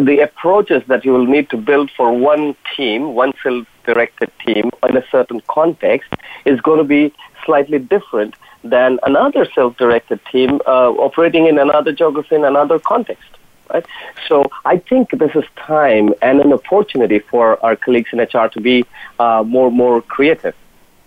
the 0.00 0.20
approaches 0.20 0.82
that 0.86 1.04
you 1.04 1.12
will 1.12 1.26
need 1.26 1.50
to 1.50 1.56
build 1.56 1.90
for 1.96 2.12
one 2.12 2.54
team, 2.76 3.14
one 3.14 3.32
self-directed 3.42 4.30
team 4.44 4.70
in 4.88 4.96
a 4.96 5.04
certain 5.10 5.42
context, 5.48 6.08
is 6.44 6.60
going 6.60 6.78
to 6.78 6.84
be 6.84 7.12
slightly 7.44 7.80
different 7.80 8.34
than 8.64 8.98
another 9.02 9.46
self-directed 9.54 10.20
team 10.30 10.60
uh, 10.66 10.90
operating 10.90 11.46
in 11.46 11.58
another 11.58 11.92
geography 11.92 12.36
in 12.36 12.44
another 12.44 12.78
context. 12.78 13.28
Right? 13.72 13.86
So 14.28 14.44
I 14.64 14.78
think 14.78 15.10
this 15.10 15.34
is 15.34 15.44
time 15.56 16.14
and 16.20 16.40
an 16.40 16.52
opportunity 16.52 17.18
for 17.18 17.64
our 17.64 17.76
colleagues 17.76 18.10
in 18.12 18.20
HR 18.20 18.48
to 18.48 18.60
be 18.60 18.84
uh, 19.18 19.42
more 19.46 19.70
more 19.70 20.02
creative. 20.02 20.54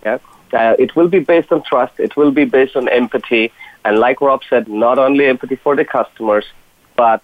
Yeah? 0.04 0.20
Uh, 0.54 0.76
it 0.80 0.96
will 0.96 1.08
be 1.08 1.20
based 1.20 1.52
on 1.52 1.64
trust. 1.64 2.00
It 2.00 2.16
will 2.16 2.32
be 2.32 2.46
based 2.46 2.76
on 2.76 2.88
empathy, 2.90 3.52
and 3.84 4.00
like 4.00 4.22
Rob 4.22 4.42
said, 4.50 4.68
not 4.68 4.98
only 5.00 5.26
empathy 5.26 5.56
for 5.56 5.76
the 5.76 5.86
customers, 5.86 6.46
but 6.96 7.22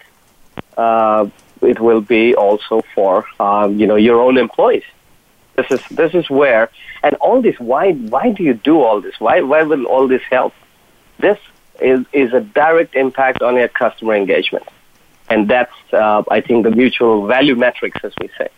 uh, 0.78 1.28
it 1.62 1.80
will 1.80 2.02
be 2.02 2.36
also 2.36 2.82
for 2.94 3.26
um, 3.40 3.80
you 3.80 3.88
know 3.88 3.96
your 3.96 4.22
own 4.22 4.38
employees. 4.38 4.84
This 5.62 5.82
is 5.82 5.98
this 5.98 6.14
is 6.14 6.30
where 6.30 6.70
and 7.04 7.16
all 7.16 7.42
this. 7.42 7.60
Why 7.60 7.94
why 7.94 8.32
do 8.32 8.44
you 8.44 8.54
do 8.54 8.82
all 8.82 9.02
this? 9.02 9.20
Why 9.20 9.42
why 9.42 9.64
will 9.64 9.86
all 9.86 10.08
this 10.08 10.22
help? 10.30 10.54
This 11.20 11.38
is 11.80 12.06
is 12.14 12.34
a 12.34 12.42
direct 12.42 12.96
impact 12.96 13.42
on 13.42 13.56
your 13.56 13.68
customer 13.68 14.16
engagement, 14.16 14.68
and 15.30 15.48
that's 15.48 15.74
uh, 15.94 16.24
I 16.30 16.42
think 16.42 16.64
the 16.64 16.72
mutual 16.72 17.28
value 17.28 17.56
metrics, 17.56 18.00
as 18.04 18.14
we 18.20 18.30
say? 18.38 18.50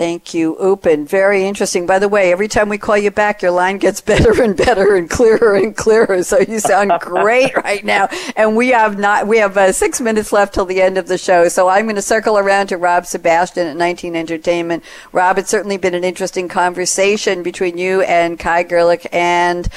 Thank 0.00 0.32
you, 0.32 0.56
Upen. 0.58 1.06
Very 1.06 1.44
interesting. 1.44 1.84
By 1.84 1.98
the 1.98 2.08
way, 2.08 2.32
every 2.32 2.48
time 2.48 2.70
we 2.70 2.78
call 2.78 2.96
you 2.96 3.10
back, 3.10 3.42
your 3.42 3.50
line 3.50 3.76
gets 3.76 4.00
better 4.10 4.42
and 4.42 4.56
better 4.56 4.96
and 4.96 5.10
clearer 5.10 5.54
and 5.54 5.76
clearer. 5.76 6.22
So 6.22 6.38
you 6.38 6.58
sound 6.58 6.90
great 7.00 7.54
right 7.64 7.84
now. 7.84 8.08
And 8.34 8.56
we 8.56 8.68
have 8.68 8.98
not, 8.98 9.26
we 9.26 9.36
have 9.36 9.58
uh, 9.58 9.72
six 9.72 10.00
minutes 10.00 10.32
left 10.32 10.54
till 10.54 10.64
the 10.64 10.80
end 10.80 10.96
of 10.96 11.06
the 11.06 11.18
show. 11.18 11.48
So 11.48 11.68
I'm 11.68 11.84
going 11.84 11.96
to 11.96 12.02
circle 12.02 12.38
around 12.38 12.68
to 12.68 12.78
Rob 12.78 13.04
Sebastian 13.04 13.66
at 13.66 13.76
19 13.76 14.16
Entertainment. 14.16 14.84
Rob, 15.12 15.36
it's 15.36 15.50
certainly 15.50 15.76
been 15.76 15.92
an 15.92 16.02
interesting 16.02 16.48
conversation 16.48 17.42
between 17.42 17.76
you 17.76 18.00
and 18.00 18.38
Kai 18.38 18.64
Goerlich 18.64 19.06
and 19.12 19.68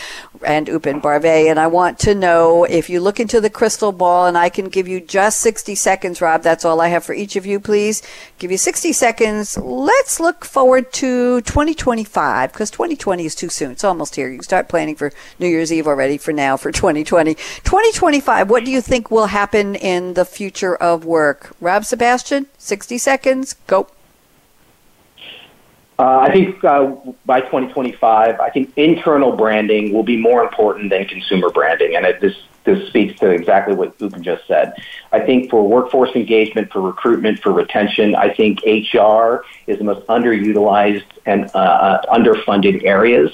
and 0.45 0.67
Upen 0.67 1.01
Barve. 1.01 1.49
And 1.49 1.59
I 1.59 1.67
want 1.67 1.99
to 1.99 2.15
know 2.15 2.63
if 2.63 2.89
you 2.89 2.99
look 2.99 3.19
into 3.19 3.41
the 3.41 3.49
crystal 3.49 3.91
ball, 3.91 4.27
and 4.27 4.37
I 4.37 4.49
can 4.49 4.69
give 4.69 4.87
you 4.87 4.99
just 4.99 5.39
60 5.39 5.75
seconds, 5.75 6.21
Rob. 6.21 6.43
That's 6.43 6.65
all 6.65 6.81
I 6.81 6.89
have 6.89 7.03
for 7.03 7.13
each 7.13 7.35
of 7.35 7.45
you, 7.45 7.59
please. 7.59 8.01
Give 8.39 8.51
you 8.51 8.57
60 8.57 8.93
seconds. 8.93 9.57
Let's 9.57 10.12
look 10.19 10.45
forward 10.45 10.91
to 10.93 11.41
2025 11.41 12.51
because 12.51 12.71
2020 12.71 13.25
is 13.25 13.35
too 13.35 13.49
soon. 13.49 13.71
It's 13.71 13.83
almost 13.83 14.15
here. 14.15 14.29
You 14.29 14.41
start 14.41 14.67
planning 14.67 14.95
for 14.95 15.11
New 15.39 15.47
Year's 15.47 15.71
Eve 15.71 15.87
already 15.87 16.17
for 16.17 16.31
now 16.33 16.57
for 16.57 16.71
2020. 16.71 17.35
2025, 17.35 18.49
what 18.49 18.65
do 18.65 18.71
you 18.71 18.81
think 18.81 19.11
will 19.11 19.27
happen 19.27 19.75
in 19.75 20.13
the 20.13 20.25
future 20.25 20.75
of 20.75 21.05
work? 21.05 21.55
Rob 21.59 21.85
Sebastian, 21.85 22.47
60 22.57 22.97
seconds. 22.97 23.55
Go. 23.67 23.87
Uh, 25.99 26.19
I 26.19 26.31
think 26.31 26.63
uh, 26.63 26.95
by 27.25 27.39
2025, 27.41 28.39
I 28.39 28.49
think 28.49 28.73
internal 28.75 29.31
branding 29.35 29.93
will 29.93 30.03
be 30.03 30.17
more 30.17 30.41
important 30.41 30.89
than 30.89 31.05
consumer 31.05 31.49
branding, 31.49 31.95
and 31.95 32.05
this 32.19 32.35
this 32.63 32.87
speaks 32.87 33.19
to 33.19 33.29
exactly 33.29 33.75
what 33.75 33.97
Upen 33.99 34.21
just 34.21 34.47
said. 34.47 34.73
I 35.11 35.19
think 35.19 35.49
for 35.49 35.67
workforce 35.67 36.11
engagement, 36.15 36.71
for 36.71 36.81
recruitment, 36.81 37.39
for 37.39 37.51
retention, 37.51 38.15
I 38.15 38.33
think 38.33 38.61
HR 38.65 39.45
is 39.67 39.77
the 39.77 39.83
most 39.83 40.05
underutilized 40.07 41.05
and 41.25 41.49
uh, 41.53 41.57
uh, 41.57 42.01
underfunded 42.13 42.83
areas. 42.83 43.31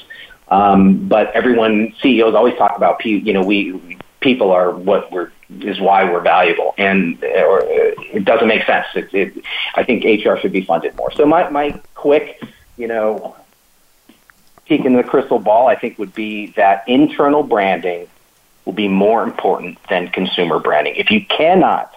Um, 0.50 1.08
but 1.08 1.32
everyone, 1.36 1.94
CEOs 2.02 2.34
always 2.34 2.58
talk 2.58 2.76
about, 2.76 3.04
you 3.06 3.34
know, 3.34 3.44
we 3.44 3.98
people 4.20 4.52
are 4.52 4.72
what 4.72 5.12
we're 5.12 5.32
is 5.62 5.80
why 5.80 6.04
we're 6.04 6.22
valuable, 6.22 6.74
and 6.78 7.24
or, 7.24 7.62
it 7.64 8.26
doesn't 8.26 8.48
make 8.48 8.66
sense. 8.66 8.86
It, 8.96 9.14
it, 9.14 9.44
I 9.76 9.84
think 9.84 10.04
HR 10.04 10.36
should 10.40 10.52
be 10.52 10.62
funded 10.62 10.96
more. 10.96 11.12
So 11.12 11.26
my 11.26 11.50
my 11.50 11.80
quick, 11.96 12.42
you 12.78 12.88
know, 12.88 13.36
peek 14.66 14.86
in 14.86 14.94
the 14.94 15.04
crystal 15.04 15.40
ball, 15.40 15.68
I 15.68 15.76
think 15.76 15.98
would 15.98 16.14
be 16.14 16.48
that 16.52 16.84
internal 16.88 17.44
branding 17.44 18.08
will 18.70 18.76
be 18.76 18.88
more 18.88 19.24
important 19.24 19.80
than 19.90 20.08
consumer 20.10 20.60
branding. 20.60 20.94
If 20.96 21.10
you 21.10 21.26
cannot 21.26 21.92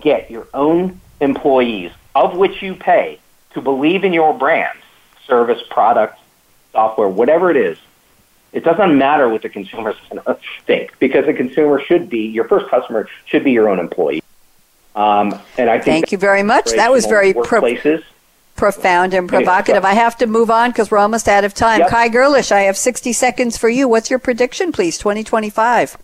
get 0.00 0.30
your 0.30 0.46
own 0.54 0.98
employees, 1.20 1.92
of 2.14 2.34
which 2.34 2.62
you 2.62 2.74
pay, 2.74 3.18
to 3.52 3.60
believe 3.60 4.02
in 4.02 4.14
your 4.14 4.32
brand, 4.32 4.78
service, 5.26 5.62
product, 5.68 6.18
software, 6.72 7.08
whatever 7.08 7.50
it 7.50 7.58
is, 7.58 7.76
it 8.54 8.64
doesn't 8.64 8.96
matter 8.96 9.28
what 9.28 9.42
the 9.42 9.50
consumer 9.50 9.94
think 10.66 10.98
because 10.98 11.26
the 11.26 11.34
consumer 11.34 11.78
should 11.78 12.08
be 12.08 12.20
your 12.20 12.48
first 12.48 12.70
customer 12.70 13.06
should 13.26 13.44
be 13.44 13.52
your 13.52 13.68
own 13.68 13.78
employee. 13.78 14.22
Um, 14.96 15.38
and 15.58 15.68
I 15.68 15.78
thank 15.78 16.10
you 16.10 16.16
very 16.16 16.42
much. 16.42 16.70
That 16.70 16.90
was 16.90 17.04
very 17.04 17.34
pro- 17.34 17.76
profound 18.56 19.14
and 19.14 19.28
provocative. 19.28 19.84
I 19.84 19.94
have 19.94 20.16
to 20.18 20.26
move 20.26 20.50
on 20.50 20.70
because 20.70 20.90
we're 20.90 20.98
almost 20.98 21.28
out 21.28 21.44
of 21.44 21.54
time. 21.54 21.80
Yep. 21.80 21.88
Kai 21.88 22.08
Goerlich, 22.08 22.52
I 22.52 22.62
have 22.62 22.76
60 22.76 23.12
seconds 23.12 23.56
for 23.56 23.68
you. 23.68 23.88
What's 23.88 24.10
your 24.10 24.18
prediction, 24.18 24.72
please? 24.72 24.98
2025. 24.98 25.96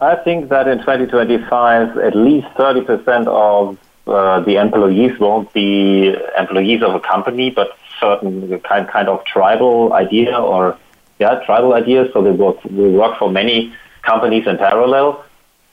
I 0.00 0.16
think 0.16 0.48
that 0.50 0.68
in 0.68 0.78
2025, 0.78 1.98
at 1.98 2.16
least 2.16 2.46
30% 2.48 3.26
of 3.26 3.78
uh, 4.06 4.40
the 4.40 4.56
employees 4.56 5.18
won't 5.18 5.52
be 5.52 6.14
employees 6.36 6.82
of 6.82 6.94
a 6.94 7.00
company, 7.00 7.50
but 7.50 7.76
certain 8.00 8.58
kind 8.60 8.88
kind 8.88 9.08
of 9.08 9.24
tribal 9.24 9.92
idea 9.92 10.38
or 10.38 10.78
yeah 11.18 11.40
tribal 11.44 11.74
ideas. 11.74 12.08
So 12.12 12.22
they 12.22 12.30
work 12.30 12.62
will 12.64 12.92
work 12.92 13.18
for 13.18 13.30
many 13.30 13.74
companies 14.02 14.46
in 14.46 14.56
parallel. 14.56 15.24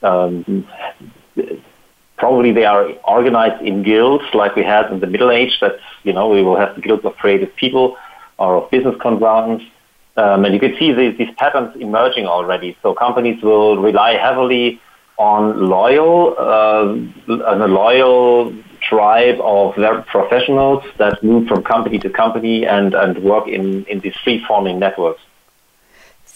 Um, 0.02 0.68
probably 2.18 2.52
they 2.52 2.66
are 2.66 2.90
organized 3.04 3.62
in 3.62 3.84
guilds 3.84 4.24
like 4.34 4.56
we 4.56 4.64
had 4.64 4.92
in 4.92 5.00
the 5.00 5.08
Middle 5.08 5.32
Age. 5.32 5.58
That 5.62 5.78
you 6.04 6.14
know 6.14 6.30
we 6.30 6.42
will 6.44 6.58
have 6.58 6.76
the 6.76 6.82
guilds 6.82 7.06
of 7.06 7.16
creative 7.18 7.56
people 7.56 7.98
or 8.38 8.58
of 8.58 8.72
business 8.72 8.96
consultants. 9.02 9.66
Um, 10.18 10.46
and 10.46 10.54
you 10.54 10.60
can 10.62 10.78
see 10.80 10.94
these, 10.94 11.18
these 11.18 11.34
patterns 11.38 11.76
emerging 11.80 12.26
already. 12.26 12.78
So 12.82 12.94
companies 12.94 13.44
will 13.44 13.78
rely 13.78 14.14
heavily 14.14 14.82
on 15.18 15.70
loyal, 15.70 16.36
uh, 16.38 17.44
on 17.52 17.62
a 17.62 17.68
loyal 17.68 18.54
tribe 18.82 19.40
of 19.42 19.76
their 19.76 20.02
professionals 20.04 20.84
that 20.98 21.22
move 21.24 21.48
from 21.48 21.64
company 21.64 22.00
to 22.00 22.10
company 22.10 22.66
and, 22.66 22.94
and 22.94 23.24
work 23.24 23.48
in, 23.48 23.86
in 23.86 24.00
these 24.00 24.16
free 24.24 24.44
forming 24.48 24.80
networks. 24.80 25.22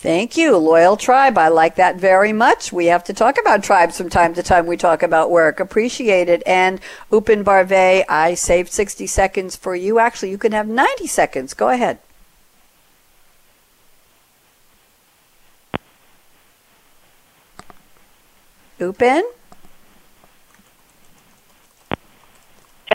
Thank 0.01 0.37
you, 0.37 0.55
Loyal 0.55 0.95
Tribe. 0.95 1.37
I 1.37 1.49
like 1.49 1.75
that 1.75 1.97
very 1.97 2.31
much. 2.31 2.71
We 2.71 2.85
have 2.85 3.03
to 3.03 3.13
talk 3.13 3.35
about 3.37 3.65
tribes 3.65 3.97
from 3.97 4.09
time 4.09 4.33
to 4.35 4.41
time. 4.41 4.65
We 4.65 4.77
talk 4.77 5.03
about 5.03 5.29
work. 5.29 5.59
Appreciate 5.59 6.29
it. 6.29 6.41
And 6.45 6.79
Upen 7.11 7.43
Barve, 7.43 8.05
I 8.07 8.33
saved 8.33 8.71
60 8.71 9.05
seconds 9.07 9.57
for 9.57 9.75
you. 9.75 9.99
Actually, 9.99 10.31
you 10.31 10.37
can 10.37 10.53
have 10.53 10.69
90 10.69 11.05
seconds. 11.05 11.53
Go 11.53 11.67
ahead. 11.67 11.99
Upen? 18.79 19.23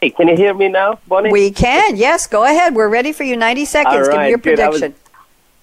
Hey, 0.00 0.09
can 0.09 0.28
you 0.28 0.36
hear 0.36 0.55
me 0.55 0.70
now, 0.70 1.00
Bonnie? 1.07 1.30
We 1.30 1.50
can, 1.50 1.96
yes. 1.96 2.26
Go 2.26 2.44
ahead. 2.44 2.74
We're 2.74 2.88
ready 2.88 3.12
for 3.12 3.24
you. 3.24 3.36
90 3.36 3.66
seconds. 3.66 4.09
Give 4.09 4.18
me 4.18 4.28
your 4.30 4.38
prediction. 4.38 4.94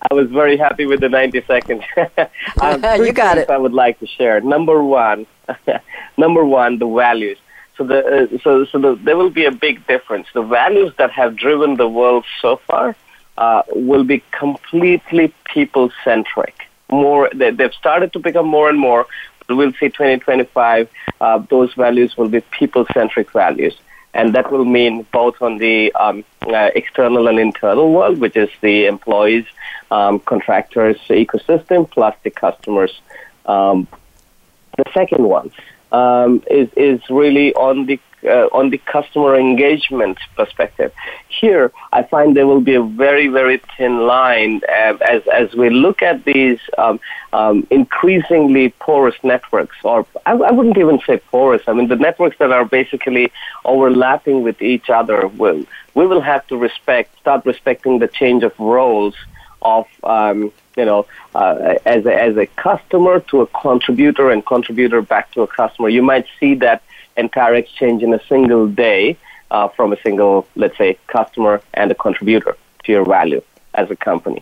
I 0.09 0.13
was 0.13 0.29
very 0.29 0.57
happy 0.57 0.85
with 0.85 1.01
the 1.01 1.09
90 1.09 1.43
seconds. 1.45 1.83
um, 2.61 2.83
you 3.03 3.13
got 3.13 3.37
it. 3.37 3.49
I 3.49 3.57
would 3.57 3.73
like 3.73 3.99
to 3.99 4.07
share. 4.07 4.41
Number 4.41 4.83
one, 4.83 5.27
number 6.17 6.43
one, 6.43 6.79
the 6.79 6.87
values. 6.87 7.37
So 7.77 7.83
the 7.85 7.99
uh, 8.05 8.37
so 8.43 8.65
so 8.65 8.79
the, 8.79 8.95
there 8.95 9.15
will 9.15 9.29
be 9.29 9.45
a 9.45 9.51
big 9.51 9.85
difference. 9.87 10.27
The 10.33 10.41
values 10.41 10.93
that 10.97 11.11
have 11.11 11.35
driven 11.35 11.77
the 11.77 11.87
world 11.87 12.25
so 12.41 12.57
far 12.67 12.95
uh, 13.37 13.63
will 13.69 14.03
be 14.03 14.23
completely 14.31 15.33
people 15.45 15.91
centric. 16.03 16.67
More, 16.89 17.29
they, 17.33 17.51
they've 17.51 17.73
started 17.73 18.11
to 18.13 18.19
become 18.19 18.47
more 18.47 18.69
and 18.69 18.79
more. 18.79 19.07
But 19.47 19.55
we'll 19.55 19.71
see 19.73 19.87
2025. 19.87 20.89
Uh, 21.19 21.37
those 21.49 21.73
values 21.73 22.17
will 22.17 22.29
be 22.29 22.41
people 22.41 22.85
centric 22.93 23.31
values 23.31 23.75
and 24.13 24.35
that 24.35 24.51
will 24.51 24.65
mean 24.65 25.05
both 25.11 25.41
on 25.41 25.57
the 25.57 25.91
um, 25.93 26.23
uh, 26.41 26.69
external 26.75 27.27
and 27.27 27.39
internal 27.39 27.91
world, 27.91 28.19
which 28.19 28.35
is 28.35 28.49
the 28.61 28.85
employees, 28.85 29.45
um, 29.89 30.19
contractors 30.19 30.97
ecosystem, 31.09 31.89
plus 31.89 32.15
the 32.23 32.29
customers. 32.29 33.01
Um, 33.45 33.87
the 34.77 34.85
second 34.93 35.23
one 35.27 35.51
um, 35.91 36.43
is 36.49 36.69
is 36.75 37.01
really 37.09 37.53
on 37.53 37.85
the 37.85 37.99
uh, 38.23 38.47
on 38.51 38.69
the 38.69 38.77
customer 38.77 39.35
engagement 39.35 40.17
perspective. 40.35 40.91
Here, 41.27 41.71
I 41.91 42.03
find 42.03 42.35
there 42.35 42.47
will 42.47 42.61
be 42.61 42.75
a 42.75 42.83
very, 42.83 43.27
very 43.27 43.61
thin 43.77 44.05
line 44.05 44.61
uh, 44.69 44.97
as, 45.07 45.21
as 45.27 45.53
we 45.53 45.69
look 45.69 46.01
at 46.01 46.23
these 46.25 46.59
um, 46.77 46.99
um, 47.33 47.67
increasingly 47.69 48.69
porous 48.79 49.15
networks, 49.23 49.75
or 49.83 50.05
I, 50.25 50.33
I, 50.33 50.51
wouldn't 50.51 50.77
even 50.77 50.99
say 51.05 51.17
porous. 51.17 51.63
I 51.67 51.73
mean, 51.73 51.87
the 51.87 51.95
networks 51.95 52.37
that 52.39 52.51
are 52.51 52.65
basically 52.65 53.31
overlapping 53.65 54.43
with 54.43 54.61
each 54.61 54.89
other 54.89 55.27
will 55.27 55.65
we 55.93 56.07
will 56.07 56.21
have 56.21 56.45
to 56.47 56.57
respect, 56.57 57.17
start 57.19 57.45
respecting 57.45 57.99
the 57.99 58.07
change 58.07 58.43
of 58.43 58.57
roles 58.59 59.15
of 59.61 59.85
um, 60.03 60.51
you 60.77 60.85
know, 60.85 61.05
uh, 61.35 61.75
as 61.85 62.05
a, 62.05 62.15
as 62.15 62.37
a 62.37 62.45
customer 62.47 63.19
to 63.19 63.41
a 63.41 63.47
contributor 63.47 64.31
and 64.31 64.45
contributor 64.45 65.01
back 65.01 65.31
to 65.33 65.41
a 65.41 65.47
customer. 65.47 65.89
You 65.89 66.01
might 66.01 66.25
see 66.39 66.55
that 66.55 66.81
entire 67.25 67.55
exchange 67.63 67.99
in 68.07 68.11
a 68.13 68.21
single 68.27 68.65
day 68.67 69.03
uh, 69.51 69.67
from 69.75 69.87
a 69.93 69.99
single, 70.05 70.35
let's 70.55 70.77
say, 70.77 70.89
customer 71.07 71.61
and 71.73 71.87
a 71.95 71.95
contributor 71.95 72.53
to 72.83 72.91
your 72.91 73.05
value 73.17 73.41
as 73.73 73.89
a 73.95 73.95
company. 73.95 74.41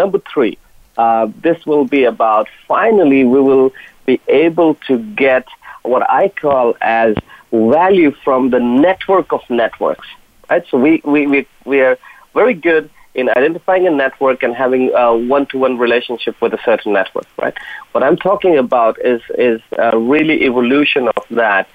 Number 0.00 0.20
three, 0.32 0.58
uh, 0.98 1.28
this 1.46 1.58
will 1.70 1.84
be 1.84 2.02
about 2.04 2.46
finally 2.66 3.24
we 3.24 3.40
will 3.50 3.70
be 4.10 4.20
able 4.28 4.74
to 4.88 4.98
get 5.26 5.46
what 5.82 6.02
I 6.20 6.24
call 6.28 6.66
as 6.80 7.12
value 7.52 8.12
from 8.24 8.50
the 8.50 8.60
network 8.60 9.32
of 9.32 9.42
networks. 9.48 10.08
Right? 10.50 10.64
So 10.70 10.78
we, 10.78 11.02
we, 11.04 11.26
we, 11.26 11.46
we 11.64 11.80
are 11.80 11.96
very 12.34 12.54
good 12.54 12.90
in 13.16 13.30
identifying 13.30 13.86
a 13.86 13.90
network 13.90 14.42
and 14.42 14.54
having 14.54 14.92
a 14.94 15.16
one-to-one 15.16 15.78
relationship 15.78 16.34
with 16.42 16.52
a 16.52 16.60
certain 16.64 16.92
network, 16.92 17.26
right? 17.38 17.56
What 17.92 18.04
I'm 18.04 18.18
talking 18.30 18.58
about 18.58 18.94
is 19.12 19.22
is 19.38 19.60
really 19.94 20.36
evolution 20.44 21.08
of 21.08 21.24
that 21.30 21.66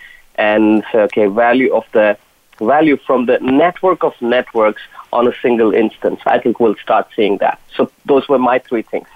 and 0.42 0.84
okay, 0.94 1.28
value 1.28 1.72
of 1.80 1.86
the 1.92 2.18
value 2.60 2.98
from 3.08 3.26
the 3.28 3.38
network 3.40 4.04
of 4.04 4.14
networks 4.22 4.82
on 5.14 5.28
a 5.28 5.34
single 5.42 5.72
instance. 5.74 6.20
I 6.26 6.40
think 6.40 6.60
we'll 6.60 6.82
start 6.88 7.08
seeing 7.16 7.38
that. 7.38 7.60
So 7.76 7.92
those 8.06 8.28
were 8.28 8.40
my 8.40 8.58
three 8.60 8.82
things. 8.82 9.08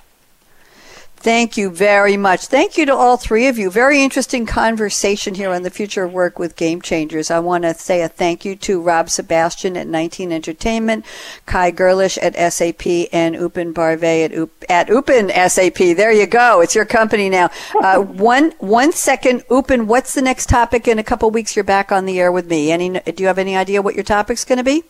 Thank 1.26 1.58
you 1.58 1.72
very 1.72 2.18
much. 2.18 2.46
Thank 2.46 2.78
you 2.78 2.86
to 2.86 2.94
all 2.94 3.18
three 3.18 3.48
of 3.48 3.58
you. 3.58 3.72
Very 3.72 4.04
interesting 4.04 4.46
conversation 4.46 5.34
here 5.34 5.50
on 5.50 5.64
the 5.64 5.72
future 5.72 6.04
of 6.04 6.14
work 6.14 6.38
with 6.38 6.56
Game 6.56 6.84
Changers. 6.84 7.32
I 7.32 7.40
want 7.40 7.64
to 7.64 7.74
say 7.74 8.04
a 8.04 8.08
thank 8.08 8.46
you 8.46 8.56
to 8.58 8.80
Rob 8.80 9.10
Sebastian 9.10 9.76
at 9.76 9.88
19 9.88 10.32
Entertainment, 10.32 11.04
Kai 11.48 11.72
Goerlich 11.72 12.20
at 12.22 12.36
SAP, 12.54 13.10
and 13.12 13.36
Upen 13.36 13.74
Barve 13.74 14.04
at, 14.04 14.38
Up, 14.38 14.52
at 14.70 14.88
Upen 14.90 15.32
SAP. 15.50 15.98
There 15.98 16.12
you 16.12 16.28
go. 16.28 16.62
It's 16.62 16.76
your 16.76 16.86
company 16.86 17.28
now. 17.28 17.50
Uh, 17.82 18.02
one 18.04 18.54
one 18.60 18.92
second, 18.92 19.42
Upen. 19.50 19.88
What's 19.88 20.14
the 20.14 20.22
next 20.22 20.48
topic? 20.48 20.88
In 20.88 21.00
a 21.00 21.04
couple 21.04 21.32
weeks, 21.32 21.56
you're 21.56 21.66
back 21.66 21.92
on 21.92 22.06
the 22.06 22.20
air 22.20 22.32
with 22.32 22.48
me. 22.48 22.72
Any? 22.72 23.00
Do 23.00 23.24
you 23.24 23.26
have 23.26 23.40
any 23.40 23.58
idea 23.58 23.82
what 23.82 23.96
your 23.96 24.04
topic's 24.04 24.46
going 24.46 24.60
to 24.60 24.64
be? 24.64 24.84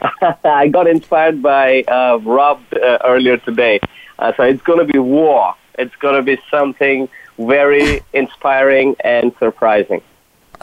I 0.44 0.66
got 0.66 0.88
inspired 0.88 1.40
by 1.40 1.82
uh, 1.82 2.18
Rob 2.24 2.60
uh, 2.72 2.98
earlier 3.04 3.36
today. 3.36 3.78
Uh, 4.22 4.32
so 4.36 4.44
it's 4.44 4.62
going 4.62 4.78
to 4.78 4.84
be 4.84 5.00
war. 5.00 5.52
It's 5.76 5.96
going 5.96 6.14
to 6.14 6.22
be 6.22 6.40
something 6.48 7.08
very 7.38 8.02
inspiring 8.12 8.94
and 9.02 9.32
surprising. 9.40 10.00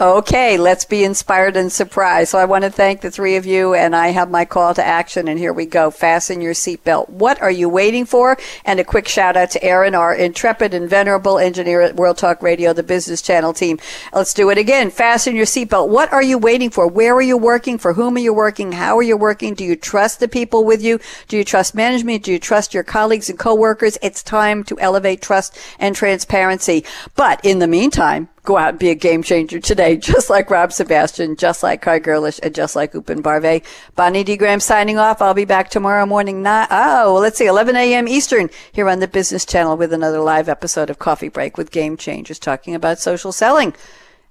Okay, 0.00 0.56
let's 0.56 0.86
be 0.86 1.04
inspired 1.04 1.58
and 1.58 1.70
surprised. 1.70 2.30
So 2.30 2.38
I 2.38 2.46
want 2.46 2.64
to 2.64 2.70
thank 2.70 3.02
the 3.02 3.10
three 3.10 3.36
of 3.36 3.44
you, 3.44 3.74
and 3.74 3.94
I 3.94 4.08
have 4.08 4.30
my 4.30 4.46
call 4.46 4.72
to 4.72 4.82
action, 4.82 5.28
and 5.28 5.38
here 5.38 5.52
we 5.52 5.66
go. 5.66 5.90
Fasten 5.90 6.40
your 6.40 6.54
seatbelt. 6.54 7.10
What 7.10 7.42
are 7.42 7.50
you 7.50 7.68
waiting 7.68 8.06
for? 8.06 8.38
And 8.64 8.80
a 8.80 8.84
quick 8.84 9.06
shout 9.06 9.36
out 9.36 9.50
to 9.50 9.62
Aaron, 9.62 9.94
our 9.94 10.14
intrepid 10.14 10.72
and 10.72 10.88
venerable 10.88 11.38
engineer 11.38 11.82
at 11.82 11.96
World 11.96 12.16
Talk 12.16 12.42
Radio, 12.42 12.72
the 12.72 12.82
business 12.82 13.20
channel 13.20 13.52
team. 13.52 13.78
Let's 14.14 14.32
do 14.32 14.48
it 14.48 14.56
again. 14.56 14.90
Fasten 14.90 15.36
your 15.36 15.44
seatbelt. 15.44 15.90
What 15.90 16.10
are 16.14 16.22
you 16.22 16.38
waiting 16.38 16.70
for? 16.70 16.86
Where 16.86 17.14
are 17.14 17.20
you 17.20 17.36
working? 17.36 17.76
For 17.76 17.92
whom 17.92 18.16
are 18.16 18.20
you 18.20 18.32
working? 18.32 18.72
How 18.72 18.96
are 18.96 19.02
you 19.02 19.18
working? 19.18 19.52
Do 19.52 19.64
you 19.64 19.76
trust 19.76 20.18
the 20.18 20.28
people 20.28 20.64
with 20.64 20.82
you? 20.82 20.98
Do 21.28 21.36
you 21.36 21.44
trust 21.44 21.74
management? 21.74 22.24
Do 22.24 22.32
you 22.32 22.38
trust 22.38 22.72
your 22.72 22.84
colleagues 22.84 23.28
and 23.28 23.38
coworkers? 23.38 23.98
It's 24.00 24.22
time 24.22 24.64
to 24.64 24.80
elevate 24.80 25.20
trust 25.20 25.58
and 25.78 25.94
transparency. 25.94 26.86
But 27.16 27.44
in 27.44 27.58
the 27.58 27.68
meantime, 27.68 28.30
go 28.44 28.56
out 28.56 28.70
and 28.70 28.78
be 28.78 28.90
a 28.90 28.94
game 28.94 29.22
changer 29.22 29.60
today, 29.60 29.96
just 29.98 30.30
like 30.30 30.50
Rob 30.50 30.72
Sebastian, 30.72 31.36
just 31.36 31.62
like 31.62 31.82
Kai 31.82 32.00
Goerlich, 32.00 32.40
and 32.42 32.54
just 32.54 32.76
like 32.76 32.92
Upen 32.92 33.22
Barve. 33.22 33.62
Bonnie 33.96 34.24
D. 34.24 34.36
Graham 34.36 34.60
signing 34.60 34.98
off. 34.98 35.22
I'll 35.22 35.34
be 35.34 35.44
back 35.44 35.70
tomorrow 35.70 36.06
morning. 36.06 36.42
Not, 36.42 36.68
oh, 36.70 37.18
let's 37.20 37.38
see, 37.38 37.46
11 37.46 37.76
a.m. 37.76 38.08
Eastern 38.08 38.50
here 38.72 38.88
on 38.88 39.00
the 39.00 39.08
Business 39.08 39.44
Channel 39.44 39.76
with 39.76 39.92
another 39.92 40.20
live 40.20 40.48
episode 40.48 40.90
of 40.90 40.98
Coffee 40.98 41.28
Break 41.28 41.56
with 41.56 41.70
Game 41.70 41.96
Changers 41.96 42.38
talking 42.38 42.74
about 42.74 42.98
social 42.98 43.32
selling. 43.32 43.74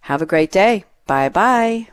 Have 0.01 0.22
a 0.22 0.26
great 0.26 0.51
day. 0.51 0.86
Bye 1.05 1.30
bye. 1.30 1.89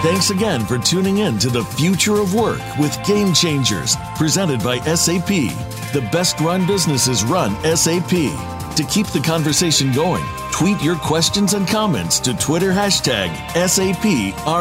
Thanks 0.00 0.30
again 0.30 0.64
for 0.64 0.78
tuning 0.78 1.18
in 1.18 1.38
to 1.40 1.50
the 1.50 1.64
Future 1.64 2.20
of 2.20 2.32
Work 2.32 2.60
with 2.78 2.96
Game 3.04 3.34
Changers, 3.34 3.96
presented 4.16 4.62
by 4.62 4.78
SAP. 4.78 5.77
The 5.92 6.02
best 6.12 6.38
run 6.40 6.66
businesses 6.66 7.24
run 7.24 7.54
SAP. 7.64 8.10
To 8.10 8.84
keep 8.90 9.06
the 9.06 9.22
conversation 9.24 9.90
going, 9.90 10.22
tweet 10.52 10.82
your 10.82 10.96
questions 10.96 11.54
and 11.54 11.66
comments 11.66 12.20
to 12.20 12.34
Twitter 12.34 12.70
hashtag 12.72 13.34
SAPRADIO. 13.54 14.52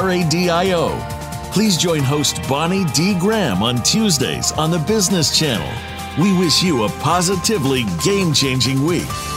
Please 1.51 1.75
join 1.75 1.99
host 1.99 2.39
Bonnie 2.47 2.85
D. 2.93 3.13
Graham 3.19 3.61
on 3.61 3.83
Tuesdays 3.83 4.53
on 4.53 4.71
the 4.71 4.79
Business 4.79 5.37
Channel. 5.37 5.69
We 6.17 6.31
wish 6.37 6.63
you 6.63 6.85
a 6.85 6.89
positively 7.01 7.83
game 8.05 8.31
changing 8.31 8.85
week. 8.85 9.36